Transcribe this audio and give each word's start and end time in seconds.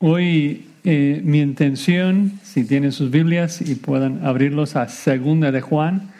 Hoy 0.00 0.68
eh, 0.84 1.20
mi 1.24 1.40
intención, 1.40 2.38
si 2.44 2.62
tienen 2.62 2.92
sus 2.92 3.10
Biblias 3.10 3.60
y 3.60 3.74
puedan 3.74 4.24
abrirlos 4.24 4.76
a 4.76 4.88
Segunda 4.88 5.50
de 5.50 5.60
Juan, 5.60 6.12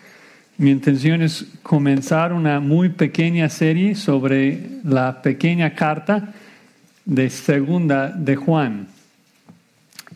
mi 0.57 0.73
intención 0.73 1.23
es 1.23 1.47
comenzar 1.63 2.33
una 2.33 2.59
muy 2.59 2.89
pequeña 2.89 3.49
serie 3.49 3.95
sobre 3.95 4.81
la 4.83 5.23
pequeña 5.23 5.77
carta 5.77 6.35
de 7.05 7.31
Segunda 7.31 8.09
de 8.09 8.35
Juan. 8.35 8.89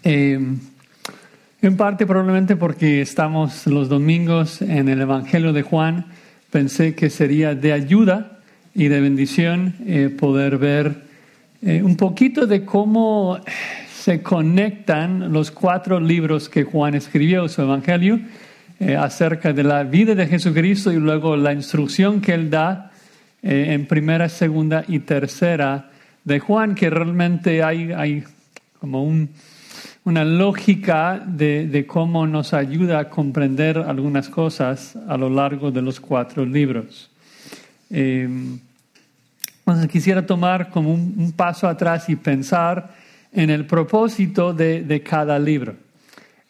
Eh, 0.03 0.41
en 1.63 1.77
parte 1.77 2.05
probablemente 2.05 2.57
porque 2.57 3.01
estamos 3.01 3.69
los 3.69 3.89
domingos 3.89 4.61
en 4.61 4.89
el 4.89 5.03
Evangelio 5.03 5.53
de 5.53 5.63
Juan, 5.63 6.07
pensé 6.51 6.97
que 6.97 7.11
sería 7.11 7.55
de 7.55 7.73
ayuda 7.73 8.41
y 8.75 8.89
de 8.89 9.01
bendición 9.01 9.77
eh, 9.87 10.13
poder 10.19 10.59
ver 10.59 11.12
eh, 11.63 11.83
un 11.83 11.97
poquito 11.97 12.47
de 12.47 12.65
cómo 12.65 13.39
se 13.93 14.23
conectan 14.23 15.32
los 15.32 15.50
cuatro 15.50 16.00
libros 16.00 16.49
que 16.49 16.64
Juan 16.64 16.95
escribió, 16.95 17.49
su 17.49 17.63
Evangelio, 17.63 18.21
eh, 18.81 18.96
acerca 18.96 19.53
de 19.53 19.63
la 19.63 19.85
vida 19.85 20.14
de 20.14 20.27
Jesucristo 20.27 20.93
y 20.93 20.96
luego 20.96 21.36
la 21.36 21.53
instrucción 21.53 22.21
que 22.21 22.35
él 22.35 22.50
da 22.50 22.91
en 23.45 23.86
primera, 23.86 24.29
segunda 24.29 24.85
y 24.86 25.00
tercera 25.00 25.91
de 26.25 26.39
Juan, 26.39 26.77
que 26.77 26.91
realmente 26.91 27.63
hay, 27.63 27.91
hay 27.91 28.22
como 28.79 29.05
un, 29.05 29.31
una 30.05 30.25
lógica 30.25 31.22
de, 31.25 31.67
de, 31.67 31.86
cómo 31.86 32.27
nos 32.27 32.53
ayuda 32.53 32.98
a 32.98 33.08
comprender 33.08 33.78
algunas 33.78 34.28
cosas 34.28 34.97
a 35.08 35.17
lo 35.17 35.31
largo 35.31 35.70
de 35.70 35.83
los 35.83 36.00
cuatro 36.00 36.44
libros. 36.44 37.11
Eh, 37.91 38.28
entonces 39.66 39.91
quisiera 39.91 40.27
tomar 40.27 40.70
como 40.70 40.92
un, 40.92 41.33
paso 41.36 41.69
atrás 41.69 42.08
y 42.08 42.16
pensar 42.16 42.94
en 43.33 43.48
el 43.48 43.64
propósito 43.66 44.52
de, 44.52 44.83
de 44.83 45.02
cada 45.02 45.38
libro. 45.38 45.77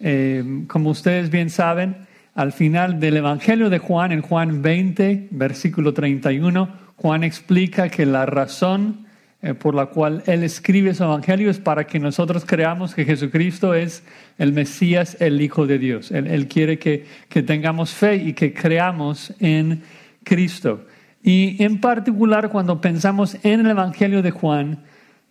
Eh, 0.01 0.65
como 0.67 0.91
ustedes 0.91 1.31
bien 1.31 1.51
saben, 1.51 2.07
al 2.35 2.53
final 2.53 2.99
del 2.99 3.19
Evangelio 3.19 3.69
de 3.69 3.79
Juan, 3.79 4.13
en 4.13 4.23
Juan 4.23 4.63
20, 4.63 5.29
versículo 5.31 5.93
31, 5.93 6.69
Juan 6.97 7.23
explica 7.23 7.91
que 7.91 8.07
la 8.07 8.25
razón 8.25 9.07
eh, 9.43 9.55
por 9.55 9.75
la 9.75 9.87
cual 9.87 10.23
él 10.27 10.43
escribe 10.43 10.95
su 10.95 11.03
Evangelio 11.05 11.51
es 11.51 11.59
para 11.59 11.85
que 11.85 11.99
nosotros 11.99 12.45
creamos 12.47 12.95
que 12.95 13.05
Jesucristo 13.05 13.75
es 13.75 14.03
el 14.39 14.53
Mesías, 14.53 15.17
el 15.21 15.41
Hijo 15.41 15.67
de 15.67 15.79
Dios. 15.79 16.11
Él, 16.11 16.27
él 16.29 16.49
quiere 16.49 16.79
que, 16.79 17.05
que 17.29 17.43
tengamos 17.43 17.91
fe 17.91 18.17
y 18.17 18.33
que 18.33 18.55
creamos 18.55 19.35
en 19.39 19.83
Cristo. 20.25 20.87
Y 21.23 21.63
en 21.63 21.81
particular 21.81 22.49
cuando 22.51 22.81
pensamos 22.81 23.37
en 23.45 23.61
el 23.61 23.71
Evangelio 23.71 24.23
de 24.23 24.33
Juan, 24.33 24.79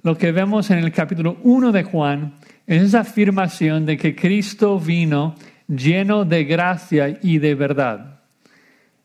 lo 0.03 0.17
que 0.17 0.31
vemos 0.31 0.71
en 0.71 0.79
el 0.79 0.91
capítulo 0.91 1.37
1 1.43 1.71
de 1.71 1.83
Juan 1.83 2.33
es 2.65 2.81
esa 2.81 3.01
afirmación 3.01 3.85
de 3.85 3.97
que 3.97 4.15
Cristo 4.15 4.79
vino 4.79 5.35
lleno 5.67 6.23
de 6.25 6.45
gracia 6.45 7.19
y 7.21 7.37
de 7.39 7.55
verdad. 7.55 8.19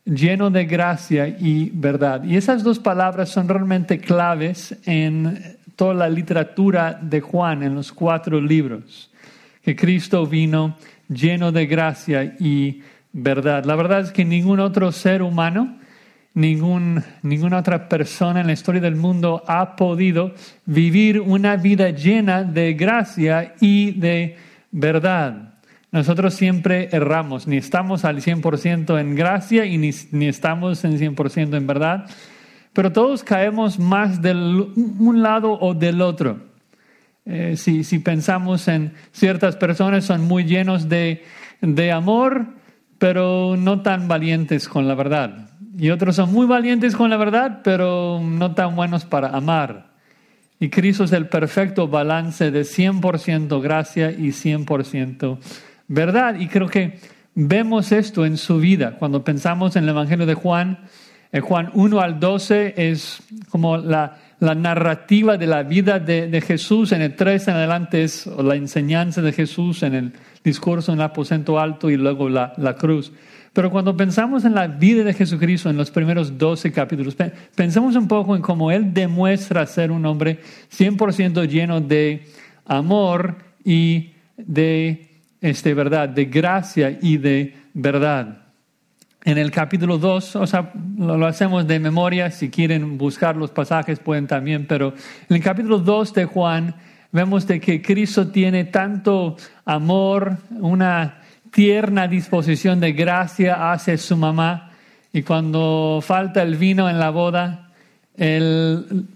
Lleno 0.05 0.49
de 0.49 0.65
gracia 0.65 1.27
y 1.27 1.69
verdad. 1.73 2.23
Y 2.23 2.37
esas 2.37 2.63
dos 2.63 2.79
palabras 2.79 3.29
son 3.29 3.49
realmente 3.49 3.99
claves 3.99 4.77
en 4.85 5.57
toda 5.75 5.93
la 5.93 6.09
literatura 6.09 6.97
de 7.01 7.19
Juan, 7.19 7.63
en 7.63 7.75
los 7.75 7.91
cuatro 7.91 8.39
libros. 8.39 9.11
Que 9.61 9.75
Cristo 9.75 10.25
vino 10.25 10.77
lleno 11.09 11.51
de 11.51 11.65
gracia 11.65 12.35
y 12.39 12.81
verdad. 13.11 13.65
La 13.65 13.75
verdad 13.75 13.99
es 13.99 14.11
que 14.11 14.23
ningún 14.23 14.61
otro 14.61 14.93
ser 14.93 15.21
humano 15.21 15.77
ningún, 16.37 17.03
ninguna 17.23 17.57
otra 17.57 17.89
persona 17.89 18.41
en 18.41 18.47
la 18.47 18.53
historia 18.53 18.79
del 18.79 18.95
mundo 18.95 19.43
ha 19.47 19.75
podido 19.75 20.35
vivir 20.67 21.19
una 21.19 21.55
vida 21.55 21.89
llena 21.89 22.43
de 22.43 22.75
gracia 22.75 23.55
y 23.59 23.99
de 23.99 24.37
verdad. 24.69 25.55
Nosotros 25.91 26.35
siempre 26.35 26.89
erramos, 26.91 27.47
ni 27.47 27.57
estamos 27.57 28.05
al 28.05 28.21
100% 28.21 28.99
en 28.99 29.15
gracia 29.15 29.65
y 29.65 29.79
ni, 29.79 29.89
ni 30.11 30.27
estamos 30.27 30.83
en 30.85 30.99
100% 30.99 31.57
en 31.57 31.65
verdad, 31.65 32.05
pero 32.71 32.91
todos 32.91 33.23
caemos 33.23 33.79
más 33.79 34.21
de 34.21 34.33
un 34.33 35.23
lado 35.23 35.57
o 35.59 35.73
del 35.73 36.01
otro. 36.01 36.45
Eh, 37.25 37.55
si, 37.57 37.83
si, 37.83 37.97
pensamos 37.97 38.67
en 38.67 38.93
ciertas 39.11 39.55
personas, 39.55 40.05
son 40.05 40.21
muy 40.21 40.43
llenos 40.43 40.87
de, 40.87 41.23
de 41.61 41.91
amor, 41.91 42.45
pero 42.99 43.55
no 43.57 43.81
tan 43.81 44.07
valientes 44.07 44.69
con 44.69 44.87
la 44.87 44.93
verdad. 44.93 45.49
Y 45.77 45.89
otros 45.89 46.15
son 46.15 46.31
muy 46.31 46.45
valientes 46.45 46.95
con 46.95 47.09
la 47.09 47.17
verdad, 47.17 47.61
pero 47.63 48.21
no 48.23 48.53
tan 48.53 48.75
buenos 48.75 49.05
para 49.05 49.29
amar. 49.29 49.87
Y 50.59 50.69
Cristo 50.69 51.03
es 51.03 51.11
el 51.11 51.27
perfecto 51.27 51.87
balance 51.87 52.51
de 52.51 52.61
100% 52.61 53.61
gracia 53.61 54.11
y 54.11 54.29
100% 54.29 55.37
verdad. 55.87 56.39
Y 56.39 56.47
creo 56.47 56.67
que 56.67 56.99
vemos 57.35 57.91
esto 57.91 58.25
en 58.25 58.37
su 58.37 58.59
vida. 58.59 58.95
Cuando 58.97 59.23
pensamos 59.23 59.75
en 59.75 59.83
el 59.83 59.89
Evangelio 59.89 60.25
de 60.25 60.33
Juan, 60.33 60.79
en 61.31 61.41
Juan 61.41 61.69
1 61.73 61.99
al 61.99 62.19
12 62.19 62.73
es 62.77 63.21
como 63.49 63.77
la, 63.77 64.17
la 64.39 64.55
narrativa 64.55 65.37
de 65.37 65.45
la 65.45 65.63
vida 65.63 65.99
de, 65.99 66.27
de, 66.27 66.41
Jesús. 66.41 66.91
En 66.91 67.01
el 67.01 67.15
3 67.15 67.49
en 67.49 67.53
adelante 67.55 68.03
es 68.03 68.25
la 68.25 68.55
enseñanza 68.55 69.21
de 69.21 69.33
Jesús 69.33 69.83
en 69.83 69.93
el 69.93 70.13
discurso 70.43 70.93
en 70.93 70.99
el 70.99 71.05
aposento 71.05 71.59
alto 71.59 71.89
y 71.89 71.97
luego 71.97 72.29
la, 72.29 72.53
la 72.57 72.75
cruz. 72.75 73.11
Pero 73.57 73.71
cuando 73.71 73.97
pensamos 73.97 74.45
en 74.45 74.53
la 74.53 74.67
vida 74.67 75.03
de 75.03 75.15
Jesucristo 75.15 75.67
en 75.67 75.77
los 75.77 75.89
primeros 75.89 76.37
12 76.37 76.71
capítulos, 76.71 77.17
pensemos 77.55 77.95
un 77.95 78.07
poco 78.07 78.35
en 78.35 78.41
cómo 78.43 78.69
Él 78.69 78.93
demuestra 78.93 79.65
ser 79.65 79.89
un 79.89 80.05
hombre 80.05 80.41
100% 80.71 81.47
lleno 81.47 81.81
de 81.81 82.27
amor 82.67 83.35
y 83.65 84.11
de 84.37 85.09
este, 85.41 85.73
verdad, 85.73 86.07
de 86.07 86.25
gracia 86.25 86.99
y 87.01 87.17
de 87.17 87.55
verdad. 87.73 88.43
En 89.23 89.39
el 89.39 89.49
capítulo 89.49 89.97
2, 89.97 90.35
o 90.35 90.45
sea, 90.45 90.71
lo, 90.95 91.25
hacemos 91.25 91.65
de 91.65 91.79
memoria, 91.79 92.29
si 92.29 92.51
quieren 92.51 92.95
buscar 92.99 93.35
los 93.35 93.49
pasajes 93.49 93.97
pueden 93.97 94.27
también, 94.27 94.67
pero 94.67 94.93
en 95.29 95.35
el 95.35 95.41
capítulo 95.41 95.79
2 95.79 96.13
de 96.13 96.25
Juan 96.25 96.75
vemos 97.11 97.47
de 97.47 97.59
que 97.59 97.81
Cristo 97.81 98.27
tiene 98.27 98.65
tanto 98.65 99.35
amor, 99.65 100.37
una 100.59 101.21
tierna 101.57 102.07
disposición 102.07 102.79
de 102.79 102.91
gracia 102.91 103.71
hacia 103.71 103.97
su 103.97 104.15
mamá 104.15 104.73
y 105.11 105.23
cuando 105.23 106.03
falta 106.03 106.43
el 106.43 106.55
vino 106.55 106.87
en 106.87 106.99
la 106.99 107.09
boda, 107.09 107.71
él 108.15 109.07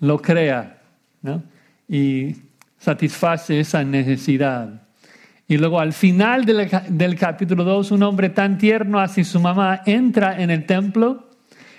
lo 0.00 0.22
crea 0.22 0.78
y 1.86 2.34
satisface 2.78 3.60
esa 3.60 3.84
necesidad. 3.84 4.80
Y 5.46 5.58
luego 5.58 5.78
al 5.78 5.92
final 5.92 6.46
del, 6.46 6.70
del 6.88 7.16
capítulo 7.16 7.64
2, 7.64 7.90
un 7.90 8.02
hombre 8.04 8.30
tan 8.30 8.56
tierno 8.56 8.98
hacia 8.98 9.22
su 9.22 9.38
mamá 9.38 9.82
entra 9.84 10.42
en 10.42 10.48
el 10.48 10.64
templo. 10.64 11.28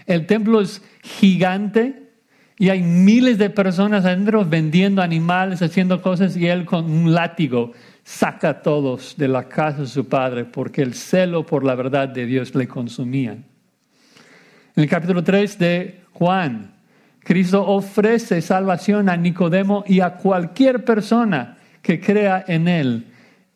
El 0.06 0.28
templo 0.28 0.62
es 0.62 0.84
gigante 1.02 2.12
y 2.60 2.70
hay 2.70 2.84
miles 2.84 3.40
de 3.40 3.50
personas 3.50 4.06
adentro 4.06 4.46
vendiendo 4.46 5.02
animales, 5.02 5.64
haciendo 5.64 6.00
cosas 6.04 6.38
y 6.38 6.46
él 6.46 6.66
con 6.66 6.92
un 6.92 7.12
látigo 7.12 7.72
saca 8.12 8.50
a 8.50 8.62
todos 8.62 9.16
de 9.18 9.30
la 9.30 9.48
casa 9.48 9.82
de 9.82 9.88
su 9.88 10.06
padre 10.06 10.44
porque 10.44 10.82
el 10.82 10.94
celo 10.94 11.46
por 11.46 11.64
la 11.64 11.76
verdad 11.76 12.10
de 12.10 12.26
Dios 12.26 12.54
le 12.54 12.68
consumía. 12.68 13.32
En 13.32 14.84
el 14.84 14.90
capítulo 14.90 15.24
3 15.24 15.58
de 15.58 16.02
Juan, 16.12 16.74
Cristo 17.22 17.66
ofrece 17.66 18.42
salvación 18.42 19.08
a 19.08 19.16
Nicodemo 19.16 19.86
y 19.88 20.02
a 20.02 20.16
cualquier 20.16 20.84
persona 20.84 21.58
que 21.82 22.02
crea 22.02 22.44
en 22.48 22.68
él. 22.68 23.06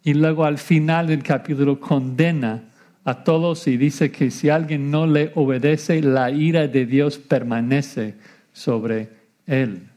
Y 0.03 0.13
luego 0.13 0.45
al 0.45 0.57
final 0.57 1.07
del 1.07 1.22
capítulo 1.22 1.79
condena 1.79 2.63
a 3.03 3.23
todos 3.23 3.67
y 3.67 3.75
dice 3.75 4.09
que 4.09 4.31
si 4.31 4.49
alguien 4.49 4.89
no 4.89 5.05
le 5.05 5.31
obedece, 5.35 6.01
la 6.01 6.31
ira 6.31 6.67
de 6.67 6.85
Dios 6.85 7.17
permanece 7.17 8.16
sobre 8.53 9.09
él. 9.47 9.89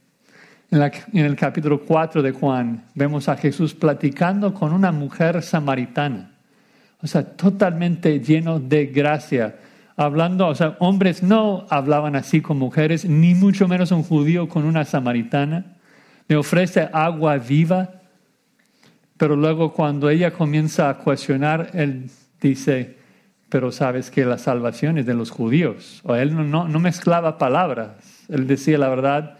En, 0.70 1.24
el 1.24 1.34
capítulo 1.34 1.80
4 1.80 2.22
de 2.22 2.32
Juan 2.32 2.84
vemos 2.94 3.30
a 3.30 3.36
Jesús 3.38 3.72
platicando 3.72 4.52
con 4.52 4.74
una 4.74 4.92
mujer 4.92 5.42
samaritana. 5.42 6.32
O 7.00 7.06
sea, 7.06 7.24
totalmente 7.24 8.20
lleno 8.20 8.60
de 8.60 8.86
gracia. 8.86 9.56
Hablando, 9.96 10.46
o 10.46 10.54
sea, 10.54 10.76
hombres 10.80 11.22
no 11.22 11.66
hablaban 11.70 12.16
así 12.16 12.42
con 12.42 12.58
mujeres, 12.58 13.06
ni 13.06 13.34
mucho 13.34 13.66
menos 13.66 13.92
un 13.92 14.02
judío 14.02 14.46
con 14.46 14.66
una 14.66 14.84
samaritana. 14.84 15.76
Le 16.28 16.36
ofrece 16.36 16.90
agua 16.92 17.38
viva. 17.38 17.94
Pero 19.16 19.36
luego 19.36 19.72
cuando 19.72 20.10
ella 20.10 20.32
comienza 20.32 20.90
a 20.90 20.98
cuestionar, 20.98 21.70
él 21.72 22.10
dice, 22.42 22.98
pero 23.48 23.72
sabes 23.72 24.10
que 24.10 24.26
la 24.26 24.36
salvación 24.36 24.98
es 24.98 25.06
de 25.06 25.14
los 25.14 25.30
judíos. 25.30 26.02
O 26.04 26.14
él 26.14 26.50
no, 26.50 26.68
no 26.68 26.78
mezclaba 26.78 27.38
palabras. 27.38 28.26
Él 28.28 28.46
decía 28.46 28.76
la 28.76 28.90
verdad 28.90 29.37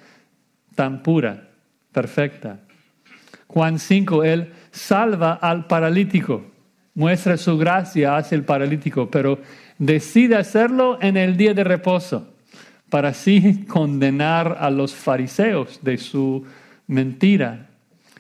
tan 0.79 1.03
pura, 1.03 1.49
perfecta. 1.91 2.61
Juan 3.49 3.81
5, 3.81 4.23
Él 4.23 4.53
salva 4.71 5.33
al 5.33 5.67
paralítico, 5.67 6.53
muestra 6.95 7.37
su 7.37 7.59
gracia 7.59 8.17
hacia 8.17 8.37
el 8.37 8.45
paralítico, 8.45 9.11
pero 9.11 9.41
decide 9.77 10.37
hacerlo 10.37 10.97
en 11.03 11.17
el 11.17 11.37
día 11.37 11.53
de 11.53 11.65
reposo, 11.65 12.33
para 12.91 13.09
así 13.09 13.65
condenar 13.67 14.57
a 14.61 14.71
los 14.71 14.95
fariseos 14.95 15.81
de 15.83 15.99
su 15.99 16.47
mentira. 16.87 17.67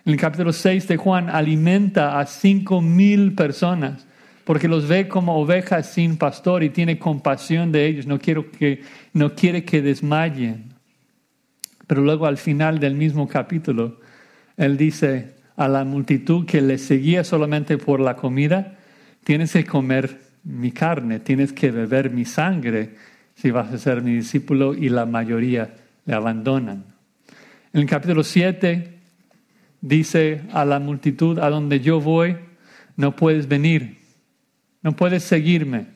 En 0.04 0.14
el 0.14 0.18
capítulo 0.18 0.52
6 0.52 0.88
de 0.88 0.96
Juan 0.96 1.30
alimenta 1.30 2.18
a 2.18 2.26
cinco 2.26 2.80
mil 2.80 3.36
personas 3.36 4.04
porque 4.42 4.66
los 4.66 4.88
ve 4.88 5.06
como 5.06 5.38
ovejas 5.38 5.92
sin 5.92 6.16
pastor 6.16 6.64
y 6.64 6.70
tiene 6.70 6.98
compasión 6.98 7.70
de 7.70 7.86
ellos. 7.86 8.06
No, 8.06 8.18
quiero 8.18 8.50
que, 8.50 8.82
no 9.12 9.36
quiere 9.36 9.62
que 9.62 9.80
desmayen. 9.80 10.77
Pero 11.88 12.02
luego 12.02 12.26
al 12.26 12.36
final 12.36 12.78
del 12.78 12.94
mismo 12.94 13.26
capítulo, 13.26 13.98
él 14.56 14.76
dice 14.76 15.34
a 15.56 15.66
la 15.66 15.84
multitud 15.84 16.46
que 16.46 16.60
le 16.60 16.78
seguía 16.78 17.24
solamente 17.24 17.78
por 17.78 17.98
la 17.98 18.14
comida, 18.14 18.78
tienes 19.24 19.54
que 19.54 19.64
comer 19.64 20.20
mi 20.44 20.70
carne, 20.70 21.18
tienes 21.18 21.52
que 21.52 21.70
beber 21.70 22.10
mi 22.10 22.26
sangre 22.26 22.94
si 23.34 23.50
vas 23.50 23.72
a 23.72 23.78
ser 23.78 24.02
mi 24.02 24.14
discípulo 24.14 24.74
y 24.74 24.90
la 24.90 25.06
mayoría 25.06 25.74
le 26.04 26.14
abandonan. 26.14 26.84
En 27.72 27.80
el 27.80 27.86
capítulo 27.86 28.22
7 28.22 28.98
dice 29.80 30.42
a 30.52 30.66
la 30.66 30.78
multitud, 30.80 31.38
a 31.38 31.48
donde 31.48 31.80
yo 31.80 32.00
voy, 32.02 32.36
no 32.96 33.16
puedes 33.16 33.48
venir, 33.48 33.96
no 34.82 34.94
puedes 34.94 35.24
seguirme. 35.24 35.86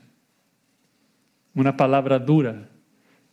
Una 1.54 1.76
palabra 1.76 2.18
dura. 2.18 2.71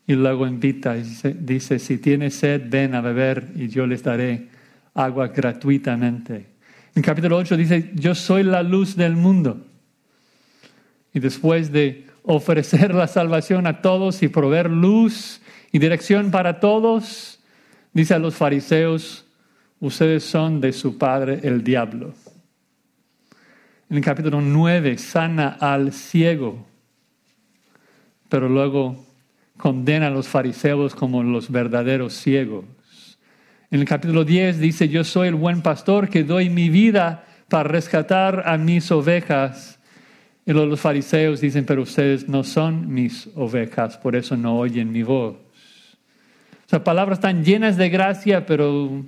Y 0.09 0.15
luego 0.15 0.47
invita 0.47 0.97
y 0.97 1.03
dice, 1.39 1.77
si 1.77 1.99
tienes 1.99 2.33
sed, 2.33 2.63
ven 2.65 2.95
a 2.95 3.01
beber 3.01 3.51
y 3.55 3.67
yo 3.67 3.85
les 3.85 4.01
daré 4.01 4.47
agua 4.95 5.27
gratuitamente. 5.27 6.47
En 6.95 7.03
capítulo 7.03 7.37
8 7.37 7.55
dice, 7.55 7.91
yo 7.93 8.15
soy 8.15 8.41
la 8.41 8.63
luz 8.63 8.95
del 8.95 9.15
mundo. 9.15 9.67
Y 11.13 11.19
después 11.19 11.71
de 11.71 12.07
ofrecer 12.23 12.95
la 12.95 13.05
salvación 13.05 13.67
a 13.67 13.83
todos 13.83 14.23
y 14.23 14.29
proveer 14.29 14.71
luz 14.71 15.41
y 15.71 15.77
dirección 15.77 16.31
para 16.31 16.59
todos, 16.59 17.39
dice 17.93 18.15
a 18.15 18.19
los 18.19 18.33
fariseos, 18.33 19.27
ustedes 19.79 20.23
son 20.23 20.59
de 20.59 20.73
su 20.73 20.97
padre 20.97 21.41
el 21.43 21.63
diablo. 21.63 22.15
En 23.91 23.97
el 23.97 24.03
capítulo 24.03 24.41
9 24.41 24.97
sana 24.97 25.49
al 25.59 25.93
ciego, 25.93 26.65
pero 28.27 28.49
luego 28.49 29.07
condena 29.59 30.07
a 30.07 30.09
los 30.09 30.29
fariseos 30.29 30.95
como 30.95 31.21
los 31.21 31.51
verdaderos 31.51 32.13
ciegos. 32.13 32.63
En 33.69 33.81
el 33.81 33.85
capítulo 33.85 34.23
10 34.23 34.57
dice, 34.57 34.87
yo 34.87 35.03
soy 35.03 35.27
el 35.27 35.35
buen 35.35 35.61
pastor 35.61 36.07
que 36.07 36.23
doy 36.23 36.49
mi 36.49 36.69
vida 36.69 37.25
para 37.49 37.67
rescatar 37.67 38.43
a 38.47 38.57
mis 38.57 38.89
ovejas. 38.89 39.77
Y 40.45 40.53
los 40.53 40.79
fariseos 40.79 41.41
dicen, 41.41 41.65
pero 41.65 41.81
ustedes 41.81 42.29
no 42.29 42.45
son 42.45 42.91
mis 42.91 43.29
ovejas, 43.35 43.97
por 43.97 44.15
eso 44.15 44.37
no 44.37 44.57
oyen 44.57 44.93
mi 44.93 45.03
voz. 45.03 45.35
O 45.35 46.69
sea, 46.69 46.81
palabras 46.81 47.19
tan 47.19 47.43
llenas 47.43 47.75
de 47.75 47.89
gracia, 47.89 48.45
pero 48.45 49.03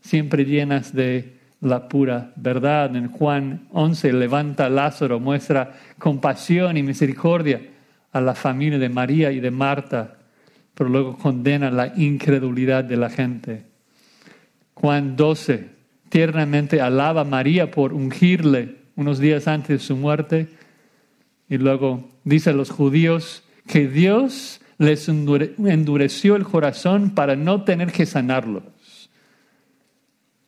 siempre 0.00 0.46
llenas 0.46 0.94
de 0.94 1.36
la 1.60 1.88
pura 1.88 2.32
verdad. 2.36 2.96
En 2.96 3.08
Juan 3.08 3.68
11 3.70 4.14
levanta 4.14 4.70
Lázaro, 4.70 5.20
muestra 5.20 5.74
compasión 5.98 6.78
y 6.78 6.82
misericordia 6.82 7.75
a 8.12 8.20
la 8.20 8.34
familia 8.34 8.78
de 8.78 8.88
María 8.88 9.32
y 9.32 9.40
de 9.40 9.50
Marta, 9.50 10.18
pero 10.74 10.90
luego 10.90 11.16
condena 11.16 11.70
la 11.70 11.92
incredulidad 11.96 12.84
de 12.84 12.96
la 12.96 13.10
gente. 13.10 13.64
Juan 14.74 15.16
12 15.16 15.70
tiernamente 16.08 16.80
alaba 16.80 17.22
a 17.22 17.24
María 17.24 17.70
por 17.70 17.92
ungirle 17.92 18.76
unos 18.94 19.18
días 19.18 19.48
antes 19.48 19.68
de 19.68 19.78
su 19.78 19.96
muerte. 19.96 20.48
Y 21.48 21.58
luego 21.58 22.10
dice 22.24 22.50
a 22.50 22.52
los 22.52 22.70
judíos 22.70 23.42
que 23.66 23.88
Dios 23.88 24.60
les 24.78 25.08
endureció 25.08 26.36
el 26.36 26.44
corazón 26.44 27.10
para 27.10 27.36
no 27.36 27.64
tener 27.64 27.92
que 27.92 28.06
sanarlo 28.06 28.62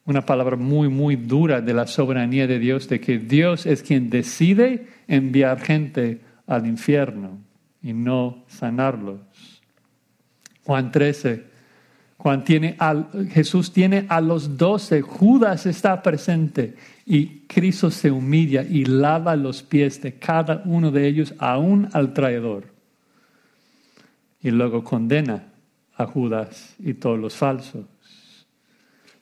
una 0.09 0.25
palabra 0.25 0.57
muy, 0.57 0.89
muy 0.89 1.17
dura 1.17 1.61
de 1.61 1.75
la 1.75 1.87
soberanía 1.87 2.47
de 2.47 2.59
Dios, 2.59 2.89
de 2.89 2.99
que 2.99 3.19
Dios 3.19 3.67
es 3.67 3.83
quien 3.83 4.09
decide 4.09 4.87
enviar 5.07 5.61
gente 5.61 6.23
al 6.47 6.67
infierno 6.67 7.48
y 7.89 7.95
no 7.95 8.45
sanarlos. 8.49 9.19
Juan 10.65 10.93
13, 10.93 11.45
Juan 12.19 12.45
tiene 12.45 12.77
Jesús 13.31 13.73
tiene 13.73 14.05
a 14.11 14.21
los 14.21 14.59
doce, 14.59 15.01
Judas 15.01 15.65
está 15.65 16.03
presente 16.03 16.77
y 17.07 17.47
Cristo 17.47 17.91
se 17.91 18.11
humilla 18.11 18.63
y 18.63 18.85
lava 18.85 19.37
los 19.37 19.63
pies 19.63 20.03
de 20.03 20.19
cada 20.19 20.61
uno 20.67 20.91
de 20.91 21.07
ellos, 21.07 21.33
aún 21.39 21.89
al 21.95 22.13
traidor. 22.13 22.67
Y 24.43 24.51
luego 24.51 24.85
condena 24.85 25.47
a 25.97 26.05
Judas 26.05 26.75
y 26.79 26.93
todos 26.93 27.19
los 27.19 27.37
falsos. 27.37 27.87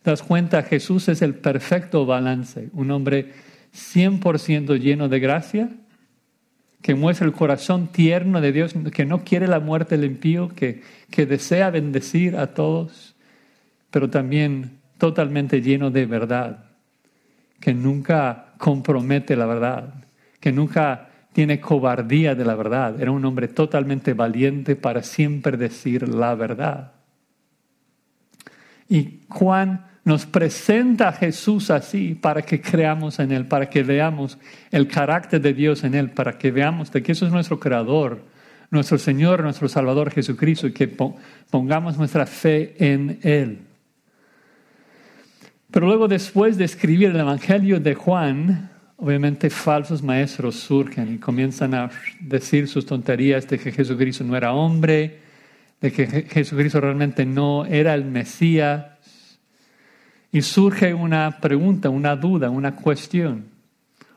¿Te 0.02 0.10
das 0.10 0.24
cuenta? 0.24 0.64
Jesús 0.64 1.08
es 1.08 1.22
el 1.22 1.36
perfecto 1.36 2.04
balance, 2.04 2.68
un 2.72 2.90
hombre 2.90 3.32
100% 3.72 4.76
lleno 4.80 5.08
de 5.08 5.20
gracia, 5.20 5.70
que 6.82 6.94
muestra 6.94 7.26
el 7.26 7.32
corazón 7.32 7.88
tierno 7.88 8.40
de 8.40 8.52
Dios, 8.52 8.74
que 8.92 9.04
no 9.04 9.24
quiere 9.24 9.48
la 9.48 9.60
muerte 9.60 9.96
del 9.96 10.10
impío, 10.10 10.48
que, 10.48 10.82
que 11.10 11.26
desea 11.26 11.70
bendecir 11.70 12.36
a 12.36 12.54
todos, 12.54 13.16
pero 13.90 14.10
también 14.10 14.78
totalmente 14.98 15.60
lleno 15.62 15.90
de 15.90 16.06
verdad, 16.06 16.66
que 17.60 17.74
nunca 17.74 18.54
compromete 18.58 19.36
la 19.36 19.46
verdad, 19.46 19.94
que 20.40 20.52
nunca 20.52 21.08
tiene 21.32 21.60
cobardía 21.60 22.34
de 22.34 22.44
la 22.44 22.54
verdad. 22.54 23.00
Era 23.00 23.10
un 23.10 23.24
hombre 23.24 23.48
totalmente 23.48 24.14
valiente 24.14 24.74
para 24.74 25.02
siempre 25.02 25.56
decir 25.56 26.08
la 26.08 26.34
verdad. 26.34 26.92
Y 28.88 29.20
Juan 29.28 29.85
nos 30.06 30.24
presenta 30.24 31.08
a 31.08 31.12
Jesús 31.12 31.68
así 31.68 32.14
para 32.14 32.40
que 32.42 32.60
creamos 32.60 33.18
en 33.18 33.32
Él, 33.32 33.44
para 33.46 33.68
que 33.68 33.82
veamos 33.82 34.38
el 34.70 34.86
carácter 34.86 35.40
de 35.40 35.52
Dios 35.52 35.82
en 35.82 35.96
Él, 35.96 36.10
para 36.10 36.38
que 36.38 36.52
veamos 36.52 36.92
de 36.92 37.02
que 37.02 37.10
eso 37.10 37.26
es 37.26 37.32
nuestro 37.32 37.58
Creador, 37.58 38.22
nuestro 38.70 38.98
Señor, 38.98 39.42
nuestro 39.42 39.68
Salvador 39.68 40.12
Jesucristo, 40.12 40.68
y 40.68 40.72
que 40.72 40.86
pongamos 41.50 41.98
nuestra 41.98 42.24
fe 42.24 42.76
en 42.78 43.18
Él. 43.22 43.58
Pero 45.72 45.86
luego 45.86 46.06
después 46.06 46.56
de 46.56 46.66
escribir 46.66 47.10
el 47.10 47.18
Evangelio 47.18 47.80
de 47.80 47.96
Juan, 47.96 48.70
obviamente 48.98 49.50
falsos 49.50 50.04
maestros 50.04 50.54
surgen 50.54 51.14
y 51.14 51.18
comienzan 51.18 51.74
a 51.74 51.90
decir 52.20 52.68
sus 52.68 52.86
tonterías 52.86 53.48
de 53.48 53.58
que 53.58 53.72
Jesucristo 53.72 54.22
no 54.22 54.36
era 54.36 54.52
hombre, 54.52 55.18
de 55.80 55.90
que 55.90 56.06
Jesucristo 56.30 56.80
realmente 56.80 57.26
no 57.26 57.66
era 57.66 57.92
el 57.92 58.04
Mesías 58.04 58.95
y 60.36 60.42
surge 60.42 60.92
una 60.92 61.38
pregunta, 61.40 61.88
una 61.88 62.14
duda, 62.14 62.50
una 62.50 62.76
cuestión. 62.76 63.46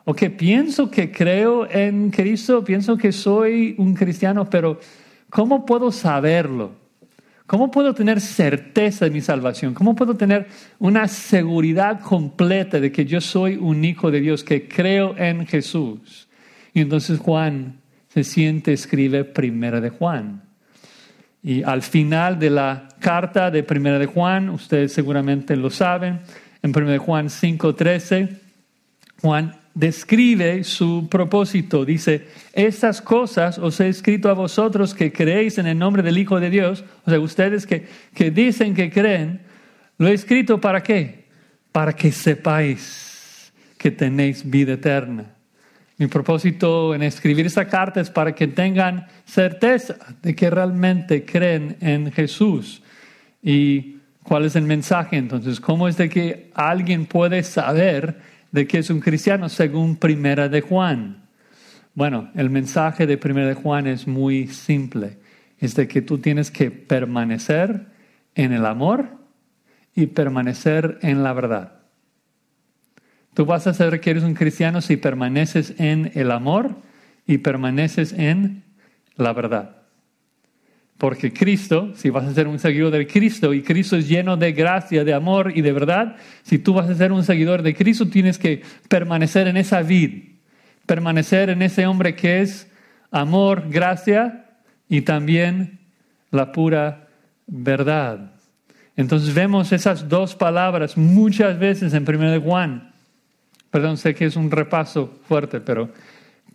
Ok, 0.03 0.23
pienso 0.37 0.91
que 0.91 1.13
creo 1.13 1.65
en 1.71 2.11
Cristo, 2.11 2.61
pienso 2.61 2.97
que 2.97 3.13
soy 3.13 3.73
un 3.77 3.93
cristiano, 3.93 4.49
pero 4.49 4.81
¿cómo 5.29 5.65
puedo 5.65 5.93
saberlo? 5.93 6.71
¿Cómo 7.47 7.71
puedo 7.71 7.93
tener 7.93 8.19
certeza 8.19 9.05
de 9.05 9.11
mi 9.11 9.21
salvación? 9.21 9.73
¿Cómo 9.73 9.95
puedo 9.95 10.15
tener 10.15 10.47
una 10.77 11.07
seguridad 11.07 12.01
completa 12.01 12.81
de 12.81 12.91
que 12.91 13.05
yo 13.05 13.21
soy 13.21 13.55
un 13.55 13.85
hijo 13.85 14.11
de 14.11 14.19
Dios, 14.19 14.43
que 14.43 14.67
creo 14.67 15.15
en 15.17 15.47
Jesús? 15.47 16.27
Y 16.73 16.81
entonces 16.81 17.17
Juan 17.17 17.79
se 18.09 18.25
siente, 18.25 18.73
escribe 18.73 19.23
primera 19.23 19.79
de 19.79 19.89
Juan. 19.89 20.48
Y 21.41 21.63
al 21.63 21.81
final 21.81 22.37
de 22.37 22.49
la 22.49 22.89
carta 22.99 23.49
de 23.49 23.63
Primera 23.63 23.97
de 23.97 24.05
Juan, 24.05 24.49
ustedes 24.49 24.91
seguramente 24.91 25.55
lo 25.55 25.69
saben, 25.69 26.19
en 26.61 26.71
Primera 26.71 26.93
de 26.93 26.99
Juan 26.99 27.29
5:13, 27.29 28.29
Juan 29.21 29.55
describe 29.73 30.63
su 30.63 31.07
propósito. 31.09 31.85
Dice, 31.85 32.27
estas 32.53 33.01
cosas 33.01 33.57
os 33.57 33.79
he 33.79 33.87
escrito 33.87 34.29
a 34.29 34.33
vosotros 34.33 34.93
que 34.93 35.11
creéis 35.11 35.57
en 35.57 35.67
el 35.67 35.77
nombre 35.77 36.03
del 36.03 36.17
Hijo 36.17 36.39
de 36.39 36.49
Dios, 36.49 36.83
o 37.05 37.09
sea, 37.09 37.19
ustedes 37.19 37.65
que, 37.65 37.87
que 38.13 38.31
dicen 38.31 38.73
que 38.73 38.91
creen, 38.91 39.41
lo 39.97 40.07
he 40.07 40.13
escrito 40.13 40.59
para 40.59 40.83
qué? 40.83 41.25
Para 41.71 41.93
que 41.93 42.11
sepáis 42.11 43.53
que 43.77 43.91
tenéis 43.91 44.49
vida 44.49 44.73
eterna. 44.73 45.38
Mi 45.99 46.07
propósito 46.07 46.95
en 46.95 47.03
escribir 47.03 47.45
esta 47.45 47.67
carta 47.67 47.99
es 47.99 48.09
para 48.09 48.33
que 48.33 48.47
tengan 48.47 49.05
certeza 49.25 49.97
de 50.21 50.33
que 50.33 50.49
realmente 50.49 51.25
creen 51.25 51.75
en 51.81 52.09
Jesús. 52.13 52.81
¿Y 53.43 53.97
cuál 54.23 54.45
es 54.45 54.55
el 54.55 54.63
mensaje 54.63 55.17
entonces? 55.17 55.59
¿Cómo 55.59 55.89
es 55.89 55.97
de 55.97 56.07
que 56.07 56.51
alguien 56.55 57.05
puede 57.05 57.43
saber 57.43 58.17
de 58.49 58.65
que 58.65 58.77
es 58.77 58.89
un 58.89 59.01
cristiano 59.01 59.49
según 59.49 59.97
Primera 59.97 60.47
de 60.47 60.61
Juan? 60.61 61.27
Bueno, 61.93 62.29
el 62.33 62.49
mensaje 62.49 63.05
de 63.05 63.17
Primera 63.17 63.49
de 63.49 63.55
Juan 63.55 63.85
es 63.85 64.07
muy 64.07 64.47
simple. 64.47 65.17
Es 65.57 65.75
de 65.75 65.89
que 65.89 66.01
tú 66.01 66.19
tienes 66.19 66.49
que 66.49 66.71
permanecer 66.71 67.87
en 68.35 68.53
el 68.53 68.65
amor 68.65 69.17
y 69.93 70.07
permanecer 70.07 70.97
en 71.01 71.23
la 71.23 71.33
verdad. 71.33 71.78
Tú 73.39 73.45
vas 73.45 73.65
a 73.67 73.73
saber 73.73 74.01
que 74.01 74.09
eres 74.09 74.23
un 74.23 74.33
cristiano 74.33 74.81
si 74.81 74.97
permaneces 74.97 75.73
en 75.77 76.11
el 76.13 76.29
amor 76.29 76.75
y 77.25 77.37
permaneces 77.37 78.11
en 78.11 78.63
la 79.15 79.31
verdad. 79.31 79.77
Porque 80.97 81.31
Cristo, 81.31 81.93
si 81.95 82.09
vas 82.09 82.25
a 82.25 82.33
ser 82.33 82.49
un 82.49 82.59
seguidor 82.59 82.91
de 82.91 83.07
Cristo 83.07 83.53
y 83.53 83.61
Cristo 83.61 83.95
es 83.95 84.09
lleno 84.09 84.35
de 84.35 84.51
gracia, 84.51 85.05
de 85.05 85.13
amor 85.13 85.53
y 85.55 85.61
de 85.61 85.71
verdad, 85.71 86.17
si 86.43 86.59
tú 86.59 86.73
vas 86.73 86.89
a 86.89 86.95
ser 86.95 87.13
un 87.13 87.23
seguidor 87.23 87.61
de 87.61 87.73
Cristo, 87.73 88.09
tienes 88.09 88.37
que 88.37 88.61
permanecer 88.89 89.47
en 89.47 89.55
esa 89.55 89.83
vid, 89.83 90.33
permanecer 90.85 91.49
en 91.49 91.61
ese 91.61 91.87
hombre 91.87 92.15
que 92.15 92.41
es 92.41 92.69
amor, 93.09 93.69
gracia 93.69 94.47
y 94.89 95.03
también 95.03 95.79
la 96.29 96.51
pura 96.51 97.07
verdad. 97.47 98.33
Entonces 98.97 99.33
vemos 99.33 99.71
esas 99.71 100.09
dos 100.09 100.35
palabras 100.35 100.97
muchas 100.97 101.57
veces 101.57 101.93
en 101.93 102.03
1 102.03 102.31
de 102.31 102.39
Juan. 102.39 102.88
Perdón, 103.71 103.97
sé 103.97 104.15
que 104.15 104.25
es 104.25 104.35
un 104.35 104.49
repaso 104.49 105.19
fuerte, 105.27 105.61
pero 105.61 105.89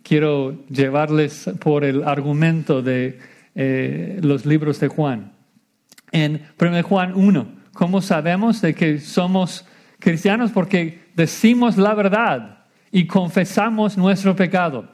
quiero 0.03 0.65
llevarles 0.69 1.49
por 1.59 1.83
el 1.83 2.03
argumento 2.03 2.81
de 2.81 3.19
eh, 3.55 4.19
los 4.21 4.45
libros 4.45 4.79
de 4.79 4.87
Juan. 4.89 5.31
En 6.11 6.45
1 6.59 6.83
Juan 6.83 7.13
1, 7.15 7.47
¿cómo 7.73 8.01
sabemos 8.01 8.61
de 8.61 8.73
que 8.73 8.99
somos 8.99 9.65
cristianos? 9.99 10.51
Porque 10.51 11.05
decimos 11.15 11.77
la 11.77 11.93
verdad 11.93 12.65
y 12.91 13.07
confesamos 13.07 13.97
nuestro 13.97 14.35
pecado. 14.35 14.89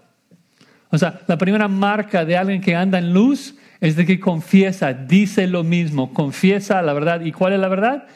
O 0.89 0.97
sea, 0.97 1.21
la 1.27 1.37
primera 1.37 1.67
marca 1.67 2.25
de 2.25 2.37
alguien 2.37 2.61
que 2.61 2.75
anda 2.75 2.99
en 2.99 3.13
luz 3.13 3.55
es 3.79 3.95
de 3.95 4.05
que 4.05 4.19
confiesa, 4.19 4.93
dice 4.93 5.47
lo 5.47 5.63
mismo, 5.63 6.13
confiesa 6.13 6.81
la 6.81 6.93
verdad. 6.93 7.21
¿Y 7.21 7.31
cuál 7.31 7.53
es 7.53 7.59
la 7.59 7.67
verdad? 7.67 8.07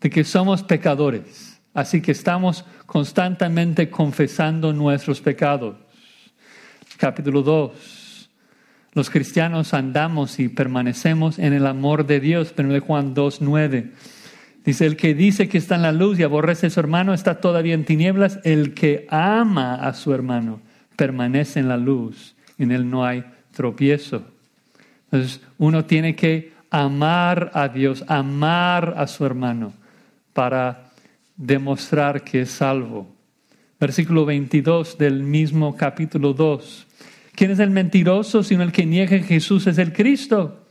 De 0.00 0.08
que 0.08 0.24
somos 0.24 0.62
pecadores. 0.62 1.49
Así 1.74 2.00
que 2.00 2.12
estamos 2.12 2.64
constantemente 2.86 3.90
confesando 3.90 4.72
nuestros 4.72 5.20
pecados. 5.20 5.76
Capítulo 6.96 7.42
2 7.42 8.00
los 8.92 9.08
cristianos 9.08 9.72
andamos 9.72 10.40
y 10.40 10.48
permanecemos 10.48 11.38
en 11.38 11.52
el 11.52 11.66
amor 11.66 12.06
de 12.06 12.18
Dios. 12.18 12.52
1 12.58 12.80
Juan 12.80 13.14
2.9. 13.14 13.92
Dice, 14.64 14.84
el 14.84 14.96
que 14.96 15.14
dice 15.14 15.48
que 15.48 15.58
está 15.58 15.76
en 15.76 15.82
la 15.82 15.92
luz 15.92 16.18
y 16.18 16.24
aborrece 16.24 16.66
a 16.66 16.70
su 16.70 16.80
hermano 16.80 17.14
está 17.14 17.40
todavía 17.40 17.74
en 17.74 17.84
tinieblas. 17.84 18.40
El 18.42 18.74
que 18.74 19.06
ama 19.08 19.76
a 19.76 19.94
su 19.94 20.12
hermano 20.12 20.60
permanece 20.96 21.60
en 21.60 21.68
la 21.68 21.76
luz. 21.76 22.34
En 22.58 22.72
él 22.72 22.90
no 22.90 23.04
hay 23.04 23.24
tropiezo. 23.52 24.24
Entonces, 25.04 25.40
uno 25.58 25.84
tiene 25.84 26.16
que 26.16 26.52
amar 26.70 27.52
a 27.54 27.68
Dios, 27.68 28.04
amar 28.08 28.94
a 28.96 29.06
su 29.06 29.24
hermano 29.24 29.72
para 30.32 30.89
demostrar 31.40 32.22
que 32.22 32.42
es 32.42 32.50
salvo. 32.50 33.06
Versículo 33.80 34.26
22 34.26 34.98
del 34.98 35.22
mismo 35.22 35.74
capítulo 35.74 36.34
2. 36.34 36.86
¿Quién 37.34 37.50
es 37.50 37.58
el 37.60 37.70
mentiroso 37.70 38.42
sino 38.42 38.62
el 38.62 38.72
que 38.72 38.84
niega 38.84 39.16
que 39.16 39.22
Jesús 39.22 39.66
es 39.66 39.78
el 39.78 39.94
Cristo? 39.94 40.66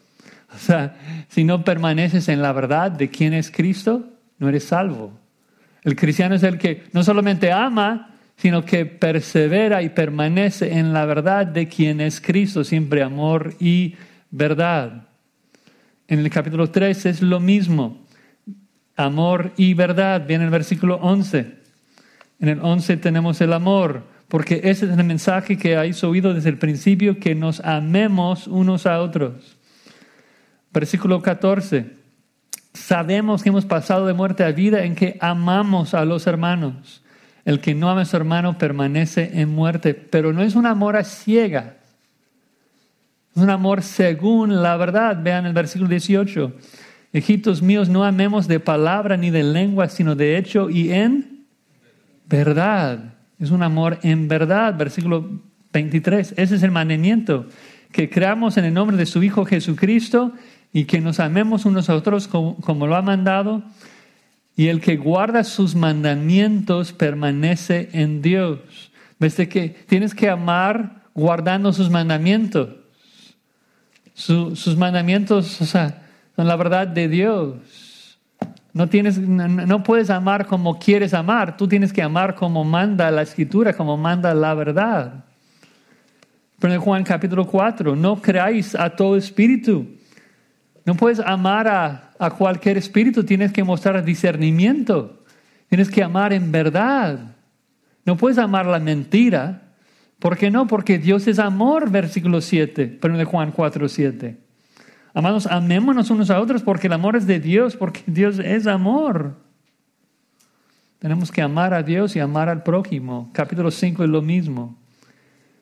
O 0.53 0.57
sea, 0.57 1.25
si 1.27 1.43
no 1.43 1.63
permaneces 1.63 2.29
en 2.29 2.43
la 2.43 2.53
verdad 2.53 2.91
de 2.91 3.09
quién 3.09 3.33
es 3.33 3.49
Cristo, 3.49 4.09
no 4.37 4.47
eres 4.47 4.65
salvo. 4.65 5.11
El 5.83 5.95
cristiano 5.95 6.35
es 6.35 6.43
el 6.43 6.59
que 6.59 6.83
no 6.93 7.03
solamente 7.03 7.51
ama, 7.51 8.11
sino 8.37 8.63
que 8.63 8.85
persevera 8.85 9.81
y 9.81 9.89
permanece 9.89 10.77
en 10.77 10.93
la 10.93 11.05
verdad 11.05 11.47
de 11.47 11.67
quién 11.67 11.99
es 11.99 12.21
Cristo, 12.21 12.63
siempre 12.63 13.01
amor 13.01 13.55
y 13.59 13.95
verdad. 14.29 15.07
En 16.07 16.19
el 16.19 16.29
capítulo 16.29 16.69
3 16.69 17.07
es 17.07 17.21
lo 17.21 17.39
mismo, 17.39 18.05
amor 18.99 19.51
y 19.57 19.73
verdad. 19.73 20.25
Viene 20.27 20.45
el 20.45 20.49
versículo 20.49 20.95
11. 21.01 21.57
En 22.39 22.49
el 22.49 22.59
11 22.61 22.97
tenemos 22.97 23.41
el 23.41 23.53
amor 23.53 24.03
porque 24.29 24.61
ese 24.63 24.85
es 24.85 24.97
el 24.97 25.03
mensaje 25.03 25.57
que 25.57 25.75
habéis 25.75 26.03
oído 26.03 26.35
desde 26.35 26.49
el 26.49 26.59
principio, 26.59 27.19
que 27.19 27.33
nos 27.33 27.59
amemos 27.61 28.47
unos 28.47 28.85
a 28.85 29.01
otros. 29.01 29.57
Versículo 30.71 31.21
14. 31.21 31.97
Sabemos 32.73 33.41
que 33.41 33.49
hemos 33.49 33.65
pasado 33.65 34.05
de 34.05 34.13
muerte 34.13 34.43
a 34.43 34.51
vida 34.51 34.83
en 34.83 34.93
que 34.95 35.17
amamos 35.19 35.95
a 35.95 36.05
los 36.05 36.27
hermanos. 36.27 37.03
El 37.43 37.59
que 37.59 37.73
no 37.73 37.89
ama 37.89 38.01
a 38.01 38.05
su 38.05 38.15
hermano 38.17 38.59
permanece 38.59 39.41
en 39.41 39.49
muerte, 39.49 39.95
pero 39.95 40.31
no 40.31 40.43
es 40.43 40.53
un 40.53 40.67
amor 40.67 40.95
a 40.95 41.03
ciega. 41.03 41.77
Es 43.35 43.41
un 43.41 43.49
amor 43.49 43.81
según 43.81 44.61
la 44.61 44.77
verdad. 44.77 45.17
Vean 45.23 45.47
el 45.47 45.53
versículo 45.53 45.89
18. 45.89 46.53
Hijitos 47.11 47.61
míos, 47.61 47.89
no 47.89 48.03
amemos 48.03 48.47
de 48.47 48.59
palabra 48.59 49.17
ni 49.17 49.31
de 49.31 49.43
lengua, 49.43 49.89
sino 49.89 50.15
de 50.15 50.37
hecho 50.37 50.69
y 50.69 50.91
en 50.91 51.45
verdad. 52.27 53.15
Es 53.39 53.51
un 53.51 53.63
amor 53.63 53.99
en 54.03 54.27
verdad, 54.27 54.75
versículo 54.77 55.41
23. 55.73 56.35
Ese 56.37 56.55
es 56.55 56.63
el 56.63 56.71
mandamiento, 56.71 57.47
que 57.91 58.09
creamos 58.09 58.57
en 58.57 58.65
el 58.65 58.73
nombre 58.73 58.95
de 58.95 59.07
su 59.07 59.23
Hijo 59.23 59.45
Jesucristo 59.45 60.33
y 60.71 60.85
que 60.85 61.01
nos 61.01 61.19
amemos 61.19 61.65
unos 61.65 61.89
a 61.89 61.95
otros 61.95 62.27
como, 62.27 62.87
lo 62.87 62.95
ha 62.95 63.01
mandado. 63.01 63.63
Y 64.55 64.67
el 64.67 64.81
que 64.81 64.97
guarda 64.97 65.43
sus 65.43 65.73
mandamientos 65.73 66.93
permanece 66.93 67.89
en 67.93 68.21
Dios. 68.21 68.91
¿Ves 69.19 69.35
que 69.35 69.75
tienes 69.87 70.13
que 70.13 70.29
amar 70.29 71.03
guardando 71.15 71.73
sus 71.73 71.89
mandamientos? 71.89 72.69
sus 74.13 74.75
mandamientos, 74.75 75.61
o 75.61 75.65
sea, 75.65 76.08
son 76.39 76.47
la 76.47 76.55
verdad 76.55 76.87
de 76.87 77.09
Dios. 77.09 78.17
No, 78.71 78.87
tienes, 78.87 79.17
no, 79.17 79.83
puedes 79.83 80.09
amar 80.09 80.47
como 80.47 80.79
quieres 80.79 81.13
amar, 81.13 81.57
tú 81.57 81.67
tienes 81.67 81.91
que 81.91 82.01
amar 82.01 82.35
como 82.35 82.63
manda 82.63 83.11
la 83.11 83.23
escritura, 83.23 83.73
como 83.73 83.97
manda 83.97 84.33
la 84.33 84.53
verdad. 84.53 85.25
Pero 86.57 86.79
Juan 86.79 87.03
capítulo 87.03 87.45
4, 87.45 87.93
no 87.97 88.21
creáis 88.21 88.73
a 88.73 88.91
todo 88.91 89.17
espíritu. 89.17 89.85
No 90.85 90.95
puedes 90.95 91.19
amar 91.19 91.67
a, 91.67 92.11
a 92.17 92.29
cualquier 92.29 92.77
espíritu, 92.77 93.25
tienes 93.25 93.51
que 93.51 93.65
mostrar 93.65 94.01
discernimiento. 94.05 95.21
Tienes 95.67 95.89
que 95.89 96.01
amar 96.01 96.31
en 96.31 96.53
verdad. 96.53 97.35
No 98.05 98.15
puedes 98.15 98.37
amar 98.37 98.65
la 98.65 98.79
mentira. 98.79 99.73
¿Por 100.19 100.37
qué 100.37 100.49
no? 100.49 100.67
Porque 100.67 100.99
Dios 100.99 101.27
es 101.27 101.37
amor, 101.37 101.91
versículo 101.91 102.39
7, 102.39 102.97
1 103.03 103.25
Juan 103.25 103.51
4, 103.51 103.89
7. 103.89 104.48
Amados, 105.13 105.47
amémonos 105.47 106.09
unos 106.09 106.29
a 106.29 106.39
otros 106.39 106.61
porque 106.61 106.87
el 106.87 106.93
amor 106.93 107.15
es 107.15 107.25
de 107.25 107.39
Dios, 107.39 107.75
porque 107.75 108.03
Dios 108.05 108.39
es 108.39 108.67
amor. 108.67 109.35
Tenemos 110.99 111.31
que 111.31 111.41
amar 111.41 111.73
a 111.73 111.81
Dios 111.81 112.15
y 112.15 112.19
amar 112.19 112.49
al 112.49 112.63
prójimo. 112.63 113.29
Capítulo 113.33 113.71
5 113.71 114.03
es 114.03 114.09
lo 114.09 114.21
mismo. 114.21 114.77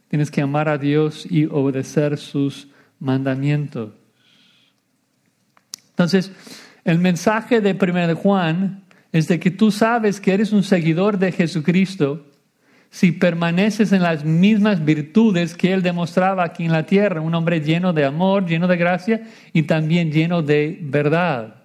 Tienes 0.10 0.32
que 0.32 0.42
amar 0.42 0.68
a 0.68 0.78
Dios 0.78 1.28
y 1.30 1.46
obedecer 1.46 2.18
sus 2.18 2.70
mandamientos. 3.00 3.94
Entonces, 5.90 6.32
el 6.84 7.00
mensaje 7.00 7.62
de 7.62 7.74
1 7.74 8.08
de 8.08 8.14
Juan 8.14 8.84
es 9.12 9.28
de 9.28 9.40
que 9.40 9.52
tú 9.52 9.72
sabes 9.72 10.20
que 10.20 10.34
eres 10.34 10.52
un 10.52 10.64
seguidor 10.64 11.18
de 11.18 11.32
Jesucristo 11.32 12.27
si 12.90 13.12
permaneces 13.12 13.92
en 13.92 14.02
las 14.02 14.24
mismas 14.24 14.84
virtudes 14.84 15.56
que 15.56 15.74
Él 15.74 15.84
demostraba 15.84 16.44
aquí 16.44 16.66
en 16.66 16.72
la 16.72 16.86
tierra, 16.86 17.22
un 17.22 17.36
hombre 17.36 17.62
lleno 17.62 17.94
de 17.94 18.06
amor, 18.06 18.46
lleno 18.46 18.68
de 18.68 18.78
gracia 18.78 19.22
y 19.54 19.64
también 19.64 20.12
lleno 20.12 20.42
de 20.42 20.80
verdad. 20.82 21.64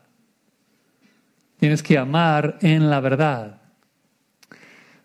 Tienes 1.58 1.82
que 1.82 1.96
amar 1.96 2.58
en 2.60 2.90
la 2.90 3.00
verdad. 3.00 3.60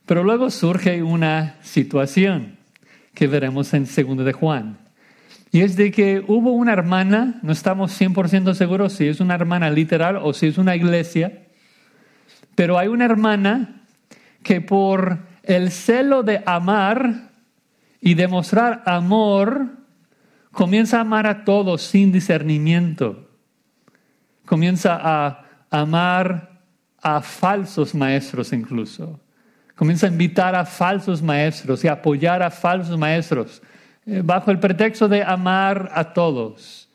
Pero 0.06 0.24
luego 0.24 0.50
surge 0.50 1.04
una 1.04 1.58
situación 1.62 2.58
que 3.14 3.28
veremos 3.28 3.74
en 3.74 3.84
2 3.84 4.26
de 4.26 4.34
Juan. 4.34 4.78
Y 5.52 5.62
es 5.62 5.76
de 5.76 5.92
que 5.92 6.24
hubo 6.28 6.52
una 6.52 6.74
hermana, 6.74 7.40
no 7.42 7.52
estamos 7.52 8.00
100% 8.00 8.54
seguros 8.54 8.94
si 8.94 9.08
es 9.08 9.20
una 9.20 9.36
hermana 9.36 9.70
literal 9.70 10.18
o 10.18 10.34
si 10.34 10.48
es 10.48 10.58
una 10.58 10.76
iglesia, 10.76 11.44
pero 12.56 12.78
hay 12.78 12.88
una 12.88 13.06
hermana 13.06 13.84
que 14.44 14.62
por 14.62 15.20
el 15.48 15.72
celo 15.72 16.24
de 16.24 16.44
amar 16.46 17.32
y 18.02 18.16
demostrar 18.16 18.84
amor 18.86 19.78
comienza 20.52 20.98
a 20.98 21.02
amar 21.02 21.26
a 21.26 21.46
todos 21.46 21.84
sin 21.84 22.12
discernimiento. 22.12 23.30
Comienza 24.46 25.00
a 25.02 25.46
amar 25.70 26.62
a 27.02 27.22
falsos 27.22 27.96
maestros 27.96 28.52
incluso. 28.52 29.20
Comienza 29.76 30.08
a 30.08 30.10
invitar 30.10 30.54
a 30.54 30.66
falsos 30.66 31.22
maestros 31.22 31.84
y 31.84 31.88
apoyar 31.88 32.44
a 32.44 32.52
falsos 32.52 32.98
maestros 32.98 33.62
eh, 34.06 34.22
bajo 34.24 34.52
el 34.52 34.60
pretexto 34.60 35.08
de 35.08 35.24
amar 35.24 35.92
a 35.94 36.14
todos. 36.14 36.90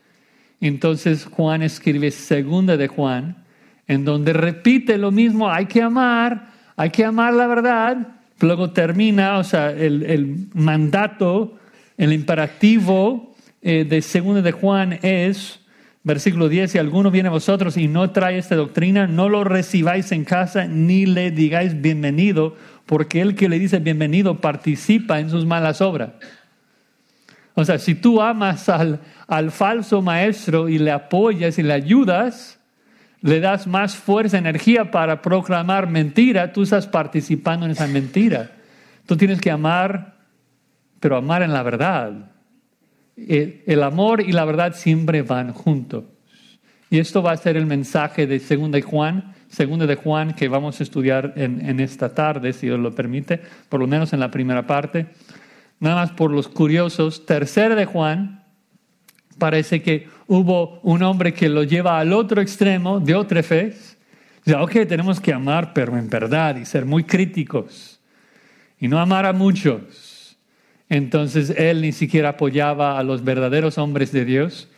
Entonces 0.60 1.24
Juan 1.24 1.62
escribe 1.62 2.10
segunda 2.10 2.76
de 2.76 2.88
Juan, 2.88 3.44
en 3.86 4.04
donde 4.04 4.34
repite 4.34 4.98
lo 4.98 5.10
mismo, 5.10 5.50
hay 5.50 5.66
que 5.66 5.80
amar, 5.80 6.50
hay 6.76 6.90
que 6.90 7.04
amar 7.04 7.32
la 7.32 7.46
verdad, 7.46 8.21
Luego 8.42 8.70
termina, 8.70 9.38
o 9.38 9.44
sea, 9.44 9.70
el, 9.70 10.48
mandato, 10.52 11.58
el 11.96 12.12
imperativo 12.12 13.34
eh, 13.62 13.84
de 13.84 14.02
segundo 14.02 14.42
de 14.42 14.50
Juan 14.50 14.98
es, 15.02 15.60
versículo 16.02 16.48
10, 16.48 16.72
si 16.72 16.78
alguno 16.78 17.12
viene 17.12 17.28
a 17.28 17.32
vosotros 17.32 17.76
y 17.76 17.86
no 17.86 18.10
trae 18.10 18.38
esta 18.38 18.56
doctrina, 18.56 19.06
no 19.06 19.28
lo 19.28 19.44
recibáis 19.44 20.10
en 20.10 20.24
casa 20.24 20.66
ni 20.66 21.06
le 21.06 21.30
digáis 21.30 21.80
bienvenido, 21.80 22.56
porque 22.84 23.20
el 23.20 23.36
que 23.36 23.48
le 23.48 23.60
dice 23.60 23.78
bienvenido 23.78 24.40
participa 24.40 25.20
en 25.20 25.30
sus 25.30 25.46
malas 25.46 25.80
obras. 25.80 26.10
O 27.54 27.64
sea, 27.64 27.78
si 27.78 27.94
tú 27.94 28.20
amas 28.20 28.68
al, 28.68 28.98
al 29.28 29.52
falso 29.52 30.02
maestro 30.02 30.68
y 30.68 30.78
le 30.78 30.90
apoyas 30.90 31.58
y 31.58 31.62
le 31.62 31.74
ayudas, 31.74 32.58
le 33.22 33.40
das 33.40 33.66
más 33.66 33.96
fuerza, 33.96 34.38
energía 34.38 34.90
para 34.90 35.22
proclamar 35.22 35.88
mentira, 35.88 36.52
tú 36.52 36.62
estás 36.62 36.86
participando 36.86 37.66
en 37.66 37.72
esa 37.72 37.86
mentira. 37.86 38.50
Tú 39.06 39.16
tienes 39.16 39.40
que 39.40 39.50
amar, 39.50 40.18
pero 41.00 41.16
amar 41.16 41.42
en 41.42 41.52
la 41.52 41.62
verdad. 41.62 42.30
El, 43.16 43.82
amor 43.82 44.20
y 44.20 44.32
la 44.32 44.44
verdad 44.44 44.74
siempre 44.74 45.22
van 45.22 45.52
juntos. 45.52 46.04
Y 46.90 46.98
esto 46.98 47.22
va 47.22 47.32
a 47.32 47.36
ser 47.36 47.56
el 47.56 47.66
mensaje 47.66 48.26
de 48.26 48.38
2 48.38 48.70
de 48.70 48.82
Juan, 48.82 49.34
segundo 49.48 49.86
de 49.86 49.94
Juan 49.96 50.34
que 50.34 50.48
vamos 50.48 50.80
a 50.80 50.82
estudiar 50.82 51.32
en, 51.36 51.64
en 51.66 51.80
esta 51.80 52.12
tarde, 52.12 52.52
si 52.52 52.66
Dios 52.66 52.78
lo 52.78 52.94
permite, 52.94 53.40
por 53.68 53.80
lo 53.80 53.86
menos 53.86 54.12
en 54.12 54.20
la 54.20 54.30
primera 54.30 54.66
parte 54.66 55.06
nada 55.82 55.96
más 55.96 56.12
por 56.12 56.30
los 56.30 56.46
curiosos, 56.46 57.26
tercera 57.26 57.74
de 57.74 57.86
Juan, 57.86 58.41
parece 59.38 59.82
que 59.82 60.08
hubo 60.26 60.80
un 60.82 61.02
hombre 61.02 61.32
que 61.34 61.48
lo 61.48 61.62
lleva 61.64 61.98
al 61.98 62.12
otro 62.12 62.40
extremo 62.40 63.00
de 63.00 63.14
otra 63.14 63.42
fe. 63.42 63.74
Dice, 64.44 64.56
ok, 64.56 64.72
tenemos 64.88 65.20
que 65.20 65.32
amar, 65.32 65.72
pero 65.72 65.96
en 65.96 66.08
verdad, 66.08 66.56
y 66.56 66.64
ser 66.64 66.84
muy 66.84 67.04
críticos, 67.04 68.00
y 68.78 68.88
no 68.88 68.98
amar 68.98 69.26
a 69.26 69.32
muchos. 69.32 70.36
Entonces 70.88 71.50
él 71.50 71.82
ni 71.82 71.92
siquiera 71.92 72.30
apoyaba 72.30 72.98
a 72.98 73.02
los 73.02 73.22
verdaderos 73.24 73.78
hombres 73.78 74.12
de 74.12 74.24
Dios, 74.24 74.68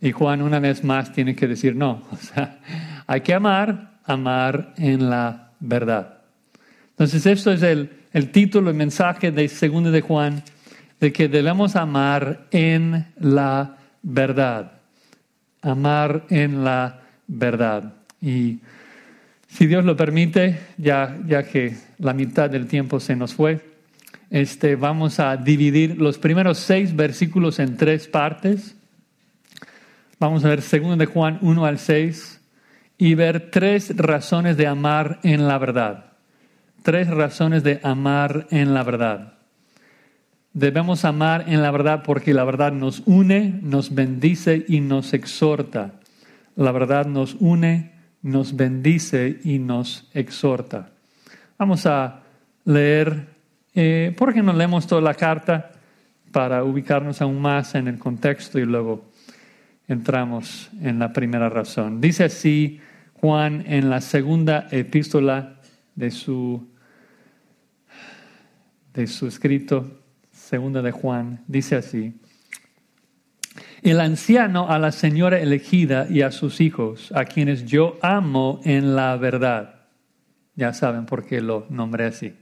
y 0.00 0.12
Juan 0.12 0.42
una 0.42 0.60
vez 0.60 0.84
más 0.84 1.12
tiene 1.12 1.34
que 1.34 1.48
decir, 1.48 1.74
no, 1.74 2.06
o 2.12 2.16
sea, 2.16 2.60
hay 3.06 3.20
que 3.22 3.34
amar, 3.34 3.98
amar 4.04 4.74
en 4.76 5.10
la 5.10 5.52
verdad. 5.60 6.18
Entonces 6.90 7.26
esto 7.26 7.52
es 7.52 7.62
el, 7.62 7.90
el 8.12 8.30
título, 8.30 8.70
el 8.70 8.76
mensaje 8.76 9.30
de 9.30 9.48
segundo 9.48 9.90
de 9.90 10.00
Juan, 10.00 10.42
de 11.00 11.12
que 11.12 11.28
debemos 11.28 11.76
amar 11.76 12.46
en 12.50 13.06
la 13.18 13.77
verdad. 14.02 14.72
Amar 15.62 16.24
en 16.30 16.64
la 16.64 17.02
verdad. 17.26 17.94
Y 18.20 18.58
si 19.48 19.66
Dios 19.66 19.84
lo 19.84 19.96
permite, 19.96 20.58
ya, 20.76 21.18
ya 21.26 21.42
que 21.42 21.76
la 21.98 22.12
mitad 22.12 22.50
del 22.50 22.66
tiempo 22.66 23.00
se 23.00 23.16
nos 23.16 23.34
fue, 23.34 23.60
este, 24.30 24.76
vamos 24.76 25.20
a 25.20 25.36
dividir 25.36 26.00
los 26.00 26.18
primeros 26.18 26.58
seis 26.58 26.94
versículos 26.94 27.58
en 27.58 27.76
tres 27.76 28.08
partes. 28.08 28.76
Vamos 30.18 30.44
a 30.44 30.48
ver 30.48 30.62
segundo 30.62 30.96
de 30.96 31.06
Juan 31.06 31.38
1 31.42 31.64
al 31.64 31.78
6 31.78 32.40
y 32.98 33.14
ver 33.14 33.50
tres 33.50 33.96
razones 33.96 34.56
de 34.56 34.66
amar 34.66 35.20
en 35.22 35.46
la 35.46 35.58
verdad 35.58 36.08
tres 36.82 37.08
razones 37.08 37.62
de 37.62 37.80
amar 37.82 38.46
en 38.50 38.74
la 38.74 38.82
verdad. 38.82 39.37
Debemos 40.52 41.04
amar 41.04 41.44
en 41.48 41.62
la 41.62 41.70
verdad 41.70 42.02
porque 42.04 42.34
la 42.34 42.44
verdad 42.44 42.72
nos 42.72 43.02
une, 43.06 43.60
nos 43.62 43.94
bendice 43.94 44.64
y 44.66 44.80
nos 44.80 45.12
exhorta. 45.12 46.00
La 46.56 46.72
verdad 46.72 47.06
nos 47.06 47.34
une, 47.38 47.92
nos 48.22 48.56
bendice 48.56 49.38
y 49.44 49.58
nos 49.58 50.08
exhorta. 50.14 50.90
Vamos 51.58 51.86
a 51.86 52.22
leer, 52.64 53.28
eh, 53.74 54.14
¿por 54.16 54.32
qué 54.32 54.42
no 54.42 54.52
leemos 54.52 54.86
toda 54.86 55.00
la 55.00 55.14
carta 55.14 55.72
para 56.32 56.64
ubicarnos 56.64 57.20
aún 57.22 57.40
más 57.40 57.74
en 57.74 57.88
el 57.88 57.98
contexto 57.98 58.58
y 58.58 58.64
luego 58.64 59.04
entramos 59.86 60.70
en 60.80 60.98
la 60.98 61.12
primera 61.12 61.48
razón? 61.48 62.00
Dice 62.00 62.24
así 62.24 62.80
Juan 63.20 63.64
en 63.66 63.90
la 63.90 64.00
segunda 64.00 64.68
epístola 64.70 65.56
de 65.94 66.10
su, 66.10 66.68
de 68.94 69.06
su 69.06 69.26
escrito, 69.26 69.97
segunda 70.48 70.80
de 70.80 70.92
Juan, 70.92 71.44
dice 71.46 71.76
así, 71.76 72.14
el 73.82 74.00
anciano 74.00 74.70
a 74.70 74.78
la 74.78 74.92
señora 74.92 75.38
elegida 75.38 76.06
y 76.08 76.22
a 76.22 76.30
sus 76.30 76.62
hijos, 76.62 77.12
a 77.14 77.26
quienes 77.26 77.66
yo 77.66 77.98
amo 78.00 78.60
en 78.64 78.96
la 78.96 79.14
verdad. 79.18 79.74
Ya 80.54 80.72
saben 80.72 81.04
por 81.04 81.26
qué 81.26 81.42
lo 81.42 81.66
nombré 81.68 82.06
así. 82.06 82.32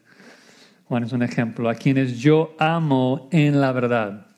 Juan 0.84 1.02
es 1.02 1.10
un 1.10 1.24
ejemplo, 1.24 1.68
a 1.68 1.74
quienes 1.74 2.20
yo 2.20 2.54
amo 2.60 3.28
en 3.32 3.60
la 3.60 3.72
verdad. 3.72 4.28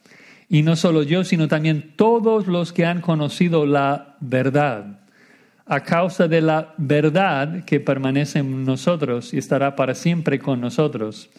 Y 0.49 0.63
no 0.63 0.75
solo 0.75 1.03
yo, 1.03 1.23
sino 1.23 1.47
también 1.47 1.93
todos 1.95 2.47
los 2.47 2.73
que 2.73 2.87
han 2.87 3.01
conocido 3.01 3.67
la 3.67 4.17
verdad 4.19 4.99
a 5.67 5.81
causa 5.81 6.27
de 6.27 6.41
la 6.41 6.73
verdad 6.77 7.63
que 7.65 7.79
permanece 7.79 8.39
en 8.39 8.65
nosotros 8.65 9.31
y 9.35 9.37
estará 9.37 9.75
para 9.75 9.93
siempre 9.93 10.39
con 10.39 10.59
nosotros. 10.59 11.29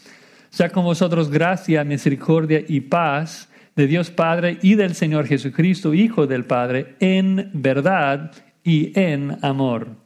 Sea 0.50 0.70
con 0.70 0.84
vosotros 0.84 1.30
gracia, 1.30 1.84
misericordia 1.84 2.62
y 2.66 2.80
paz 2.80 3.48
de 3.76 3.86
Dios 3.86 4.10
Padre 4.10 4.58
y 4.62 4.74
del 4.74 4.94
Señor 4.94 5.26
Jesucristo, 5.26 5.94
Hijo 5.94 6.26
del 6.26 6.44
Padre, 6.44 6.96
en 6.98 7.50
verdad 7.54 8.32
y 8.64 8.92
en 8.98 9.38
amor. 9.42 9.96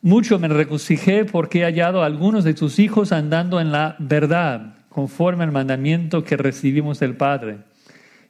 Mucho 0.00 0.40
me 0.40 0.48
regocijé 0.48 1.24
porque 1.24 1.60
he 1.60 1.64
hallado 1.64 2.02
a 2.02 2.06
algunos 2.06 2.42
de 2.42 2.54
tus 2.54 2.80
hijos 2.80 3.12
andando 3.12 3.60
en 3.60 3.70
la 3.70 3.94
verdad, 4.00 4.74
conforme 4.88 5.44
al 5.44 5.52
mandamiento 5.52 6.24
que 6.24 6.36
recibimos 6.36 6.98
del 6.98 7.16
Padre. 7.16 7.58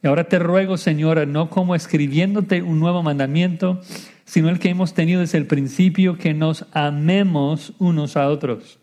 Y 0.02 0.08
ahora 0.08 0.24
te 0.24 0.38
ruego, 0.38 0.76
Señora, 0.76 1.24
no 1.24 1.48
como 1.48 1.74
escribiéndote 1.74 2.60
un 2.60 2.78
nuevo 2.78 3.02
mandamiento, 3.02 3.80
sino 4.26 4.50
el 4.50 4.58
que 4.58 4.68
hemos 4.68 4.92
tenido 4.92 5.20
desde 5.20 5.38
el 5.38 5.46
principio, 5.46 6.18
que 6.18 6.34
nos 6.34 6.66
amemos 6.72 7.72
unos 7.78 8.18
a 8.18 8.28
otros. 8.28 8.81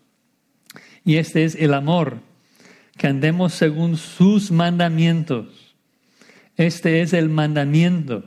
Y 1.04 1.16
este 1.16 1.44
es 1.44 1.54
el 1.54 1.74
amor, 1.74 2.18
que 2.96 3.06
andemos 3.06 3.54
según 3.54 3.96
sus 3.96 4.50
mandamientos. 4.50 5.74
Este 6.56 7.00
es 7.00 7.12
el 7.12 7.28
mandamiento, 7.28 8.24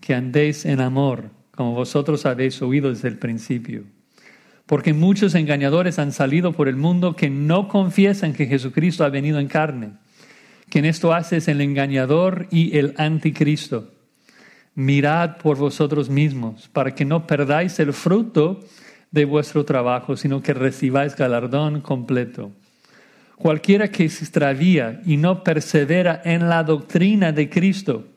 que 0.00 0.14
andéis 0.14 0.64
en 0.64 0.80
amor, 0.80 1.30
como 1.50 1.74
vosotros 1.74 2.24
habéis 2.26 2.60
oído 2.62 2.90
desde 2.90 3.08
el 3.08 3.18
principio. 3.18 3.84
Porque 4.66 4.92
muchos 4.92 5.34
engañadores 5.34 5.98
han 5.98 6.12
salido 6.12 6.52
por 6.52 6.68
el 6.68 6.76
mundo 6.76 7.16
que 7.16 7.30
no 7.30 7.68
confiesan 7.68 8.32
que 8.32 8.46
Jesucristo 8.46 9.04
ha 9.04 9.10
venido 9.10 9.38
en 9.38 9.48
carne. 9.48 9.90
Quien 10.70 10.84
esto 10.84 11.12
hace 11.12 11.38
es 11.38 11.48
el 11.48 11.60
engañador 11.60 12.46
y 12.50 12.78
el 12.78 12.94
anticristo 12.96 13.90
mirad 14.74 15.36
por 15.38 15.56
vosotros 15.56 16.10
mismos, 16.10 16.68
para 16.72 16.94
que 16.94 17.04
no 17.04 17.26
perdáis 17.26 17.78
el 17.78 17.92
fruto 17.92 18.60
de 19.14 19.24
vuestro 19.24 19.64
trabajo, 19.64 20.16
sino 20.16 20.42
que 20.42 20.52
recibáis 20.52 21.14
galardón 21.14 21.80
completo. 21.80 22.50
Cualquiera 23.36 23.88
que 23.88 24.08
se 24.08 24.24
extravía 24.24 25.00
y 25.06 25.16
no 25.16 25.44
persevera 25.44 26.20
en 26.24 26.48
la 26.48 26.64
doctrina 26.64 27.32
de 27.32 27.48
Cristo, 27.48 28.08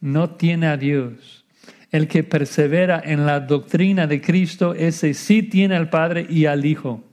no 0.00 0.30
tiene 0.30 0.68
a 0.68 0.76
Dios. 0.76 1.44
El 1.90 2.08
que 2.08 2.22
persevera 2.22 3.02
en 3.04 3.26
la 3.26 3.40
doctrina 3.40 4.06
de 4.06 4.20
Cristo, 4.20 4.74
ese 4.74 5.14
sí 5.14 5.42
tiene 5.42 5.76
al 5.76 5.90
Padre 5.90 6.26
y 6.28 6.46
al 6.46 6.64
Hijo. 6.64 7.04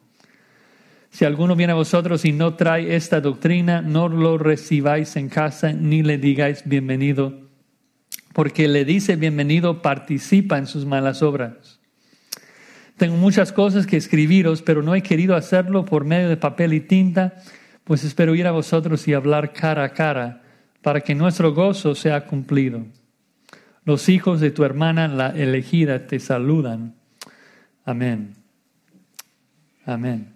Si 1.10 1.26
alguno 1.26 1.56
viene 1.56 1.74
a 1.74 1.76
vosotros 1.76 2.24
y 2.24 2.32
no 2.32 2.54
trae 2.54 2.96
esta 2.96 3.20
doctrina, 3.20 3.82
no 3.82 4.08
lo 4.08 4.38
recibáis 4.38 5.16
en 5.18 5.30
casa 5.30 5.74
ni 5.74 6.04
le 6.04 6.18
digáis 6.18 6.64
bienvenido 6.66 7.52
porque 8.34 8.68
le 8.68 8.86
dice 8.86 9.16
bienvenido, 9.16 9.82
participa 9.82 10.58
en 10.58 10.68
sus 10.68 10.86
malas 10.86 11.22
obras. 11.22 11.81
Tengo 13.02 13.18
muchas 13.18 13.52
cosas 13.52 13.88
que 13.88 13.98
escribiros, 13.98 14.62
pero 14.62 14.84
no 14.84 14.94
he 14.94 15.02
querido 15.02 15.36
hacerlo 15.36 15.86
por 15.86 16.06
medio 16.06 16.30
de 16.30 16.38
papel 16.38 16.72
y 16.72 16.82
tinta, 16.82 17.34
pues 17.84 18.04
espero 18.04 18.36
ir 18.36 18.46
a 18.46 18.52
vosotros 18.52 19.08
y 19.08 19.16
hablar 19.16 19.54
cara 19.54 19.86
a 19.86 19.90
cara, 19.90 20.44
para 20.84 21.02
que 21.02 21.16
nuestro 21.16 21.52
gozo 21.52 21.96
sea 21.96 22.28
cumplido. 22.28 22.86
Los 23.86 24.08
hijos 24.08 24.40
de 24.40 24.52
tu 24.52 24.64
hermana, 24.64 25.08
la 25.08 25.30
elegida, 25.30 26.06
te 26.06 26.20
saludan. 26.20 26.94
Amén. 27.86 28.36
Amén. 29.84 30.34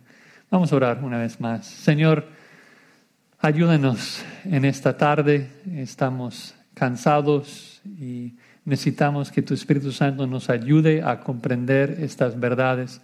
Vamos 0.49 0.73
a 0.73 0.75
orar 0.75 1.04
una 1.04 1.19
vez 1.19 1.39
más. 1.39 1.67
Señor, 1.67 2.25
ayúdenos 3.38 4.25
en 4.43 4.65
esta 4.65 4.97
tarde. 4.97 5.51
Estamos 5.71 6.56
cansados 6.73 7.84
y 7.86 8.34
necesitamos 8.65 9.32
que 9.32 9.41
tu 9.41 9.54
Espíritu 9.54 9.91
Santo 9.91 10.28
nos 10.28 10.49
ayude 10.49 11.04
a 11.04 11.19
comprender 11.19 11.97
estas 12.01 12.39
verdades. 12.39 12.99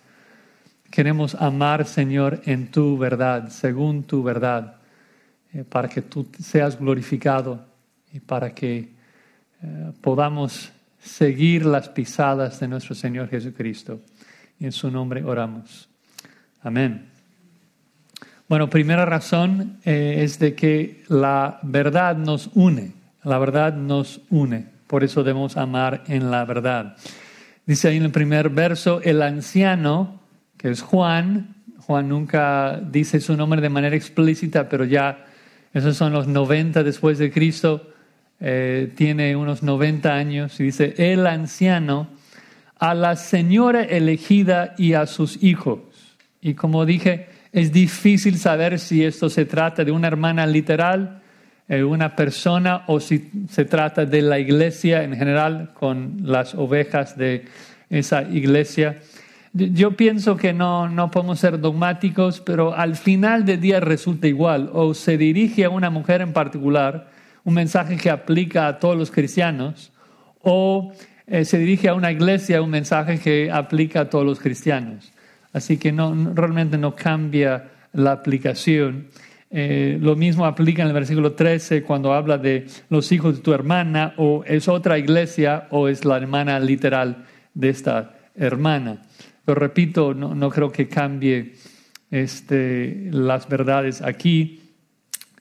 Queremos 0.89 1.35
amar, 1.35 1.85
Señor, 1.85 2.41
en 2.45 2.69
tu 2.71 2.97
verdad, 2.97 3.49
según 3.49 4.03
tu 4.03 4.23
verdad, 4.23 4.75
eh, 5.53 5.63
para 5.63 5.87
que 5.87 6.01
tú 6.01 6.27
seas 6.39 6.77
glorificado 6.77 7.65
y 8.11 8.19
para 8.19 8.53
que 8.53 8.89
eh, 9.61 9.91
podamos 10.01 10.71
seguir 10.99 11.65
las 11.65 11.89
pisadas 11.89 12.59
de 12.59 12.67
nuestro 12.67 12.95
Señor 12.95 13.29
Jesucristo. 13.29 14.01
En 14.59 14.71
su 14.71 14.91
nombre 14.91 15.23
oramos. 15.23 15.87
Amén. 16.61 17.07
Bueno, 18.47 18.69
primera 18.69 19.05
razón 19.05 19.77
eh, 19.85 20.17
es 20.19 20.37
de 20.37 20.55
que 20.55 21.03
la 21.07 21.59
verdad 21.63 22.17
nos 22.17 22.49
une. 22.53 22.91
La 23.23 23.37
verdad 23.37 23.73
nos 23.73 24.21
une, 24.29 24.65
por 24.91 25.05
eso 25.05 25.23
debemos 25.23 25.55
amar 25.55 26.03
en 26.07 26.31
la 26.31 26.43
verdad. 26.43 26.97
Dice 27.65 27.87
ahí 27.87 27.95
en 27.95 28.03
el 28.03 28.11
primer 28.11 28.49
verso, 28.49 28.99
el 29.01 29.21
anciano, 29.21 30.19
que 30.57 30.69
es 30.69 30.81
Juan, 30.81 31.55
Juan 31.79 32.09
nunca 32.09 32.77
dice 32.77 33.21
su 33.21 33.37
nombre 33.37 33.61
de 33.61 33.69
manera 33.69 33.95
explícita, 33.95 34.67
pero 34.67 34.83
ya 34.83 35.27
esos 35.73 35.95
son 35.95 36.11
los 36.11 36.27
90 36.27 36.83
después 36.83 37.19
de 37.19 37.31
Cristo, 37.31 37.89
eh, 38.41 38.91
tiene 38.93 39.33
unos 39.37 39.63
90 39.63 40.13
años, 40.13 40.59
y 40.59 40.65
dice, 40.65 40.93
el 40.97 41.25
anciano 41.25 42.09
a 42.77 42.93
la 42.93 43.15
señora 43.15 43.83
elegida 43.83 44.75
y 44.77 44.91
a 44.91 45.05
sus 45.05 45.41
hijos. 45.41 45.79
Y 46.41 46.55
como 46.55 46.85
dije, 46.85 47.29
es 47.53 47.71
difícil 47.71 48.37
saber 48.37 48.77
si 48.77 49.05
esto 49.05 49.29
se 49.29 49.45
trata 49.45 49.85
de 49.85 49.93
una 49.93 50.07
hermana 50.07 50.45
literal, 50.45 51.21
una 51.79 52.15
persona, 52.15 52.83
o 52.87 52.99
si 52.99 53.31
se 53.49 53.65
trata 53.65 54.05
de 54.05 54.21
la 54.21 54.39
iglesia 54.39 55.03
en 55.03 55.15
general 55.15 55.71
con 55.73 56.17
las 56.23 56.53
ovejas 56.53 57.17
de 57.17 57.45
esa 57.89 58.23
iglesia. 58.23 58.99
Yo 59.53 59.91
pienso 59.97 60.37
que 60.37 60.53
no, 60.53 60.87
no 60.89 61.11
podemos 61.11 61.39
ser 61.39 61.59
dogmáticos, 61.59 62.41
pero 62.41 62.73
al 62.73 62.95
final 62.95 63.45
del 63.45 63.59
día 63.59 63.79
resulta 63.79 64.27
igual. 64.27 64.69
O 64.73 64.93
se 64.93 65.17
dirige 65.17 65.65
a 65.65 65.69
una 65.69 65.89
mujer 65.89 66.21
en 66.21 66.33
particular, 66.33 67.09
un 67.43 67.53
mensaje 67.53 67.97
que 67.97 68.09
aplica 68.09 68.67
a 68.67 68.79
todos 68.79 68.97
los 68.97 69.11
cristianos, 69.11 69.91
o 70.41 70.93
eh, 71.27 71.45
se 71.45 71.57
dirige 71.57 71.89
a 71.89 71.93
una 71.93 72.11
iglesia, 72.11 72.61
un 72.61 72.69
mensaje 72.69 73.19
que 73.19 73.51
aplica 73.51 74.01
a 74.01 74.09
todos 74.09 74.25
los 74.25 74.39
cristianos. 74.39 75.11
Así 75.53 75.77
que 75.77 75.91
no, 75.91 76.33
realmente 76.33 76.77
no 76.77 76.95
cambia 76.95 77.71
la 77.93 78.11
aplicación. 78.11 79.07
Eh, 79.53 79.97
lo 79.99 80.15
mismo 80.15 80.45
aplica 80.45 80.81
en 80.81 80.87
el 80.87 80.93
versículo 80.93 81.33
13 81.33 81.83
cuando 81.83 82.13
habla 82.13 82.37
de 82.37 82.67
los 82.89 83.11
hijos 83.11 83.35
de 83.35 83.41
tu 83.41 83.53
hermana, 83.53 84.13
o 84.15 84.43
es 84.45 84.69
otra 84.69 84.97
iglesia 84.97 85.67
o 85.71 85.89
es 85.89 86.05
la 86.05 86.15
hermana 86.15 86.57
literal 86.59 87.25
de 87.53 87.69
esta 87.69 88.13
hermana. 88.33 89.01
Pero 89.43 89.59
repito, 89.59 90.13
no, 90.13 90.49
creo 90.49 90.71
que 90.71 90.87
cambie 90.87 91.53
este, 92.09 93.09
las 93.11 93.49
verdades 93.49 94.01
aquí. 94.01 94.61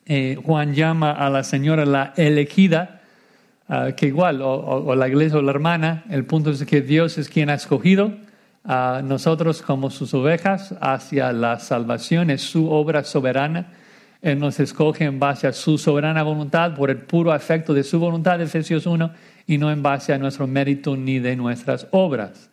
Eh, 0.05 0.37
Juan 0.43 0.73
llama 0.73 1.11
a 1.11 1.29
la 1.29 1.43
señora 1.43 1.85
la 1.85 2.13
elegida, 2.17 3.01
ah, 3.69 3.91
que 3.95 4.07
igual, 4.07 4.41
o, 4.41 4.93
la 4.93 5.07
iglesia 5.07 5.37
o 5.37 5.41
la 5.41 5.51
hermana, 5.51 6.03
el 6.09 6.25
punto 6.25 6.49
es 6.49 6.65
que 6.65 6.81
Dios 6.81 7.17
es 7.17 7.29
quien 7.29 7.49
ha 7.49 7.53
escogido 7.53 8.11
a 8.65 9.01
nosotros 9.03 9.61
como 9.61 9.89
sus 9.89 10.13
ovejas 10.13 10.75
hacia 10.81 11.31
la 11.31 11.59
salvación, 11.59 12.29
es 12.29 12.41
su 12.41 12.69
obra 12.69 13.05
soberana. 13.05 13.71
Él 14.21 14.37
nos 14.37 14.59
escoge 14.59 15.05
en 15.05 15.19
base 15.19 15.47
a 15.47 15.53
su 15.53 15.77
soberana 15.77 16.21
voluntad, 16.21 16.75
por 16.75 16.91
el 16.91 16.97
puro 16.97 17.31
afecto 17.31 17.73
de 17.73 17.83
su 17.83 17.99
voluntad, 17.99 18.39
Efesios 18.39 18.85
1, 18.85 19.11
y 19.47 19.57
no 19.57 19.71
en 19.71 19.81
base 19.81 20.13
a 20.13 20.19
nuestro 20.19 20.45
mérito 20.45 20.95
ni 20.95 21.19
de 21.19 21.35
nuestras 21.35 21.87
obras. 21.91 22.49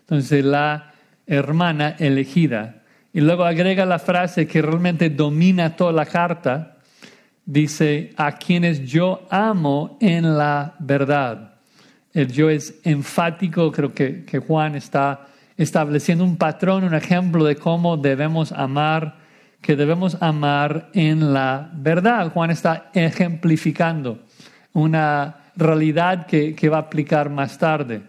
Entonces, 0.00 0.44
la 0.44 0.94
hermana 1.26 1.94
elegida. 1.98 2.82
Y 3.12 3.20
luego 3.20 3.44
agrega 3.44 3.84
la 3.84 3.98
frase 3.98 4.46
que 4.46 4.62
realmente 4.62 5.10
domina 5.10 5.76
toda 5.76 5.92
la 5.92 6.06
carta. 6.06 6.78
Dice, 7.44 8.12
a 8.16 8.32
quienes 8.32 8.84
yo 8.84 9.26
amo 9.30 9.98
en 10.00 10.38
la 10.38 10.74
verdad. 10.78 11.54
El 12.12 12.32
yo 12.32 12.50
es 12.50 12.80
enfático, 12.82 13.70
creo 13.70 13.92
que, 13.92 14.24
que 14.24 14.38
Juan 14.38 14.74
está 14.74 15.28
estableciendo 15.56 16.24
un 16.24 16.36
patrón, 16.36 16.84
un 16.84 16.94
ejemplo 16.94 17.44
de 17.44 17.56
cómo 17.56 17.96
debemos 17.96 18.50
amar, 18.52 19.19
que 19.60 19.76
debemos 19.76 20.20
amar 20.22 20.90
en 20.94 21.32
la 21.32 21.70
verdad. 21.72 22.32
Juan 22.32 22.50
está 22.50 22.90
ejemplificando 22.94 24.20
una 24.72 25.36
realidad 25.56 26.26
que, 26.26 26.54
que 26.54 26.68
va 26.68 26.78
a 26.78 26.80
aplicar 26.80 27.30
más 27.30 27.58
tarde, 27.58 28.02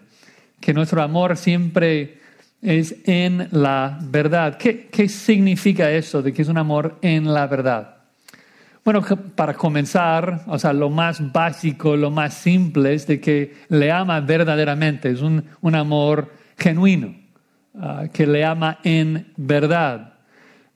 que 0.60 0.72
nuestro 0.72 1.02
amor 1.02 1.36
siempre 1.36 2.20
es 2.62 2.96
en 3.04 3.48
la 3.50 3.98
verdad. 4.00 4.56
¿Qué, 4.56 4.86
¿Qué, 4.86 5.08
significa 5.08 5.90
eso 5.90 6.22
de 6.22 6.32
que 6.32 6.42
es 6.42 6.48
un 6.48 6.58
amor 6.58 6.98
en 7.02 7.32
la 7.32 7.46
verdad? 7.46 7.96
Bueno, 8.84 9.02
para 9.36 9.54
comenzar, 9.54 10.42
o 10.46 10.58
sea, 10.58 10.72
lo 10.72 10.90
más 10.90 11.32
básico, 11.32 11.96
lo 11.96 12.10
más 12.10 12.34
simple 12.34 12.94
es 12.94 13.06
de 13.06 13.20
que 13.20 13.54
le 13.68 13.92
ama 13.92 14.20
verdaderamente, 14.20 15.10
es 15.10 15.22
un, 15.22 15.44
un 15.60 15.74
amor 15.74 16.32
genuino, 16.58 17.14
ah, 17.78 18.06
que 18.12 18.26
le 18.26 18.44
ama 18.44 18.78
en 18.82 19.32
verdad. 19.36 20.11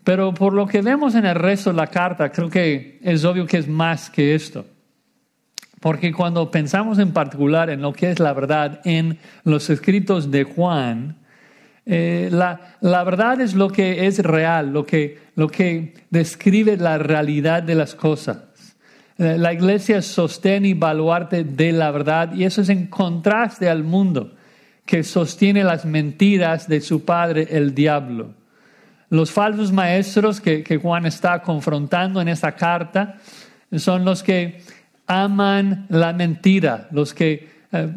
Pero 0.07 0.33
por 0.33 0.53
lo 0.53 0.69
que 0.69 0.83
vemos 0.83 1.17
en 1.17 1.27
el 1.27 1.35
resto 1.35 1.71
de 1.71 1.77
la 1.79 1.89
carta, 1.89 2.31
creo 2.31 2.49
que 2.49 3.01
es 3.03 3.25
obvio 3.25 3.45
que 3.45 3.59
es 3.59 3.67
más 3.67 4.09
que 4.09 4.37
esto. 4.37 4.65
Porque 5.81 6.13
cuando 6.13 6.49
pensamos 6.49 7.01
en 7.01 7.11
particular 7.11 7.71
en 7.71 7.83
lo 7.83 7.93
que 7.93 8.13
es 8.13 8.21
la 8.21 8.33
verdad 8.33 8.81
en 8.85 9.19
los 9.43 9.69
escritos 9.69 10.31
de 10.31 10.45
Juan, 10.45 11.17
eh, 11.85 12.29
la, 12.31 12.77
la, 12.83 13.03
verdad 13.03 13.41
es 13.41 13.55
lo 13.55 13.69
que 13.69 14.07
es 14.07 14.21
real, 14.21 14.73
lo 14.73 14.87
que, 14.87 15.19
lo 15.35 15.49
que 15.49 15.95
describe 16.11 16.77
la 16.77 16.99
realidad 16.99 17.65
de 17.65 17.75
las 17.75 17.97
cosas. 17.97 18.77
Eh, 19.19 19.37
la 19.37 19.53
iglesia 19.53 20.03
sostiene 20.03 20.69
y 20.69 20.75
baluarte 20.75 21.43
de 21.43 21.73
la 21.73 21.91
verdad 21.91 22.33
y 22.33 22.45
eso 22.45 22.63
es 22.63 22.69
en 22.69 22.87
contraste 22.87 23.69
al 23.69 23.83
mundo 23.83 24.37
que 24.85 25.03
sostiene 25.03 25.65
las 25.65 25.85
mentiras 25.85 26.69
de 26.69 26.81
su 26.81 27.05
padre, 27.05 27.49
el 27.51 27.75
diablo. 27.75 28.46
Los 29.11 29.31
falsos 29.31 29.73
maestros 29.73 30.41
que, 30.41 30.79
Juan 30.81 31.07
está 31.07 31.43
confrontando 31.43 32.21
en 32.21 32.29
esta 32.29 32.57
carta 32.57 33.17
son 33.77 34.05
los 34.05 34.23
que 34.23 34.63
aman 35.07 35.87
la 35.89 36.13
mentira, 36.13 36.89
los 36.91 37.15
que 37.15 37.49
eh, 37.73 37.89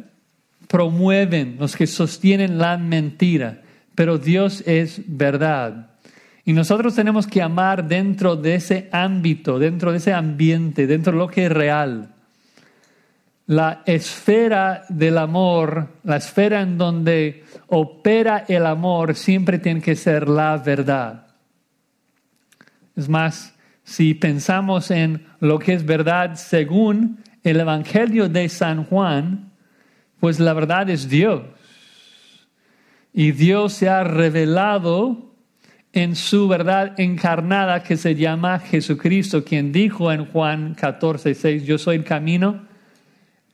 promueven, 0.68 1.58
los 1.60 1.76
que 1.76 1.88
sostienen 1.88 2.58
la 2.58 2.78
mentira 2.78 3.62
pero 4.00 4.18
Dios 4.18 4.64
es 4.66 5.02
verdad. 5.08 5.90
Y 6.46 6.54
nosotros 6.54 6.96
tenemos 6.96 7.28
que 7.28 7.42
amar 7.42 7.86
dentro 7.86 8.38
de 8.38 8.56
ese 8.56 8.88
ámbito, 8.94 9.60
dentro 9.60 9.92
de 9.92 9.98
ese 9.98 10.14
ambiente, 10.14 10.88
dentro 10.88 11.12
de 11.12 11.18
lo 11.18 11.28
que 11.28 11.48
es 11.48 11.52
real. 11.52 12.16
La 13.50 13.82
esfera 13.88 14.86
del 14.90 15.18
amor, 15.18 15.88
la 16.04 16.18
esfera 16.18 16.62
en 16.62 16.78
donde 16.78 17.46
opera 17.66 18.46
el 18.48 18.64
amor, 18.68 19.16
siempre 19.16 19.58
tiene 19.58 19.82
que 19.82 19.96
ser 19.96 20.30
la 20.30 20.56
verdad. 20.58 21.26
Es 22.96 23.10
más, 23.10 23.58
si 23.84 24.14
pensamos 24.14 24.92
en 24.92 25.26
lo 25.40 25.58
que 25.58 25.74
es 25.74 25.84
verdad 25.84 26.36
según 26.36 27.24
el 27.44 27.60
Evangelio 27.60 28.30
de 28.30 28.50
San 28.50 28.84
Juan, 28.84 29.52
pues 30.20 30.40
la 30.40 30.54
verdad 30.54 30.88
es 30.92 31.10
Dios. 31.10 31.42
Y 33.12 33.32
Dios 33.32 33.74
se 33.74 33.90
ha 33.90 34.04
revelado 34.04 35.34
en 35.92 36.16
su 36.16 36.48
verdad 36.48 37.00
encarnada 37.00 37.82
que 37.82 37.98
se 37.98 38.14
llama 38.14 38.60
Jesucristo, 38.60 39.44
quien 39.44 39.72
dijo 39.72 40.12
en 40.12 40.28
Juan 40.28 40.76
14, 40.76 41.34
6, 41.34 41.66
yo 41.66 41.80
soy 41.80 41.96
el 41.96 42.04
camino, 42.04 42.69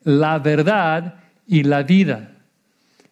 la 0.05 0.39
verdad 0.39 1.15
y 1.45 1.63
la 1.63 1.83
vida. 1.83 2.31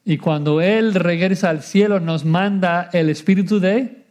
Y 0.05 0.17
cuando 0.17 0.61
Él 0.61 0.93
regresa 0.93 1.49
al 1.49 1.61
cielo 1.61 1.99
nos 1.99 2.23
manda 2.23 2.89
el 2.93 3.09
Espíritu 3.09 3.59
de, 3.59 4.03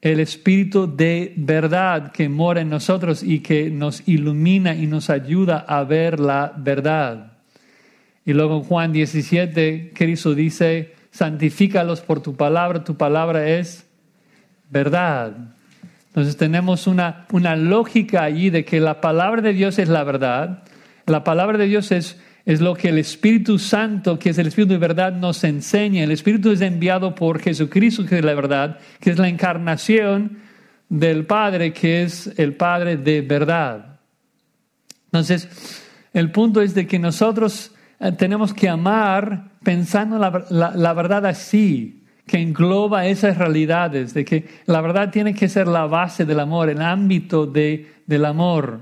el 0.00 0.20
Espíritu 0.20 0.94
de 0.94 1.32
verdad 1.36 2.12
que 2.12 2.28
mora 2.28 2.60
en 2.60 2.68
nosotros 2.68 3.22
y 3.22 3.40
que 3.40 3.70
nos 3.70 4.06
ilumina 4.06 4.74
y 4.74 4.86
nos 4.86 5.08
ayuda 5.10 5.64
a 5.66 5.82
ver 5.84 6.20
la 6.20 6.52
verdad. 6.56 7.32
Y 8.24 8.32
luego 8.32 8.58
en 8.58 8.62
Juan 8.64 8.92
17, 8.92 9.92
Cristo 9.94 10.34
dice, 10.34 10.94
santifícalos 11.10 12.00
por 12.00 12.20
tu 12.20 12.36
palabra, 12.36 12.84
tu 12.84 12.96
palabra 12.96 13.48
es 13.48 13.86
verdad. 14.70 15.32
Entonces 16.08 16.36
tenemos 16.36 16.86
una, 16.86 17.26
una 17.32 17.56
lógica 17.56 18.22
allí 18.22 18.50
de 18.50 18.64
que 18.64 18.80
la 18.80 19.00
palabra 19.00 19.42
de 19.42 19.52
Dios 19.52 19.78
es 19.78 19.88
la 19.88 20.04
verdad, 20.04 20.62
la 21.08 21.24
palabra 21.24 21.58
de 21.58 21.66
Dios 21.66 21.90
es, 21.92 22.20
es 22.44 22.60
lo 22.60 22.74
que 22.74 22.88
el 22.88 22.98
Espíritu 22.98 23.58
Santo, 23.58 24.18
que 24.18 24.30
es 24.30 24.38
el 24.38 24.46
Espíritu 24.46 24.72
de 24.72 24.78
verdad, 24.78 25.12
nos 25.12 25.42
enseña. 25.44 26.04
El 26.04 26.12
Espíritu 26.12 26.50
es 26.50 26.60
enviado 26.60 27.14
por 27.14 27.40
Jesucristo, 27.40 28.06
que 28.06 28.18
es 28.18 28.24
la 28.24 28.34
verdad, 28.34 28.78
que 29.00 29.10
es 29.10 29.18
la 29.18 29.28
encarnación 29.28 30.38
del 30.88 31.26
Padre, 31.26 31.72
que 31.72 32.02
es 32.02 32.32
el 32.38 32.54
Padre 32.54 32.96
de 32.96 33.20
verdad. 33.20 34.00
Entonces, 35.06 35.48
el 36.12 36.30
punto 36.30 36.60
es 36.60 36.74
de 36.74 36.86
que 36.86 36.98
nosotros 36.98 37.72
eh, 38.00 38.12
tenemos 38.12 38.54
que 38.54 38.68
amar 38.68 39.50
pensando 39.62 40.18
la, 40.18 40.92
verdad 40.92 41.26
así, 41.26 42.04
que 42.26 42.38
engloba 42.38 43.06
esas 43.06 43.38
realidades, 43.38 44.14
de 44.14 44.24
que 44.24 44.46
la 44.66 44.80
verdad 44.80 45.10
tiene 45.10 45.34
que 45.34 45.48
ser 45.48 45.66
la 45.66 45.86
base 45.86 46.24
del 46.24 46.40
amor, 46.40 46.68
el 46.68 46.82
ámbito 46.82 47.46
de, 47.46 47.94
del 48.06 48.24
amor. 48.24 48.80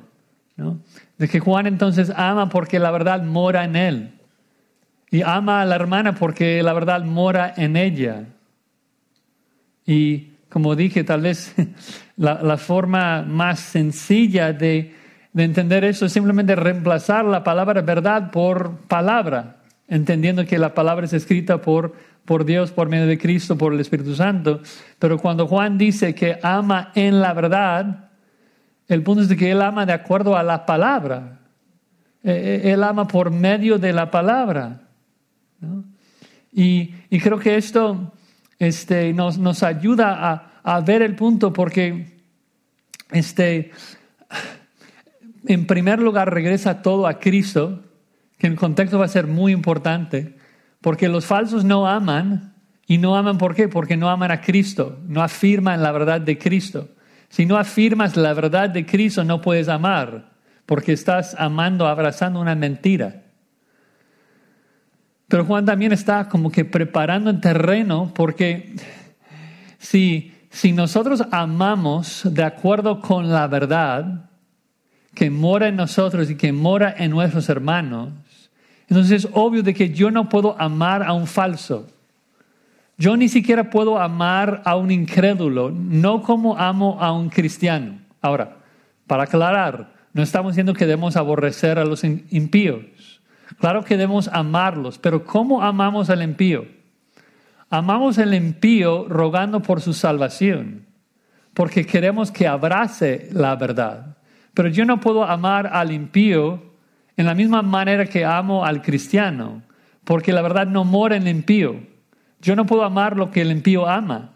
¿no? 0.57 0.81
De 1.19 1.29
que 1.29 1.41
Juan 1.41 1.67
entonces 1.67 2.13
ama 2.15 2.49
porque 2.49 2.79
la 2.79 2.91
verdad 2.91 3.23
mora 3.23 3.65
en 3.65 3.77
él. 3.77 4.13
Y 5.11 5.23
ama 5.23 5.63
a 5.63 5.65
la 5.65 5.77
hermana 5.77 6.15
porque 6.15 6.63
la 6.63 6.73
verdad 6.73 7.05
mora 7.05 7.55
en 7.57 7.77
ella. 7.77 8.25
Y 9.87 10.33
como 10.49 10.75
dije, 10.75 11.05
tal 11.05 11.23
vez 11.23 11.55
la, 12.17 12.43
la 12.43 12.57
forma 12.57 13.23
más 13.23 13.61
sencilla 13.61 14.53
de, 14.53 14.95
de 15.37 15.45
entender 15.45 15.85
eso 15.85 16.07
es 16.07 16.13
simplemente 16.13 16.57
reemplazar 16.57 17.25
la 17.25 17.45
palabra 17.45 17.83
verdad 17.83 18.31
por 18.31 18.79
palabra, 18.89 19.57
entendiendo 19.87 20.47
que 20.47 20.59
la 20.59 20.73
palabra 20.73 21.05
es 21.05 21.13
escrita 21.13 21.61
por, 21.61 21.95
por 22.25 22.47
Dios, 22.47 22.73
por 22.73 22.89
medio 22.89 23.07
de 23.07 23.19
Cristo, 23.19 23.59
por 23.59 23.75
el 23.75 23.81
Espíritu 23.81 24.15
Santo. 24.15 24.63
Pero 24.99 25.19
cuando 25.19 25.47
Juan 25.47 25.77
dice 25.77 26.15
que 26.15 26.39
ama 26.43 26.91
en 26.95 27.21
la 27.21 27.35
verdad, 27.35 28.06
El 28.89 29.03
punto 29.03 29.23
es 29.23 29.35
que 29.37 29.51
Él 29.51 29.63
ama 29.63 29.87
de 29.87 29.93
acuerdo 29.93 30.37
a 30.37 30.43
la 30.43 30.67
palabra. 30.67 31.41
Eh, 32.27 32.63
eh, 32.65 32.73
él 32.73 32.83
ama 32.83 33.07
por 33.07 33.31
medio 33.31 33.79
de 33.79 33.93
la 33.93 34.11
palabra. 34.11 34.81
Y, 36.53 36.93
creo 37.21 37.39
que 37.39 37.57
esto 37.57 38.13
este, 38.59 39.13
nos, 39.13 39.39
nos 39.39 39.63
ayuda 39.63 40.51
a, 40.65 40.81
ver 40.81 41.03
el 41.03 41.15
punto 41.15 41.53
porque 41.53 42.19
este, 43.13 43.71
en 45.47 45.69
primer 45.69 46.01
lugar 46.01 46.35
regresa 46.35 46.83
todo 46.83 47.07
a 47.07 47.21
Cristo, 47.21 47.85
que 48.39 48.49
en 48.49 48.57
contexto 48.57 48.99
va 48.99 49.05
a 49.05 49.09
ser 49.09 49.29
muy 49.29 49.53
importante, 49.53 50.37
porque 50.81 51.09
los 51.09 51.27
falsos 51.27 51.65
no 51.65 51.87
aman 51.87 52.57
y 52.89 52.99
no 52.99 53.17
aman 53.17 53.39
¿por 53.39 53.55
qué? 53.55 53.69
Porque 53.69 53.97
no 53.97 54.11
aman 54.11 54.33
a 54.33 54.41
Cristo, 54.41 54.99
no 55.07 55.23
afirman 55.23 55.81
la 55.81 55.93
verdad 55.93 56.21
de 56.21 56.39
Cristo. 56.39 56.89
Si 57.29 57.47
no 57.47 57.57
afirmas 57.57 58.17
la 58.17 58.33
verdad 58.35 58.71
de 58.71 58.87
Cristo 58.87 59.25
no 59.25 59.41
puedes 59.41 59.69
amar, 59.69 60.31
porque 60.65 60.93
estás 60.93 61.35
amando, 61.39 61.87
abrazando 61.87 62.41
una 62.41 62.55
mentira. 62.55 63.23
Pero 65.29 65.45
Juan 65.45 65.65
también 65.65 65.93
está 65.93 66.29
como 66.29 66.51
que 66.51 66.65
preparando 66.65 67.31
el 67.31 67.41
terreno 67.41 68.13
porque 68.15 68.77
si, 69.79 70.33
si 70.51 70.73
nosotros 70.73 71.25
amamos 71.33 72.23
de 72.25 72.45
acuerdo 72.45 73.01
con 73.01 73.31
la 73.31 73.47
verdad 73.49 74.31
que 75.15 75.31
mora 75.31 75.69
en 75.69 75.77
nosotros 75.77 76.31
y 76.31 76.37
que 76.37 76.53
mora 76.53 76.95
en 76.97 77.11
nuestros 77.11 77.49
hermanos, 77.49 78.11
entonces 78.89 79.25
es 79.25 79.31
obvio 79.33 79.63
de 79.63 79.75
que 79.75 79.91
yo 79.91 80.11
no 80.11 80.29
puedo 80.29 80.61
amar 80.61 81.03
a 81.03 81.13
un 81.13 81.27
falso. 81.27 81.89
Yo 82.99 83.17
ni 83.17 83.29
siquiera 83.29 83.69
puedo 83.69 83.99
amar 83.99 84.63
a 84.65 84.77
un 84.77 84.91
incrédulo, 84.91 85.71
no 85.71 86.23
como 86.23 86.57
amo 86.57 86.97
a 87.01 87.13
un 87.13 87.29
cristiano. 87.29 87.99
Ahora, 88.23 88.57
para 89.07 89.25
aclarar, 89.25 89.93
no 90.15 90.23
estamos 90.23 90.53
diciendo 90.53 90.73
que 90.73 90.87
debemos 90.87 91.17
aborrecer 91.17 91.79
a 91.79 91.85
los 91.85 92.05
impíos. 92.05 93.21
Claro 93.59 93.85
que 93.85 93.99
debemos 93.99 94.29
amarlos, 94.29 94.99
pero 94.99 95.25
¿cómo 95.25 95.63
amamos 95.63 96.09
al 96.09 96.23
impío? 96.23 96.65
Amamos 97.69 98.19
al 98.19 98.35
impío 98.35 99.07
rogando 99.09 99.61
por 99.61 99.83
su 99.83 99.93
salvación, 99.93 100.87
porque 101.53 101.85
queremos 101.85 102.31
que 102.31 102.47
abrace 102.47 103.29
la 103.33 103.57
verdad. 103.57 104.17
Pero 104.55 104.69
yo 104.69 104.87
no 104.87 105.01
puedo 105.01 105.25
amar 105.25 105.67
al 105.67 105.93
impío 105.93 106.63
en 107.17 107.27
la 107.27 107.35
misma 107.35 107.61
manera 107.61 108.07
que 108.07 108.25
amo 108.25 108.65
al 108.65 108.81
cristiano, 108.81 109.63
porque 110.05 110.33
la 110.33 110.41
verdad 110.41 110.67
no 110.67 110.85
mora 110.85 111.17
en 111.17 111.27
el 111.27 111.37
impío. 111.37 111.96
Yo 112.47 112.55
no 112.55 112.65
puedo 112.65 112.85
amar 112.85 113.17
lo 113.17 113.33
que 113.33 113.41
el 113.41 113.51
impío 113.51 113.89
ama. 113.89 114.31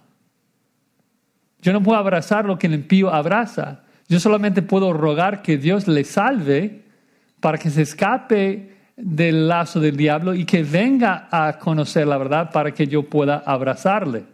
Yo 1.63 1.73
no 1.73 1.81
puedo 1.81 1.97
abrazar 1.97 2.45
lo 2.45 2.59
que 2.59 2.67
el 2.67 2.75
impío 2.75 3.15
abraza. 3.15 3.83
Yo 4.09 4.19
solamente 4.19 4.63
puedo 4.63 4.93
rogar 4.93 5.43
que 5.43 5.59
Dios 5.59 5.87
le 5.87 6.03
salve 6.03 6.83
para 7.39 7.57
que 7.57 7.71
se 7.71 7.83
escape 7.83 8.75
del 8.97 9.47
lazo 9.47 9.79
del 9.79 9.97
diablo 9.97 10.35
y 10.35 10.45
que 10.45 10.65
venga 10.65 11.29
a 11.31 11.57
conocer 11.61 12.09
la 12.09 12.19
verdad 12.19 12.51
para 12.51 12.75
que 12.75 12.89
yo 12.89 13.05
pueda 13.05 13.45
abrazarle. 13.47 14.25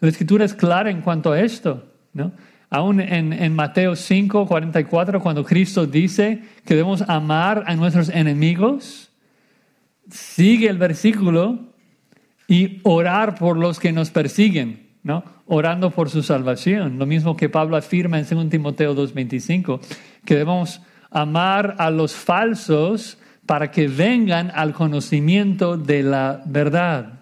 La 0.00 0.10
escritura 0.10 0.44
es 0.44 0.52
clara 0.52 0.90
en 0.90 1.00
cuanto 1.00 1.32
a 1.32 1.40
esto, 1.40 1.82
¿no? 2.12 2.32
Aún 2.68 3.00
en, 3.00 3.32
en 3.32 3.54
Mateo 3.54 3.96
5, 3.96 4.46
44, 4.46 5.22
cuando 5.22 5.42
Cristo 5.42 5.86
dice 5.86 6.42
que 6.66 6.74
debemos 6.74 7.00
amar 7.08 7.64
a 7.66 7.74
nuestros 7.76 8.10
enemigos, 8.10 9.10
sigue 10.10 10.68
el 10.68 10.76
versículo 10.76 11.69
y 12.50 12.80
orar 12.82 13.36
por 13.36 13.56
los 13.56 13.78
que 13.78 13.92
nos 13.92 14.10
persiguen, 14.10 14.88
¿no? 15.04 15.22
Orando 15.46 15.92
por 15.92 16.10
su 16.10 16.24
salvación. 16.24 16.98
Lo 16.98 17.06
mismo 17.06 17.36
que 17.36 17.48
Pablo 17.48 17.76
afirma 17.76 18.18
en 18.18 18.26
2 18.28 18.48
Timoteo 18.50 18.96
2.25, 18.96 19.78
que 20.24 20.34
debemos 20.34 20.82
amar 21.12 21.76
a 21.78 21.90
los 21.90 22.12
falsos 22.12 23.18
para 23.46 23.70
que 23.70 23.86
vengan 23.86 24.50
al 24.52 24.72
conocimiento 24.72 25.76
de 25.76 26.02
la 26.02 26.42
verdad. 26.44 27.20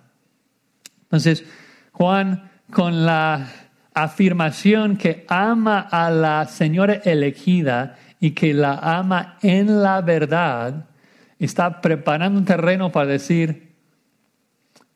Entonces, 1.03 1.45
Juan, 1.93 2.51
con 2.71 3.05
la 3.05 3.49
afirmación 3.93 4.97
que 4.97 5.27
ama 5.29 5.81
a 5.81 6.09
la 6.09 6.47
señora 6.47 6.95
elegida 7.05 7.97
y 8.19 8.31
que 8.31 8.55
la 8.55 8.79
ama 8.79 9.37
en 9.43 9.83
la 9.83 10.01
verdad, 10.01 10.87
está 11.39 11.83
preparando 11.83 12.39
un 12.39 12.47
terreno 12.47 12.91
para 12.91 13.09
decir, 13.09 13.68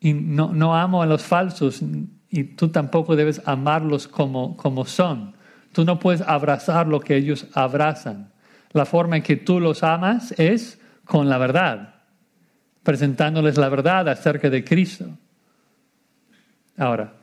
y 0.02 0.14
no, 0.14 0.74
amo 0.74 1.00
a 1.00 1.06
los 1.06 1.22
falsos 1.22 1.80
y 2.28 2.42
tú 2.42 2.70
tampoco 2.70 3.14
debes 3.14 3.40
amarlos 3.44 4.08
como, 4.08 4.56
como 4.56 4.84
son. 4.84 5.36
Tú 5.72 5.84
no 5.84 6.00
puedes 6.00 6.22
abrazar 6.22 6.88
lo 6.88 6.98
que 6.98 7.14
ellos 7.14 7.46
abrazan. 7.54 8.32
La 8.72 8.84
forma 8.84 9.16
en 9.16 9.22
que 9.22 9.36
tú 9.36 9.60
los 9.60 9.84
amas 9.84 10.34
es 10.38 10.80
con 11.04 11.28
la 11.28 11.38
verdad, 11.38 11.94
presentándoles 12.82 13.56
la 13.56 13.68
verdad 13.68 14.08
acerca 14.08 14.50
de 14.50 14.64
Cristo. 14.64 15.06
Ahora, 16.76 17.14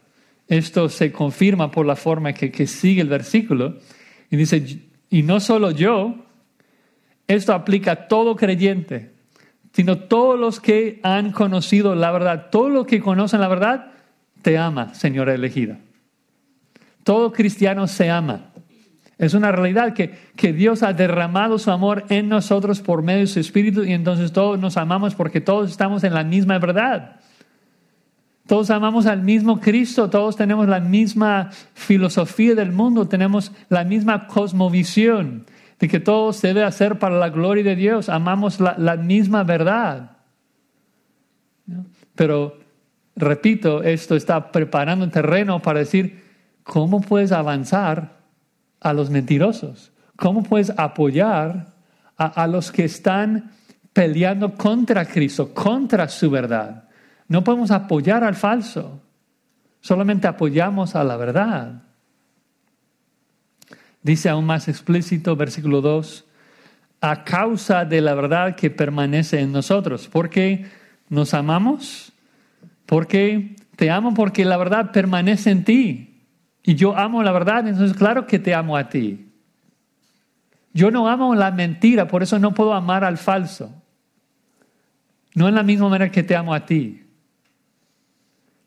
esto 0.47 0.87
se 0.87 1.11
confirma 1.11 1.69
por 1.69 1.85
la 1.85 1.97
forma 1.97 2.31
que, 2.31 2.49
que 2.49 2.65
sigue 2.65 3.01
el 3.01 3.09
versículo 3.09 3.77
y 4.31 4.37
dice, 4.37 4.79
y 5.09 5.23
no 5.23 5.41
solo 5.41 5.71
yo, 5.71 6.15
esto 7.27 7.53
aplica 7.53 7.91
a 7.91 8.07
todo 8.07 8.37
creyente, 8.37 9.11
sino 9.71 9.97
todos 9.97 10.39
los 10.39 10.59
que 10.59 10.99
han 11.03 11.31
conocido 11.31 11.95
la 11.95 12.11
verdad, 12.11 12.47
todos 12.51 12.71
los 12.71 12.85
que 12.85 12.99
conocen 12.99 13.41
la 13.41 13.47
verdad, 13.47 13.91
te 14.41 14.57
ama, 14.57 14.93
Señora 14.93 15.33
elegida. 15.33 15.77
Todo 17.03 17.31
cristiano 17.31 17.87
se 17.87 18.09
ama. 18.09 18.51
Es 19.17 19.33
una 19.33 19.51
realidad 19.51 19.93
que, 19.93 20.17
que, 20.35 20.53
Dios 20.53 20.81
ha 20.81 20.93
derramado 20.93 21.59
su 21.59 21.71
amor 21.71 22.05
en 22.09 22.29
nosotros 22.29 22.79
por 22.79 23.03
medio 23.03 23.21
de 23.21 23.27
su 23.27 23.39
Espíritu 23.39 23.83
y 23.83 23.91
entonces 23.91 24.31
todos 24.31 24.57
nos 24.59 24.77
amamos 24.77 25.13
porque 25.13 25.41
todos 25.41 25.69
estamos 25.69 26.03
en 26.05 26.13
la 26.13 26.23
misma 26.23 26.57
verdad. 26.57 27.17
Todos 28.47 28.71
amamos 28.71 29.05
al 29.05 29.21
mismo 29.21 29.59
Cristo, 29.59 30.09
todos 30.09 30.35
tenemos 30.35 30.67
la 30.67 30.79
misma 30.79 31.51
filosofía 31.73 32.55
del 32.55 32.71
mundo, 32.71 33.07
tenemos 33.07 33.51
la 33.67 33.83
misma 33.83 34.25
cosmovisión 34.25 35.45
de 35.79 35.87
que 35.87 35.99
todo 35.99 36.33
se 36.33 36.49
debe 36.49 36.63
hacer 36.63 36.99
para 36.99 37.17
la 37.17 37.29
gloria 37.29 37.63
de 37.63 37.75
Dios, 37.75 38.09
amamos 38.09 38.59
la, 38.59 38.97
misma 38.97 39.43
verdad. 39.43 40.17
Pero, 42.15 42.59
repito, 43.15 43.81
esto 43.81 44.15
está 44.15 44.51
preparando 44.51 45.05
el 45.05 45.11
terreno 45.11 45.61
para 45.61 45.79
decir, 45.79 46.21
¿cómo 46.63 46.99
puedes 46.99 47.31
avanzar 47.31 48.17
a 48.81 48.91
los 48.91 49.09
mentirosos? 49.09 49.93
¿Cómo 50.17 50.43
puedes 50.43 50.69
apoyar 50.77 51.67
a, 52.17 52.45
los 52.47 52.73
que 52.73 52.83
están 52.83 53.51
peleando 53.93 54.55
contra 54.55 55.05
Cristo, 55.05 55.53
contra 55.53 56.09
su 56.09 56.29
verdad? 56.29 56.89
No 57.29 57.41
podemos 57.41 57.71
apoyar 57.71 58.25
al 58.25 58.35
falso, 58.35 59.01
solamente 59.79 60.27
apoyamos 60.27 60.93
a 60.97 61.05
la 61.05 61.15
verdad. 61.15 61.83
Dice 64.01 64.29
aún 64.29 64.45
más 64.45 64.67
explícito, 64.67 65.35
versículo 65.35 65.81
2, 65.81 66.25
a 67.01 67.23
causa 67.23 67.85
de 67.85 68.01
la 68.01 68.13
verdad 68.13 68.55
que 68.55 68.69
permanece 68.69 69.39
en 69.39 69.51
nosotros. 69.51 70.07
porque 70.11 70.65
nos 71.09 71.33
amamos? 71.33 72.11
Porque 72.85 73.55
te 73.75 73.89
amo 73.89 74.13
porque 74.13 74.45
la 74.45 74.57
verdad 74.57 74.91
permanece 74.91 75.49
en 75.49 75.63
ti. 75.63 76.23
Y 76.63 76.75
yo 76.75 76.95
amo 76.95 77.23
la 77.23 77.31
verdad, 77.31 77.67
entonces 77.67 77.97
claro 77.97 78.27
que 78.27 78.37
te 78.37 78.53
amo 78.53 78.77
a 78.77 78.89
ti. 78.89 79.27
Yo 80.73 80.91
no 80.91 81.07
amo 81.07 81.33
la 81.33 81.51
mentira, 81.51 82.07
por 82.07 82.21
eso 82.21 82.37
no 82.37 82.53
puedo 82.53 82.73
amar 82.73 83.03
al 83.03 83.17
falso. 83.17 83.73
No 85.33 85.47
en 85.47 85.55
la 85.55 85.63
misma 85.63 85.89
manera 85.89 86.11
que 86.11 86.21
te 86.23 86.35
amo 86.35 86.53
a 86.53 86.65
ti. 86.65 87.03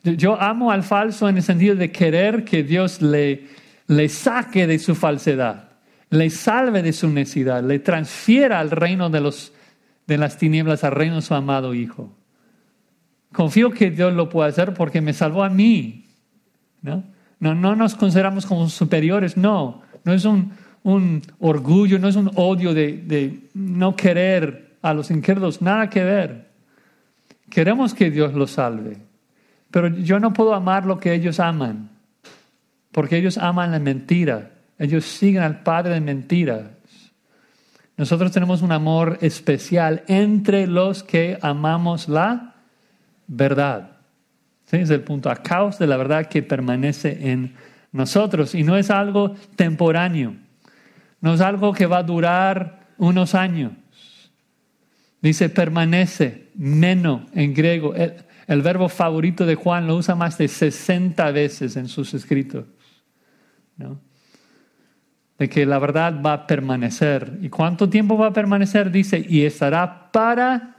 Yo 0.03 0.41
amo 0.41 0.73
al 0.73 0.83
falso 0.83 1.29
en 1.29 1.37
el 1.37 1.43
sentido 1.45 1.77
de 1.77 1.93
querer 1.93 2.45
que 2.45 2.65
Dios 2.65 3.01
le, 3.01 3.47
le 3.97 4.09
saque 4.09 4.67
de 4.67 4.79
su 4.79 4.95
falsedad, 4.95 5.71
le 6.11 6.31
salve 6.31 6.83
de 6.83 6.93
su 6.93 7.09
necesidad, 7.09 7.63
le 7.63 7.79
transfiera 7.79 8.61
al 8.61 8.71
reino 8.71 9.11
de, 9.11 9.21
los, 9.21 9.53
de 10.07 10.19
las 10.19 10.39
tinieblas, 10.39 10.85
al 10.85 10.93
reino 10.93 11.17
de 11.17 11.23
su 11.23 11.35
amado 11.35 11.75
Hijo. 11.75 12.17
Confío 13.33 13.71
que 13.71 13.91
Dios 13.91 14.13
lo 14.13 14.29
puede 14.29 14.51
hacer 14.51 14.75
porque 14.75 15.01
me 15.01 15.13
salvó 15.13 15.43
a 15.43 15.49
mí. 15.49 16.07
¿no? 16.83 17.05
No, 17.41 17.55
no 17.55 17.75
nos 17.75 17.95
consideramos 17.95 18.47
como 18.47 18.69
superiores, 18.69 19.37
no. 19.37 19.83
No 20.05 20.13
es 20.13 20.25
un, 20.25 20.53
orgullo, 21.39 21.99
no 21.99 22.09
es 22.09 22.17
un 22.17 22.31
odio 22.35 22.75
de, 22.75 23.49
no 23.55 23.97
querer 23.97 24.77
a 24.83 24.93
los 24.93 25.11
incrédulos, 25.11 25.63
nada 25.63 25.89
que 25.89 26.05
ver. 26.05 26.51
Queremos 27.49 27.95
que 27.95 28.11
Dios 28.11 28.35
los 28.35 28.53
salve, 28.53 28.97
pero 29.71 29.89
yo 29.89 30.19
no 30.19 30.33
puedo 30.33 30.55
amar 30.55 30.87
lo 30.87 30.99
que 30.99 31.15
ellos 31.15 31.39
aman, 31.39 31.91
porque 32.93 33.17
ellos 33.17 33.39
aman 33.39 33.73
la 33.73 33.79
mentira, 33.79 34.51
ellos 34.79 35.05
siguen 35.05 35.43
al 35.43 35.63
Padre 35.63 35.95
de 35.95 36.01
mentiras. 36.01 36.63
Nosotros 37.97 38.33
tenemos 38.33 38.63
un 38.63 38.73
amor 38.73 39.19
especial 39.21 40.03
entre 40.09 40.67
los 40.67 41.03
que 41.03 41.39
amamos 41.41 42.09
la 42.09 42.55
verdad. 43.27 43.93
Es 44.71 44.89
el 44.89 45.03
punto, 45.03 45.31
a 45.31 45.37
causa 45.37 45.81
de 45.81 45.87
la 45.87 45.99
verdad 45.99 46.27
que 46.27 46.43
permanece 46.43 47.31
en 47.31 47.55
nosotros 47.93 48.55
y 48.55 48.63
no 48.63 48.77
es 48.77 48.91
algo 48.91 49.37
temporáneo. 49.55 50.35
no 51.21 51.35
es 51.35 51.41
algo 51.41 51.73
que 51.73 51.87
va 51.87 51.99
a 51.99 52.03
durar 52.03 52.89
unos 52.97 53.35
años. 53.35 53.73
Dice 55.21 55.49
permanece, 55.51 56.49
meno 56.57 57.27
en 57.35 57.55
griego. 57.55 57.95
El, 57.95 58.15
el, 58.49 58.63
verbo 58.63 58.89
favorito 58.89 59.47
de 59.47 59.55
Juan 59.55 59.87
lo 59.87 59.97
usa 59.97 60.17
más 60.17 60.37
de 60.39 60.49
60 60.49 61.31
veces 61.31 61.77
en 61.77 61.87
sus 61.87 62.13
escritos. 62.15 62.65
De 65.39 65.49
que 65.49 65.67
la 65.67 65.79
verdad 65.79 66.21
va 66.25 66.33
a 66.33 66.47
permanecer. 66.47 67.39
¿Y 67.43 67.49
cuánto 67.49 67.89
tiempo 67.89 68.17
va 68.17 68.29
a 68.29 68.33
permanecer? 68.33 68.91
Dice, 68.91 69.25
y 69.27 69.43
estará 69.43 70.11
para 70.13 70.77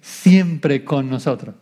siempre 0.00 0.84
con 0.84 1.10
nosotros. 1.10 1.54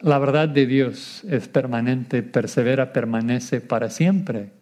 La 0.00 0.18
verdad 0.18 0.48
de 0.48 0.66
Dios 0.66 1.24
es 1.24 1.48
permanente, 1.48 2.22
persevera, 2.22 2.92
permanece 2.92 3.60
para 3.60 3.88
siempre. 3.88 4.52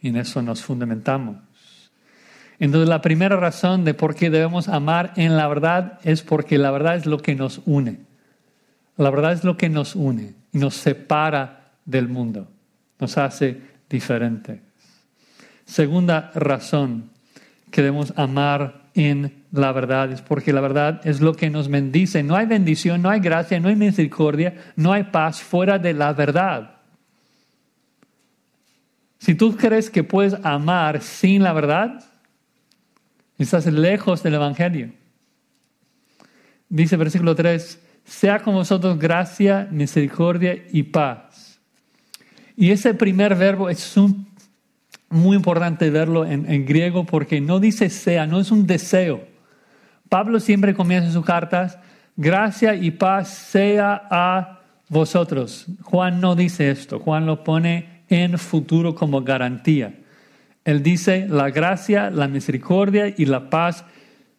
Y 0.00 0.08
en 0.08 0.16
eso 0.16 0.42
nos 0.42 0.62
fundamentamos. 0.62 1.38
Entonces 2.58 2.88
la 2.88 3.00
primera 3.00 3.36
razón 3.36 3.84
de 3.84 3.94
por 3.94 4.14
qué 4.14 4.30
debemos 4.30 4.68
amar 4.68 5.12
en 5.16 5.36
la 5.36 5.46
verdad 5.48 6.00
es 6.02 6.22
porque 6.22 6.58
la 6.58 6.70
verdad 6.70 6.96
es 6.96 7.06
lo 7.06 7.18
que 7.18 7.34
nos 7.34 7.62
une. 7.66 8.00
La 8.96 9.10
verdad 9.10 9.32
es 9.32 9.44
lo 9.44 9.56
que 9.56 9.68
nos 9.68 9.94
une 9.94 10.34
y 10.52 10.58
nos 10.58 10.74
separa 10.74 11.70
del 11.84 12.08
mundo, 12.08 12.50
nos 12.98 13.18
hace 13.18 13.60
diferentes. 13.88 14.60
Segunda 15.64 16.30
razón 16.34 17.10
que 17.70 17.82
debemos 17.82 18.12
amar 18.16 18.88
en 18.94 19.44
la 19.52 19.72
verdad 19.72 20.12
es 20.12 20.22
porque 20.22 20.52
la 20.52 20.60
verdad 20.60 21.00
es 21.04 21.20
lo 21.20 21.34
que 21.34 21.50
nos 21.50 21.68
bendice. 21.68 22.22
No 22.22 22.36
hay 22.36 22.46
bendición, 22.46 23.02
no 23.02 23.10
hay 23.10 23.20
gracia, 23.20 23.60
no 23.60 23.68
hay 23.68 23.76
misericordia, 23.76 24.72
no 24.76 24.92
hay 24.92 25.04
paz 25.04 25.40
fuera 25.42 25.78
de 25.78 25.94
la 25.94 26.12
verdad. 26.12 26.78
Si 29.18 29.34
tú 29.34 29.56
crees 29.56 29.90
que 29.90 30.04
puedes 30.04 30.34
amar 30.44 31.02
sin 31.02 31.42
la 31.42 31.52
verdad, 31.52 32.04
estás 33.36 33.66
lejos 33.66 34.22
del 34.22 34.34
Evangelio. 34.34 34.92
Dice 36.68 36.96
versículo 36.96 37.34
3, 37.34 37.82
sea 38.04 38.40
con 38.40 38.54
vosotros 38.54 38.98
gracia, 38.98 39.68
misericordia 39.70 40.64
y 40.70 40.84
paz. 40.84 41.27
Y 42.60 42.72
ese 42.72 42.92
primer 42.92 43.36
verbo 43.36 43.70
es 43.70 43.94
muy 45.08 45.36
importante 45.36 45.90
verlo 45.90 46.26
en, 46.26 46.50
en 46.50 46.66
griego 46.66 47.06
porque 47.06 47.40
no 47.40 47.60
dice 47.60 47.88
sea, 47.88 48.26
no 48.26 48.40
es 48.40 48.50
un 48.50 48.66
deseo. 48.66 49.24
Pablo 50.08 50.40
siempre 50.40 50.74
comienza 50.74 51.12
sus 51.12 51.24
cartas, 51.24 51.78
gracia 52.16 52.74
y 52.74 52.90
paz 52.90 53.28
sea 53.28 54.08
a 54.10 54.58
vosotros. 54.88 55.66
Juan 55.82 56.20
no 56.20 56.34
dice 56.34 56.72
esto, 56.72 56.98
Juan 56.98 57.26
lo 57.26 57.44
pone 57.44 58.02
en 58.08 58.36
futuro 58.38 58.96
como 58.96 59.22
garantía. 59.22 59.94
Él 60.64 60.82
dice, 60.82 61.28
la 61.30 61.50
gracia, 61.50 62.10
la 62.10 62.26
misericordia 62.26 63.14
y 63.16 63.26
la 63.26 63.50
paz 63.50 63.84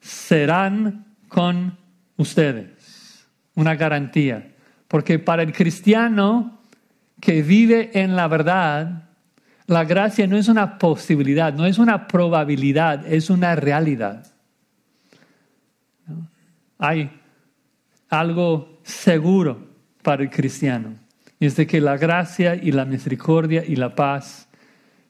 serán 0.02 1.06
con 1.30 1.78
ustedes. 2.18 3.30
Una 3.56 3.76
garantía. 3.76 4.56
Porque 4.90 5.20
para 5.20 5.42
el 5.44 5.54
cristiano 5.54 6.59
que 7.20 7.42
vive 7.42 7.92
en 7.94 8.16
la 8.16 8.28
verdad, 8.28 9.10
la 9.68 9.84
gracia 9.84 10.26
no 10.28 10.38
es 10.38 10.48
una 10.48 10.78
posibilidad, 10.78 11.54
no 11.54 11.66
es 11.66 11.78
una 11.78 12.08
probabilidad, 12.08 13.06
es 13.06 13.30
una 13.30 13.56
realidad. 13.56 14.26
Hay 16.78 17.12
algo 18.10 18.80
seguro 18.84 19.68
para 20.02 20.24
el 20.24 20.30
cristiano 20.30 20.96
y 21.40 21.46
es 21.46 21.56
de 21.56 21.68
que 21.68 21.82
la 21.82 21.98
gracia 21.98 22.56
y 22.56 22.72
la 22.72 22.86
misericordia 22.86 23.64
y 23.66 23.76
la 23.76 23.96
paz 23.96 24.50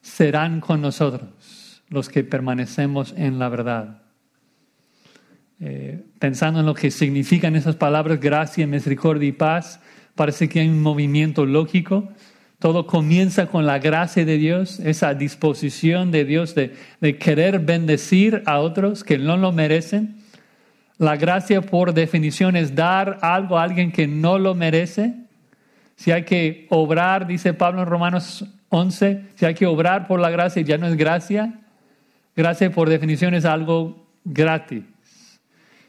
serán 0.02 0.62
con 0.62 0.82
nosotros, 0.82 1.84
los 1.90 2.10
que 2.10 2.24
permanecemos 2.24 3.14
en 3.18 3.40
la 3.40 3.50
verdad. 3.50 4.02
Eh, 5.62 6.06
pensando 6.20 6.62
en 6.62 6.66
lo 6.66 6.74
que 6.74 6.90
significan 6.90 7.56
esas 7.56 7.76
palabras, 7.76 8.20
gracia, 8.20 8.66
misericordia 8.66 9.28
y 9.28 9.34
paz, 9.34 9.82
parece 10.20 10.50
que 10.50 10.60
hay 10.60 10.68
un 10.68 10.82
movimiento 10.82 11.46
lógico. 11.46 12.10
Todo 12.60 12.86
comienza 12.88 13.46
con 13.46 13.66
la 13.66 13.80
gracia 13.80 14.26
de 14.26 14.38
Dios, 14.38 14.82
esa 14.82 15.14
disposición 15.14 16.12
de 16.12 16.26
Dios 16.26 16.56
de, 16.56 16.76
de 17.00 17.18
querer 17.18 17.60
bendecir 17.60 18.44
a 18.46 18.60
otros 18.60 19.06
que 19.06 19.18
no 19.18 19.38
lo 19.38 19.54
merecen. 19.54 20.18
La 20.98 21.16
gracia, 21.16 21.62
por 21.62 21.94
definición, 21.94 22.58
es 22.58 22.76
dar 22.76 23.20
algo 23.22 23.58
a 23.58 23.64
alguien 23.64 23.94
que 23.94 24.08
no 24.08 24.38
lo 24.38 24.56
merece. 24.56 25.14
Si 25.96 26.12
hay 26.12 26.24
que 26.24 26.68
obrar, 26.70 27.26
dice 27.26 27.54
Pablo 27.54 27.84
en 27.84 27.88
Romanos 27.88 28.44
11, 28.68 29.22
si 29.36 29.46
hay 29.46 29.54
que 29.54 29.68
obrar 29.68 30.06
por 30.06 30.20
la 30.20 30.32
gracia, 30.32 30.62
ya 30.64 30.78
no 30.78 30.86
es 30.86 30.98
gracia. 30.98 31.62
Gracia 32.36 32.70
por 32.70 32.90
definición 32.90 33.36
es 33.36 33.46
algo 33.46 34.06
gratis. 34.26 34.84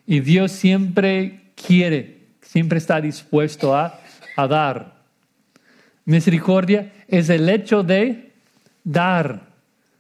Y 0.07 0.21
Dios 0.21 0.53
siempre 0.53 1.41
quiere, 1.57 2.29
siempre 2.43 2.79
está 2.79 3.01
dispuesto 3.01 3.75
a, 3.75 3.99
dar. 4.49 5.01
Misericordia 6.05 6.93
es 7.09 7.29
el 7.29 7.49
hecho 7.49 7.83
de 7.83 8.33
dar 8.85 9.51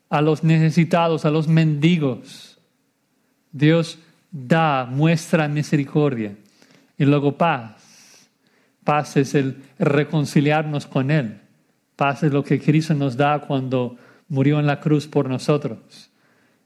a 0.09 0.20
los 0.20 0.42
necesitados, 0.42 1.24
a 1.24 1.31
los 1.31 1.48
mendigos. 1.48 2.59
Dios 3.53 3.98
da, 4.31 4.87
muestra 4.87 5.48
misericordia. 5.48 6.35
Y 6.98 7.05
luego 7.05 7.37
paz. 7.37 8.29
Paz 8.85 9.16
es 9.16 9.35
el 9.35 9.62
reconciliarnos 9.79 10.87
con 10.87 11.11
Él. 11.11 11.40
Paz 11.96 12.22
es 12.22 12.33
lo 12.33 12.42
que 12.42 12.61
Cristo 12.61 12.94
nos 12.94 13.16
da 13.16 13.40
cuando 13.40 13.96
murió 14.29 14.59
en 14.59 14.66
la 14.66 14.81
cruz 14.81 15.07
por 15.07 15.29
nosotros. 15.29 16.11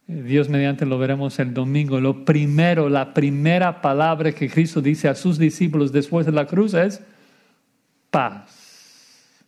Eh, 0.07 0.23
Dios 0.23 0.49
mediante 0.49 0.87
lo 0.87 0.99
veremos 0.99 1.39
el 1.39 1.53
domingo. 1.53 2.01
Lo 2.01 2.25
primero, 2.25 2.89
la 2.89 3.15
primera 3.15 3.83
palabra 3.83 4.33
que 4.33 4.49
Cristo 4.49 4.81
dice 4.81 5.09
a 5.09 5.15
sus 5.15 5.39
discípulos 5.39 5.93
después 5.93 6.25
de 6.27 6.33
la 6.33 6.47
cruz 6.47 6.75
es 6.75 7.03
paz. 8.15 9.43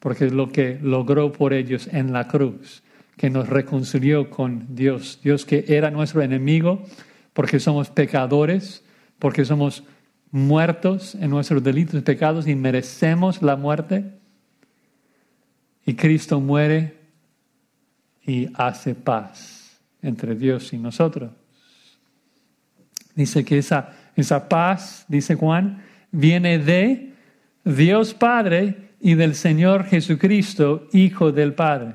Porque 0.00 0.26
es 0.26 0.32
lo 0.32 0.48
que 0.48 0.80
logró 0.82 1.32
por 1.32 1.52
ellos 1.52 1.88
en 1.92 2.12
la 2.12 2.26
cruz, 2.26 2.82
que 3.16 3.30
nos 3.30 3.48
reconcilió 3.48 4.30
con 4.30 4.74
Dios. 4.74 5.20
Dios 5.22 5.44
que 5.44 5.64
era 5.68 5.92
nuestro 5.92 6.22
enemigo 6.22 6.82
porque 7.32 7.60
somos 7.60 7.88
pecadores, 7.88 8.82
porque 9.20 9.44
somos 9.44 9.84
muertos 10.32 11.14
en 11.14 11.30
nuestros 11.30 11.62
delitos 11.62 11.94
y 11.94 12.02
pecados 12.02 12.48
y 12.48 12.56
merecemos 12.56 13.42
la 13.42 13.54
muerte. 13.54 14.12
Y 15.86 15.94
Cristo 15.94 16.40
muere 16.40 16.98
y 18.26 18.48
hace 18.54 18.96
paz 18.96 19.78
entre 20.02 20.34
Dios 20.34 20.72
y 20.72 20.78
nosotros. 20.78 21.30
Dice 23.14 23.44
que 23.44 23.58
esa, 23.58 23.92
esa 24.16 24.48
paz, 24.48 25.04
dice 25.06 25.36
Juan, 25.36 25.84
viene 26.10 26.58
de 26.58 27.08
Dios 27.76 28.14
Padre 28.14 28.92
y 29.00 29.14
del 29.14 29.34
Señor 29.34 29.84
Jesucristo, 29.84 30.88
Hijo 30.92 31.32
del 31.32 31.54
Padre. 31.54 31.94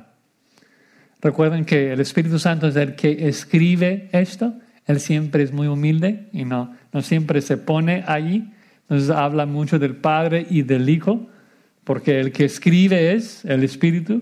Recuerden 1.21 1.65
que 1.65 1.93
el 1.93 1.99
Espíritu 1.99 2.39
Santo 2.39 2.67
es 2.67 2.75
el 2.75 2.95
que 2.95 3.27
escribe 3.27 4.09
esto 4.11 4.53
él 4.85 4.99
siempre 4.99 5.43
es 5.43 5.51
muy 5.51 5.67
humilde 5.67 6.27
y 6.33 6.45
no, 6.45 6.75
no 6.91 7.01
siempre 7.01 7.41
se 7.41 7.57
pone 7.57 8.03
allí. 8.07 8.49
Entonces 8.81 9.09
habla 9.09 9.45
mucho 9.45 9.79
del 9.79 9.95
Padre 9.95 10.45
y 10.49 10.63
del 10.63 10.89
Hijo, 10.89 11.27
porque 11.83 12.19
el 12.19 12.31
que 12.31 12.45
escribe 12.45 13.13
es 13.13 13.45
el 13.45 13.63
Espíritu. 13.63 14.21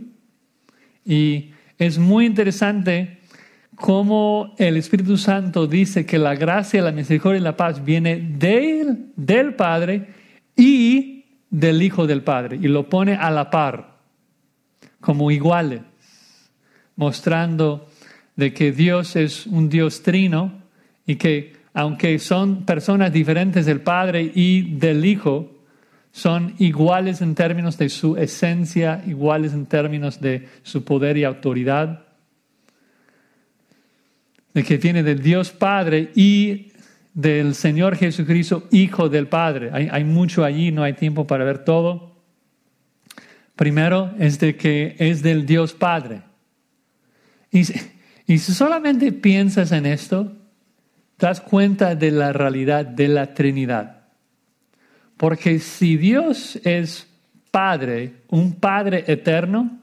Y 1.04 1.52
es 1.80 1.98
muy 1.98 2.28
interesante 2.28 3.20
cómo 3.76 4.54
el 4.60 4.78
Espíritu 4.78 5.18
Santo 5.18 5.66
dice 5.66 6.06
que 6.06 6.20
la 6.20 6.36
gracia, 6.36 6.82
la 6.84 6.92
misericordia 6.92 7.40
y 7.40 7.44
la 7.44 7.58
paz 7.58 7.84
viene 7.84 8.18
del, 8.18 9.12
del 9.16 9.56
Padre 9.56 10.10
y 10.56 11.21
del 11.52 11.84
Hijo 11.84 12.08
del 12.08 12.24
Padre. 12.24 12.58
Y 12.60 12.68
lo 12.68 12.90
pone 12.90 13.14
a 13.14 13.30
la 13.30 13.52
par, 13.52 13.98
como 15.00 15.30
iguales, 15.30 15.82
mostrando 16.96 17.88
de 18.36 18.54
que 18.54 18.72
Dios 18.72 19.16
es 19.16 19.46
un 19.46 19.70
Dios 19.70 20.02
trino 20.02 20.64
y 21.06 21.18
que 21.18 21.62
aunque 21.74 22.20
son 22.20 22.66
personas 22.66 23.14
diferentes 23.14 23.66
del 23.66 23.82
Padre 23.82 24.32
y 24.34 24.76
del 24.76 25.06
Hijo, 25.06 25.62
son 26.12 26.56
iguales 26.60 27.22
en 27.22 27.36
términos 27.36 27.78
de 27.78 27.88
su 27.90 28.18
esencia, 28.18 29.02
iguales 29.08 29.54
en 29.54 29.66
términos 29.66 30.20
de 30.20 30.50
su 30.64 30.84
poder 30.84 31.18
y 31.18 31.24
autoridad, 31.24 32.06
de 34.54 34.64
que 34.64 34.78
viene 34.78 35.04
del 35.04 35.22
Dios 35.22 35.52
Padre 35.52 36.12
y 36.14 36.71
del 37.14 37.56
Señor 37.56 37.96
Jesucristo, 37.96 38.68
Hijo 38.72 39.10
del 39.10 39.28
Padre. 39.28 39.70
Hay, 39.74 39.90
hay 39.92 40.04
mucho 40.04 40.44
allí, 40.44 40.72
no 40.72 40.84
hay 40.84 40.94
tiempo 40.94 41.28
para 41.28 41.44
ver 41.44 41.66
todo. 41.66 42.16
Primero 43.56 44.12
es 44.18 44.40
de 44.40 44.56
que 44.56 44.96
es 44.98 45.22
del 45.22 45.46
Dios 45.46 45.74
Padre. 45.74 46.22
Y 47.52 47.64
y 48.32 48.38
si 48.38 48.54
solamente 48.54 49.12
piensas 49.12 49.74
en 49.74 49.86
esto, 49.86 50.32
das 51.20 51.42
cuenta 51.42 51.96
de 51.96 52.12
la 52.12 52.32
realidad 52.32 52.86
de 52.86 53.10
la 53.10 53.34
Trinidad. 53.34 54.04
Porque 55.18 55.60
si 55.60 55.98
Dios 55.98 56.58
es 56.64 57.10
Padre, 57.52 58.22
un 58.30 58.54
Padre 58.54 59.04
eterno, 59.08 59.82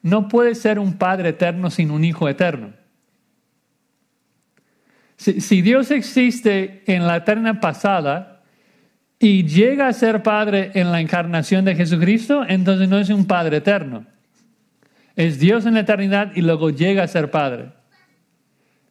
no 0.00 0.28
puede 0.28 0.54
ser 0.54 0.78
un 0.78 0.96
Padre 0.96 1.30
eterno 1.30 1.68
sin 1.68 1.90
un 1.90 2.04
Hijo 2.04 2.28
eterno. 2.28 2.72
Si, 5.16 5.62
Dios 5.62 5.90
existe 5.90 6.82
en 6.86 7.06
la 7.06 7.16
eterna 7.16 7.58
pasada 7.60 8.42
y 9.18 9.44
llega 9.44 9.88
a 9.88 9.92
ser 9.94 10.22
Padre 10.22 10.72
en 10.74 10.92
la 10.92 11.00
encarnación 11.00 11.64
de 11.64 11.74
Jesucristo, 11.74 12.44
entonces 12.46 12.88
no 12.88 12.98
es 12.98 13.08
un 13.08 13.24
Padre 13.24 13.58
eterno. 13.58 14.04
Es 15.16 15.38
Dios 15.38 15.64
en 15.64 15.74
la 15.74 15.80
eternidad 15.80 16.32
y 16.34 16.42
luego 16.42 16.68
llega 16.68 17.02
a 17.02 17.08
ser 17.08 17.30
Padre. 17.30 17.70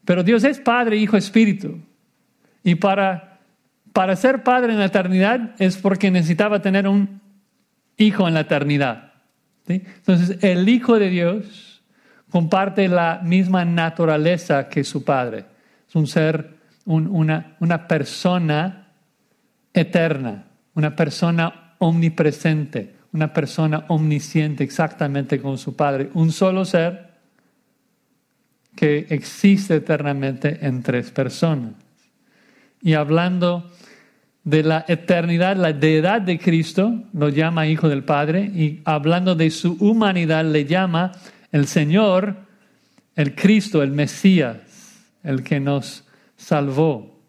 Pero 0.04 0.24
Dios 0.24 0.44
es 0.44 0.60
Padre, 0.60 0.98
Hijo, 0.98 1.16
Espíritu. 1.16 1.80
Y 2.64 2.76
para, 2.76 3.40
para 3.94 4.16
ser 4.16 4.42
Padre 4.42 4.74
en 4.74 4.80
la 4.80 4.86
eternidad 4.86 5.52
es 5.60 5.78
porque 5.78 6.10
necesitaba 6.10 6.62
tener 6.62 6.88
un 6.88 7.22
Hijo 7.98 8.28
en 8.28 8.34
la 8.34 8.42
eternidad. 8.42 9.14
Entonces, 9.68 10.40
el 10.44 10.68
Hijo 10.68 10.98
de 10.98 11.10
Dios 11.10 11.84
comparte 12.32 12.88
la 12.88 13.22
misma 13.24 13.64
naturaleza 13.64 14.68
que 14.68 14.84
su 14.84 15.06
Padre 15.06 15.55
un 15.96 16.08
ser, 16.08 16.58
una, 16.86 17.56
una 17.60 17.88
persona 17.88 18.92
eterna, 19.74 20.46
una 20.76 20.96
persona 20.96 21.76
omnipresente, 21.80 22.96
una 23.14 23.34
persona 23.34 23.86
omnisciente 23.88 24.64
exactamente 24.64 25.42
como 25.42 25.58
su 25.58 25.76
Padre, 25.76 26.10
un 26.14 26.32
solo 26.32 26.66
ser 26.66 27.16
que 28.76 29.08
existe 29.10 29.76
eternamente 29.76 30.60
en 30.62 30.84
tres 30.84 31.12
personas. 31.12 31.74
Y 32.82 32.94
hablando 32.94 33.72
de 34.44 34.64
la 34.64 34.86
eternidad, 34.88 35.56
la 35.56 35.72
deidad 35.72 36.22
de 36.22 36.38
Cristo, 36.38 37.04
lo 37.14 37.30
llama 37.30 37.68
Hijo 37.68 37.88
del 37.88 38.04
Padre, 38.04 38.42
y 38.54 38.82
hablando 38.84 39.34
de 39.34 39.50
su 39.50 39.78
humanidad, 39.80 40.44
le 40.44 40.66
llama 40.66 41.14
el 41.54 41.68
Señor, 41.68 42.36
el 43.16 43.34
Cristo, 43.34 43.82
el 43.82 43.92
Mesías 43.92 44.75
el 45.26 45.44
que 45.44 45.60
nos 45.60 46.06
salvó. 46.38 47.20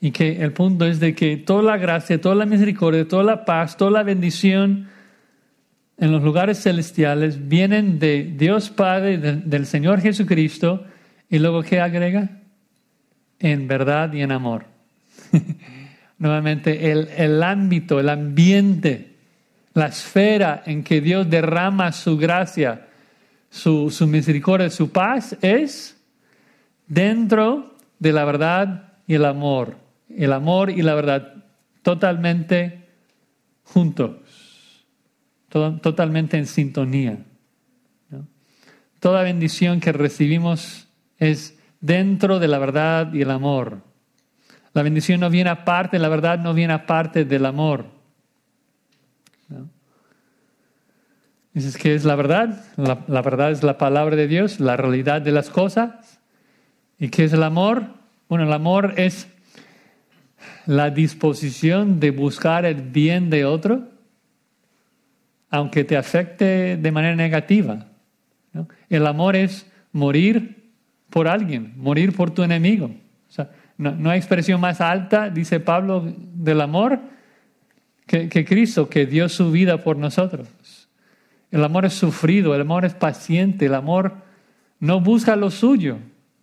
Y 0.00 0.10
que 0.10 0.42
el 0.42 0.52
punto 0.52 0.84
es 0.84 1.00
de 1.00 1.14
que 1.14 1.36
toda 1.36 1.62
la 1.62 1.76
gracia, 1.78 2.20
toda 2.20 2.34
la 2.34 2.46
misericordia, 2.46 3.06
toda 3.06 3.22
la 3.22 3.44
paz, 3.44 3.76
toda 3.76 3.90
la 3.90 4.02
bendición 4.02 4.88
en 5.98 6.12
los 6.12 6.22
lugares 6.22 6.62
celestiales 6.62 7.48
vienen 7.48 7.98
de 7.98 8.34
Dios 8.36 8.68
Padre, 8.68 9.18
del 9.18 9.66
Señor 9.66 10.00
Jesucristo. 10.00 10.84
Y 11.30 11.38
luego, 11.38 11.62
¿qué 11.62 11.80
agrega? 11.80 12.30
En 13.38 13.66
verdad 13.66 14.12
y 14.12 14.20
en 14.20 14.32
amor. 14.32 14.66
Nuevamente, 16.18 16.92
el, 16.92 17.08
el 17.16 17.42
ámbito, 17.42 17.98
el 17.98 18.10
ambiente, 18.10 19.16
la 19.74 19.86
esfera 19.86 20.62
en 20.66 20.82
que 20.82 21.00
Dios 21.00 21.28
derrama 21.28 21.92
su 21.92 22.16
gracia, 22.16 22.86
su, 23.50 23.90
su 23.90 24.06
misericordia, 24.06 24.70
su 24.70 24.90
paz 24.90 25.36
es 25.40 25.95
dentro 26.86 27.76
de 27.98 28.12
la 28.12 28.24
verdad 28.24 28.94
y 29.06 29.14
el 29.14 29.24
amor. 29.24 29.76
El 30.08 30.32
amor 30.32 30.70
y 30.70 30.82
la 30.82 30.94
verdad 30.94 31.44
totalmente 31.82 32.88
juntos, 33.64 34.16
totalmente 35.48 36.36
en 36.36 36.46
sintonía. 36.46 37.18
Toda 39.00 39.22
bendición 39.22 39.80
que 39.80 39.92
recibimos 39.92 40.88
es 41.18 41.58
dentro 41.80 42.38
de 42.38 42.48
la 42.48 42.58
verdad 42.58 43.12
y 43.12 43.22
el 43.22 43.30
amor. 43.30 43.82
La 44.72 44.82
bendición 44.82 45.20
no 45.20 45.30
viene 45.30 45.50
aparte, 45.50 45.98
la 45.98 46.08
verdad 46.08 46.38
no 46.38 46.54
viene 46.54 46.72
aparte 46.72 47.24
del 47.24 47.46
amor. 47.46 47.86
Dices, 51.52 51.76
¿qué 51.78 51.94
es 51.94 52.04
la 52.04 52.16
verdad? 52.16 52.64
la 52.76 53.22
verdad 53.22 53.50
es 53.50 53.62
la 53.62 53.78
palabra 53.78 54.16
de 54.16 54.26
Dios, 54.26 54.60
la 54.60 54.76
realidad 54.76 55.22
de 55.22 55.32
las 55.32 55.50
cosas. 55.50 56.15
¿Y 56.98 57.08
qué 57.08 57.24
es 57.24 57.32
el 57.32 57.42
amor? 57.42 57.84
Bueno, 58.28 58.44
el 58.44 58.52
amor 58.52 58.94
es 58.96 59.28
la 60.66 60.90
disposición 60.90 62.00
de 62.00 62.10
buscar 62.10 62.64
el 62.64 62.82
bien 62.82 63.30
de 63.30 63.44
otro, 63.44 63.88
aunque 65.50 65.84
te 65.84 65.96
afecte 65.96 66.76
de 66.76 66.92
manera 66.92 67.14
negativa. 67.14 67.86
El 68.88 69.06
amor 69.06 69.36
es 69.36 69.70
morir 69.92 70.70
por 71.10 71.28
alguien, 71.28 71.74
morir 71.76 72.14
por 72.14 72.30
tu 72.30 72.42
enemigo. 72.42 72.86
O 72.86 73.32
sea, 73.32 73.50
no, 73.78 74.10
hay 74.10 74.18
expresión 74.18 74.60
más 74.60 74.80
alta, 74.80 75.30
dice 75.30 75.60
Pablo, 75.60 76.04
del 76.34 76.60
amor 76.60 76.98
que, 78.06 78.28
que 78.28 78.44
Cristo, 78.44 78.88
que 78.88 79.06
dio 79.06 79.28
su 79.28 79.50
vida 79.50 79.82
por 79.84 79.96
nosotros. 79.98 80.48
El 81.50 81.62
amor 81.62 81.84
es 81.84 81.92
sufrido, 81.92 82.54
el 82.54 82.62
amor 82.62 82.84
es 82.84 82.94
paciente, 82.94 83.66
el 83.66 83.74
amor 83.74 84.14
no 84.80 85.00
busca 85.00 85.36
lo 85.36 85.50
suyo, 85.50 85.98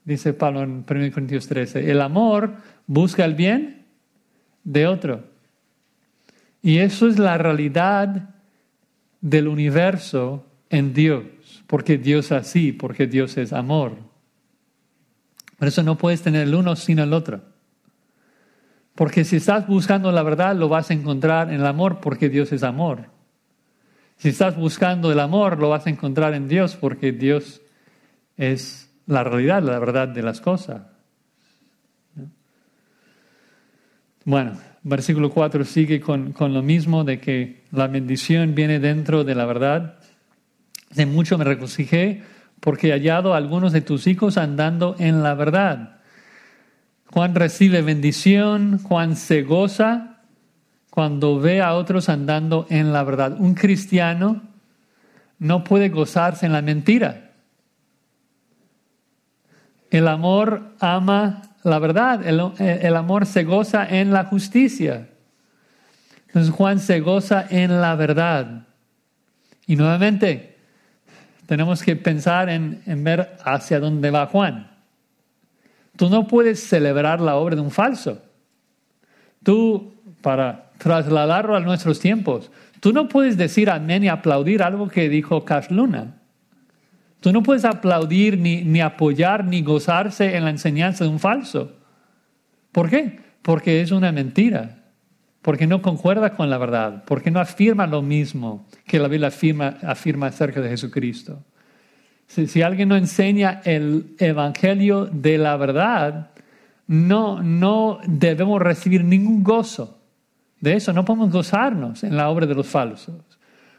dice 0.05 0.33
Pablo 0.33 0.63
en 0.63 0.85
1 0.89 1.11
Corintios 1.13 1.47
13. 1.47 1.89
El 1.89 2.01
amor 2.01 2.55
busca 2.87 3.25
el 3.25 3.35
bien 3.35 3.85
de 4.63 4.87
otro. 4.87 5.23
Y 6.61 6.77
eso 6.77 7.07
es 7.07 7.19
la 7.19 7.37
realidad 7.37 8.29
del 9.21 9.47
universo 9.47 10.45
en 10.69 10.93
Dios, 10.93 11.23
porque 11.67 11.97
Dios 11.97 12.27
es 12.27 12.31
así, 12.31 12.71
porque 12.71 13.07
Dios 13.07 13.37
es 13.37 13.53
amor. 13.53 13.97
Por 15.57 15.67
eso 15.67 15.83
no 15.83 15.97
puedes 15.97 16.21
tener 16.21 16.47
el 16.47 16.55
uno 16.55 16.75
sin 16.75 16.99
el 16.99 17.13
otro. 17.13 17.41
Porque 18.95 19.23
si 19.23 19.37
estás 19.37 19.67
buscando 19.67 20.11
la 20.11 20.23
verdad, 20.23 20.55
lo 20.55 20.69
vas 20.69 20.89
a 20.89 20.93
encontrar 20.93 21.49
en 21.49 21.61
el 21.61 21.65
amor, 21.65 21.99
porque 21.99 22.29
Dios 22.29 22.51
es 22.51 22.63
amor. 22.63 23.09
Si 24.17 24.29
estás 24.29 24.55
buscando 24.55 25.11
el 25.11 25.19
amor, 25.19 25.59
lo 25.59 25.69
vas 25.69 25.87
a 25.87 25.89
encontrar 25.89 26.33
en 26.33 26.47
Dios, 26.47 26.75
porque 26.75 27.11
Dios 27.11 27.61
es 28.37 28.82
la 29.07 29.23
realidad, 29.23 29.61
la 29.63 29.79
verdad 29.79 30.07
de 30.07 30.23
las 30.23 30.41
cosas. 30.41 30.81
Bueno, 34.25 34.53
versículo 34.83 35.29
4 35.29 35.65
sigue 35.65 35.99
con, 35.99 36.33
lo 36.39 36.61
mismo 36.61 37.03
de 37.03 37.19
que 37.19 37.63
la 37.71 37.87
bendición 37.87 38.55
viene 38.55 38.79
dentro 38.79 39.23
de 39.23 39.35
la 39.35 39.45
verdad. 39.45 39.99
De 40.91 41.05
mucho 41.05 41.37
me 41.37 41.43
regocijé 41.43 42.23
porque 42.61 42.89
he 42.89 42.91
hallado 42.91 43.33
a 43.33 43.37
algunos 43.37 43.73
de 43.73 43.81
tus 43.81 44.07
hijos 44.07 44.37
andando 44.37 44.95
en 44.99 45.23
la 45.23 45.33
verdad. 45.33 46.01
Juan 47.07 47.35
recibe 47.35 47.81
bendición, 47.81 48.79
Juan 48.79 49.17
se 49.17 49.43
goza 49.43 50.21
cuando 50.89 51.39
ve 51.39 51.61
a 51.61 51.73
otros 51.73 52.07
andando 52.07 52.65
en 52.69 52.93
la 52.93 53.03
verdad. 53.03 53.35
Un 53.37 53.55
cristiano 53.55 54.41
no 55.37 55.65
puede 55.65 55.89
gozarse 55.89 56.45
en 56.45 56.53
la 56.53 56.61
mentira. 56.61 57.32
El 59.93 60.07
amor 60.07 60.71
ama 60.79 61.43
la 61.61 61.77
verdad, 61.77 62.25
el, 62.25 62.95
amor 62.95 63.27
se 63.27 63.43
goza 63.43 63.87
en 63.87 64.11
la 64.11 64.25
justicia. 64.25 65.07
Juan 66.51 66.79
se 66.79 66.99
goza 66.99 67.45
en 67.47 67.79
la 67.79 67.95
verdad. 67.95 68.65
Y 69.67 69.75
nuevamente, 69.75 70.57
tenemos 71.45 71.83
que 71.83 71.95
pensar 71.95 72.49
en, 72.49 72.81
en, 72.87 73.03
ver 73.03 73.37
hacia 73.45 73.79
dónde 73.79 74.09
va 74.09 74.25
Juan. 74.25 74.71
Tú 75.95 76.09
no 76.09 76.25
puedes 76.25 76.67
celebrar 76.67 77.21
la 77.21 77.35
obra 77.35 77.55
de 77.55 77.61
un 77.61 77.69
falso. 77.69 78.19
Tú, 79.43 79.93
para 80.23 80.71
trasladarlo 80.79 81.55
a 81.55 81.59
nuestros 81.59 81.99
tiempos, 81.99 82.49
tú 82.79 82.93
no 82.93 83.07
puedes 83.07 83.37
decir 83.37 83.69
amén 83.69 84.03
y 84.03 84.07
aplaudir 84.07 84.63
algo 84.63 84.89
que 84.89 85.07
dijo 85.07 85.45
Cash 85.45 85.69
Luna. 85.69 86.15
Tú 87.23 87.33
no 87.33 87.41
puedes 87.41 87.65
aplaudir, 87.65 88.37
ni, 88.37 88.63
ni 88.63 88.81
apoyar, 88.81 89.45
ni 89.45 89.63
gozarse 89.63 90.35
en 90.35 90.43
la 90.43 90.51
enseñanza 90.51 91.05
de 91.05 91.09
un 91.09 91.19
falso. 91.19 91.71
¿Por 92.71 92.89
qué? 92.89 93.19
Porque 93.41 93.81
es 93.81 93.91
una 93.91 94.11
mentira 94.11 94.83
porque 95.43 95.67
no 95.67 95.81
concuerda 95.81 96.31
con 96.31 96.49
la 96.49 96.57
verdad, 96.57 97.03
porque 97.05 97.29
no 97.29 97.39
afirma 97.39 97.85
lo 97.85 98.01
mismo 98.01 98.65
que 98.87 98.97
la 98.97 99.09
Biblia 99.09 99.27
afirma, 99.27 99.75
afirma 99.83 100.27
acerca 100.27 100.61
de 100.61 100.69
Jesucristo. 100.69 101.43
Si, 102.27 102.61
alguien 102.61 102.87
no 102.87 102.95
enseña 102.95 103.61
el 103.65 104.15
evangelio 104.19 105.05
de 105.05 105.37
la 105.37 105.57
verdad, 105.57 106.31
no, 106.87 107.43
no 107.43 107.99
debemos 108.07 108.61
recibir 108.61 109.03
ningún 109.03 109.43
gozo. 109.43 109.99
De 110.61 110.75
eso 110.75 110.93
no 110.93 111.03
podemos 111.03 111.29
gozarnos 111.29 112.05
en 112.05 112.15
la 112.15 112.29
obra 112.29 112.45
de 112.45 112.55
los 112.55 112.67
falsos. 112.67 113.21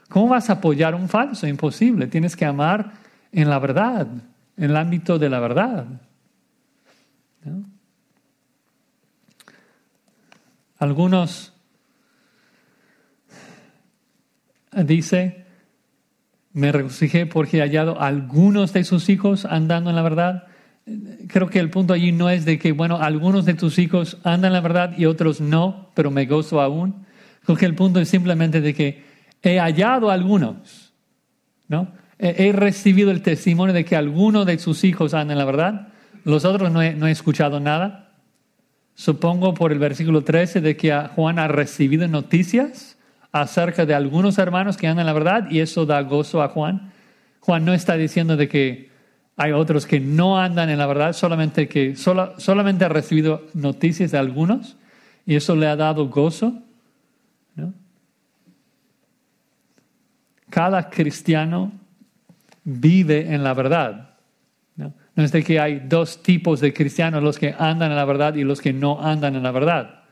¿Cómo 0.07 0.27
vas 0.27 0.51
a 0.51 0.53
apoyar 0.53 0.93
a 0.93 0.97
un 0.97 1.09
falso? 1.09 1.47
Imposible. 1.47 2.05
Tienes 2.05 2.35
que 2.35 2.45
amar 2.45 2.93
en 3.35 3.49
la 3.49 3.59
verdad, 3.59 4.07
en 4.55 4.63
el 4.63 4.77
ámbito 4.77 5.19
de 5.19 5.29
la 5.29 5.41
verdad. 5.41 5.85
Algunos 10.77 11.53
dice, 14.71 15.45
me 16.53 16.71
regocijé 16.71 17.25
porque 17.25 17.57
he 17.57 17.61
hallado 17.61 17.99
algunos 18.01 18.71
de 18.71 18.85
sus 18.85 19.09
hijos 19.09 19.43
andando 19.43 19.89
en 19.89 19.97
la 19.97 20.01
verdad. 20.01 20.47
Creo 21.27 21.49
que 21.49 21.59
el 21.59 21.69
punto 21.69 21.93
allí 21.93 22.13
no 22.13 22.29
es 22.29 22.45
de 22.45 22.57
que, 22.57 22.71
bueno, 22.71 22.97
algunos 22.97 23.43
de 23.43 23.53
tus 23.53 23.79
hijos 23.79 24.17
andan 24.23 24.51
en 24.51 24.53
la 24.53 24.61
verdad 24.61 24.97
y 24.97 25.07
otros 25.07 25.41
no, 25.41 25.91
pero 25.93 26.09
me 26.09 26.25
gozo 26.25 26.61
aún. 26.61 27.05
Creo 27.43 27.57
que 27.57 27.65
el 27.65 27.75
punto 27.75 27.99
es 27.99 28.07
simplemente 28.07 28.61
de 28.61 28.73
que 28.73 29.03
he 29.41 29.59
hallado 29.59 30.09
algunos, 30.09 30.93
¿no? 31.67 32.04
He 32.17 32.51
recibido 32.51 33.11
el 33.11 33.21
testimonio 33.21 33.73
de 33.73 33.85
que 33.85 33.95
alguno 33.95 34.45
de 34.45 34.57
sus 34.57 34.83
hijos 34.83 35.13
anda 35.13 35.33
en 35.33 35.37
la 35.37 35.45
verdad. 35.45 35.89
Los 36.23 36.45
otros 36.45 36.71
no 36.71 36.81
he, 36.81 36.93
no 36.93 37.07
he 37.07 37.11
escuchado 37.11 37.59
nada. 37.59 38.13
Supongo 38.95 39.53
por 39.53 39.73
el 39.73 39.79
versículo 39.79 40.23
13 40.23 40.61
de 40.61 40.77
que 40.77 40.97
Juan 41.15 41.37
ha 41.39 41.47
recibido 41.47 42.07
noticias 42.07 42.97
acerca 43.31 43.85
de 43.85 43.93
algunos 43.93 44.37
hermanos 44.37 44.77
que 44.77 44.87
andan 44.87 45.01
en 45.01 45.07
la 45.07 45.13
verdad 45.13 45.51
y 45.51 45.59
eso 45.59 45.85
da 45.85 46.01
gozo 46.01 46.41
a 46.41 46.47
Juan. 46.47 46.93
Juan 47.41 47.65
no 47.65 47.73
está 47.73 47.95
diciendo 47.95 48.37
de 48.37 48.47
que 48.47 48.89
hay 49.35 49.51
otros 49.51 49.85
que 49.85 49.99
no 49.99 50.39
andan 50.39 50.69
en 50.69 50.77
la 50.77 50.87
verdad, 50.87 51.11
solamente 51.11 51.67
que 51.67 51.97
solamente 51.97 52.85
ha 52.85 52.89
recibido 52.89 53.45
noticias 53.53 54.11
de 54.11 54.17
algunos 54.17 54.77
y 55.25 55.35
eso 55.35 55.55
le 55.57 55.67
ha 55.67 55.75
dado 55.75 56.07
gozo. 56.07 56.61
Cada 60.49 60.89
cristiano 60.89 61.73
vive 62.65 63.33
en 63.33 63.43
la 63.43 63.53
verdad. 63.53 64.09
¿no? 64.75 64.93
es 65.15 65.31
de 65.31 65.43
que 65.43 65.59
hay 65.61 65.79
dos 65.87 66.21
tipos 66.21 66.59
de 66.59 66.73
cristianos, 66.73 67.23
los 67.23 67.39
que 67.39 67.55
andan 67.57 67.91
en 67.91 67.95
la 67.95 68.03
verdad 68.03 68.35
y 68.35 68.43
los 68.43 68.59
que 68.59 68.73
no 68.73 69.01
andan 69.01 69.35
en 69.35 69.43
la 69.43 69.51
verdad. 69.51 70.03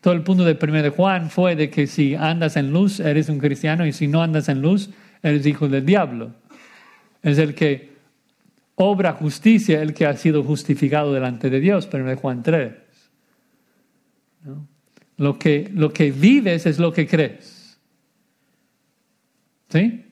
Todo 0.00 0.14
el 0.14 0.22
punto 0.22 0.44
del 0.44 0.58
primer 0.58 0.82
de 0.82 0.90
Juan 0.90 1.30
fue 1.30 1.56
de 1.56 1.70
que 1.70 1.86
si 1.86 2.14
andas 2.14 2.56
en 2.56 2.72
luz, 2.72 3.00
eres 3.00 3.28
un 3.28 3.38
cristiano, 3.38 3.86
y 3.86 3.92
si 3.92 4.06
no 4.06 4.22
andas 4.22 4.48
en 4.48 4.60
luz, 4.60 4.90
eres 5.22 5.46
hijo 5.46 5.66
del 5.66 5.84
diablo. 5.84 6.32
Es 7.22 7.38
el 7.38 7.54
que 7.54 7.94
obra 8.76 9.14
justicia, 9.14 9.80
el 9.82 9.94
que 9.94 10.06
ha 10.06 10.14
sido 10.16 10.44
justificado 10.44 11.12
delante 11.12 11.48
de 11.50 11.58
Dios, 11.58 11.86
primer 11.86 12.16
de 12.16 12.20
Juan 12.20 12.42
3. 12.42 12.72
Lo, 15.16 15.38
que, 15.38 15.70
lo 15.72 15.92
que 15.92 16.10
vives 16.10 16.66
es 16.66 16.78
lo 16.78 16.92
que 16.92 17.06
crees. 17.06 17.78
¿Sí? 19.70 20.03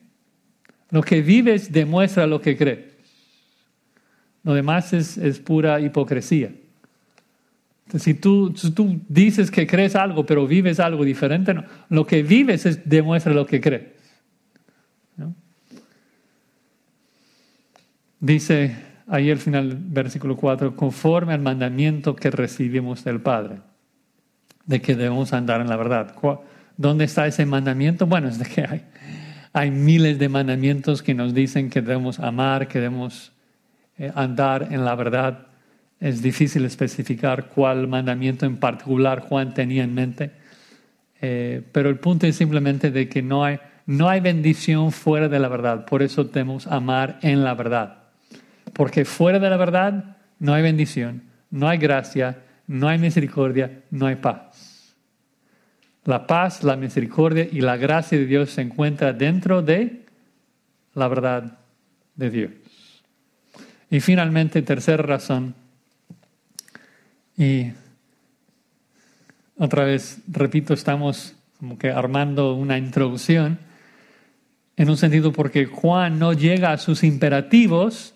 Lo 0.93 1.01
que 1.01 1.23
vives 1.23 1.71
demuestra 1.71 2.27
lo 2.27 2.39
que 2.39 2.55
crees. 2.55 2.93
Lo 4.43 4.53
demás 4.53 4.93
es, 4.93 5.39
pura 5.39 5.79
hipocresía. 5.79 6.51
si 7.97 8.13
tú, 8.13 8.53
tú, 8.53 9.01
dices 9.09 9.49
que 9.49 9.65
crees 9.65 9.95
algo, 9.95 10.23
pero 10.23 10.45
vives 10.45 10.79
algo 10.79 11.03
diferente, 11.03 11.55
lo 11.89 12.05
que 12.05 12.21
vives 12.21 12.67
es, 12.67 12.87
demuestra 12.87 13.33
lo 13.33 13.47
que 13.47 13.59
crees. 13.59 13.87
Dice 18.19 18.75
ahí 19.07 19.31
al 19.31 19.39
final 19.39 19.75
versículo 19.75 20.37
4, 20.37 20.75
conforme 20.75 21.33
al 21.33 21.41
mandamiento 21.41 22.15
que 22.15 22.29
recibimos 22.29 23.03
del 23.03 23.19
Padre, 23.19 23.61
de 24.67 24.79
que 24.79 24.95
debemos 24.95 25.33
andar 25.33 25.59
en 25.59 25.69
la 25.69 25.75
verdad. 25.75 26.15
¿Dónde 26.77 27.05
está 27.05 27.25
ese 27.25 27.47
mandamiento? 27.47 28.05
Bueno, 28.05 28.27
es 28.27 28.37
de 28.37 28.45
que 28.45 28.61
hay, 28.61 28.85
hay 29.53 29.69
miles 29.69 30.17
de 30.17 30.29
mandamientos 30.29 31.03
que 31.03 31.13
nos 31.13 31.35
dicen 31.35 31.69
que 31.69 31.81
debemos 31.81 32.19
amar, 32.19 32.67
que 32.67 32.79
debemos 32.79 33.31
eh, 33.99 34.11
andar 34.15 34.69
en 34.71 34.83
la 34.83 34.95
verdad. 34.95 35.47
Es 35.99 36.23
difícil 36.23 36.65
especificar 36.65 37.49
cuál 37.49 37.87
mandamiento 37.87 38.47
en 38.47 38.57
particular 38.57 39.19
Juan 39.21 39.53
tenía 39.53 39.83
en 39.83 39.93
mente, 39.93 40.31
eh, 41.21 41.61
pero 41.71 41.89
el 41.89 41.99
punto 41.99 42.25
es 42.25 42.35
simplemente 42.35 42.89
de 42.89 43.07
que 43.07 43.21
no 43.21 43.45
hay, 43.45 43.59
no 43.85 44.09
hay 44.09 44.19
bendición 44.19 44.91
fuera 44.91 45.29
de 45.29 45.39
la 45.39 45.47
verdad. 45.49 45.85
Por 45.85 46.01
eso 46.01 46.23
debemos 46.23 46.65
amar 46.65 47.19
en 47.21 47.43
la 47.43 47.53
verdad. 47.53 47.99
Porque 48.73 49.05
fuera 49.05 49.37
de 49.37 49.49
la 49.51 49.57
verdad 49.57 50.17
no 50.39 50.55
hay 50.55 50.63
bendición, 50.63 51.21
no 51.51 51.69
hay 51.69 51.77
gracia, 51.77 52.39
no 52.65 52.87
hay 52.87 52.97
misericordia, 52.97 53.83
no 53.91 54.07
hay 54.07 54.15
paz. 54.15 54.72
La 56.05 56.27
paz, 56.27 56.63
la 56.63 56.75
misericordia 56.75 57.47
y 57.49 57.61
la 57.61 57.77
gracia 57.77 58.17
de 58.17 58.25
Dios 58.25 58.51
se 58.51 58.61
encuentra 58.61 59.13
dentro 59.13 59.61
de 59.61 60.05
la 60.93 61.07
verdad 61.07 61.59
de 62.15 62.29
Dios. 62.29 62.51
Y 63.89 63.99
finalmente, 63.99 64.61
tercera 64.61 65.03
razón, 65.03 65.55
y 67.37 67.71
otra 69.57 69.85
vez, 69.85 70.19
repito, 70.27 70.73
estamos 70.73 71.35
como 71.59 71.77
que 71.77 71.89
armando 71.89 72.53
una 72.53 72.77
introducción, 72.77 73.57
en 74.75 74.89
un 74.89 74.97
sentido 74.97 75.31
porque 75.31 75.65
Juan 75.65 76.19
no 76.19 76.33
llega 76.33 76.71
a 76.71 76.77
sus 76.77 77.03
imperativos 77.03 78.15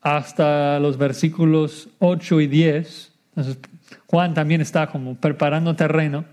hasta 0.00 0.78
los 0.80 0.98
versículos 0.98 1.88
8 2.00 2.40
y 2.40 2.46
10. 2.48 3.12
Entonces, 3.36 3.58
Juan 4.06 4.34
también 4.34 4.60
está 4.60 4.88
como 4.88 5.14
preparando 5.14 5.76
terreno 5.76 6.24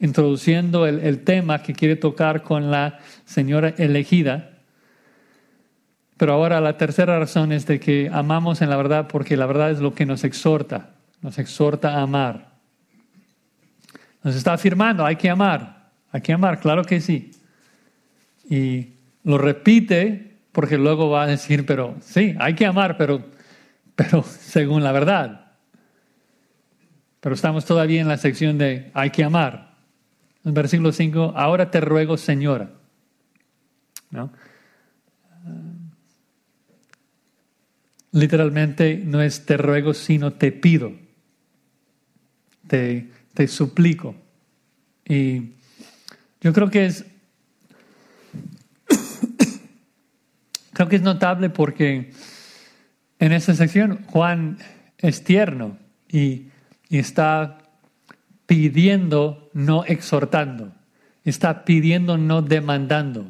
introduciendo 0.00 0.86
el, 0.86 1.24
tema 1.24 1.62
que 1.62 1.72
quiere 1.72 1.96
tocar 1.96 2.42
con 2.42 2.70
la 2.70 2.98
señora 3.24 3.74
elegida. 3.78 4.50
Pero 6.16 6.32
ahora 6.32 6.60
la 6.60 6.76
tercera 6.76 7.18
razón 7.18 7.52
es 7.52 7.66
de 7.66 7.80
que 7.80 8.10
amamos 8.12 8.62
en 8.62 8.70
la 8.70 8.76
verdad 8.76 9.08
porque 9.08 9.36
la 9.36 9.46
verdad 9.46 9.70
es 9.70 9.80
lo 9.80 9.94
que 9.94 10.06
nos 10.06 10.24
exhorta, 10.24 10.90
nos 11.20 11.38
exhorta 11.38 11.94
a 11.94 12.02
amar. 12.02 12.48
Nos 14.22 14.34
está 14.34 14.52
afirmando, 14.52 15.04
hay 15.04 15.16
que 15.16 15.30
amar, 15.30 15.90
hay 16.10 16.20
que 16.20 16.32
amar, 16.32 16.60
claro 16.60 16.84
que 16.84 17.00
sí. 17.00 17.32
Y 18.48 18.94
lo 19.24 19.38
repite 19.38 20.38
porque 20.52 20.78
luego 20.78 21.10
va 21.10 21.24
a 21.24 21.26
decir, 21.26 21.66
pero 21.66 21.96
sí, 22.00 22.34
hay 22.38 22.54
que 22.54 22.66
amar, 22.66 22.96
pero, 22.96 23.24
pero 23.94 24.22
según 24.40 24.82
la 24.82 24.92
verdad. 24.92 25.52
Pero 27.20 27.34
estamos 27.34 27.64
todavía 27.64 28.00
en 28.00 28.08
la 28.08 28.16
sección 28.16 28.58
de 28.58 28.90
hay 28.94 29.10
que 29.10 29.24
amar 29.24 29.67
versículo 30.54 30.92
5, 30.92 31.34
ahora 31.36 31.70
te 31.70 31.80
ruego, 31.80 32.16
Señora. 32.16 32.70
Literalmente 38.12 39.02
no 39.04 39.20
es 39.20 39.44
te 39.44 39.56
ruego, 39.56 39.94
sino 39.94 40.32
te 40.32 40.52
pido. 40.52 40.92
Te, 42.66 43.10
te 43.34 43.48
suplico. 43.48 44.14
Y 45.04 45.54
yo 46.40 46.52
creo 46.52 46.70
que 46.70 46.86
es 46.86 47.04
creo 50.72 50.88
que 50.88 50.96
es 50.96 51.02
notable 51.02 51.50
porque 51.50 52.12
en 53.18 53.32
esta 53.32 53.54
sección 53.54 54.04
Juan 54.06 54.58
es 54.98 55.24
tierno 55.24 55.78
y, 56.08 56.48
y 56.88 56.98
está 56.98 57.57
pidiendo, 58.48 59.50
no 59.52 59.84
exhortando. 59.84 60.72
Está 61.22 61.66
pidiendo, 61.66 62.16
no 62.16 62.40
demandando. 62.40 63.26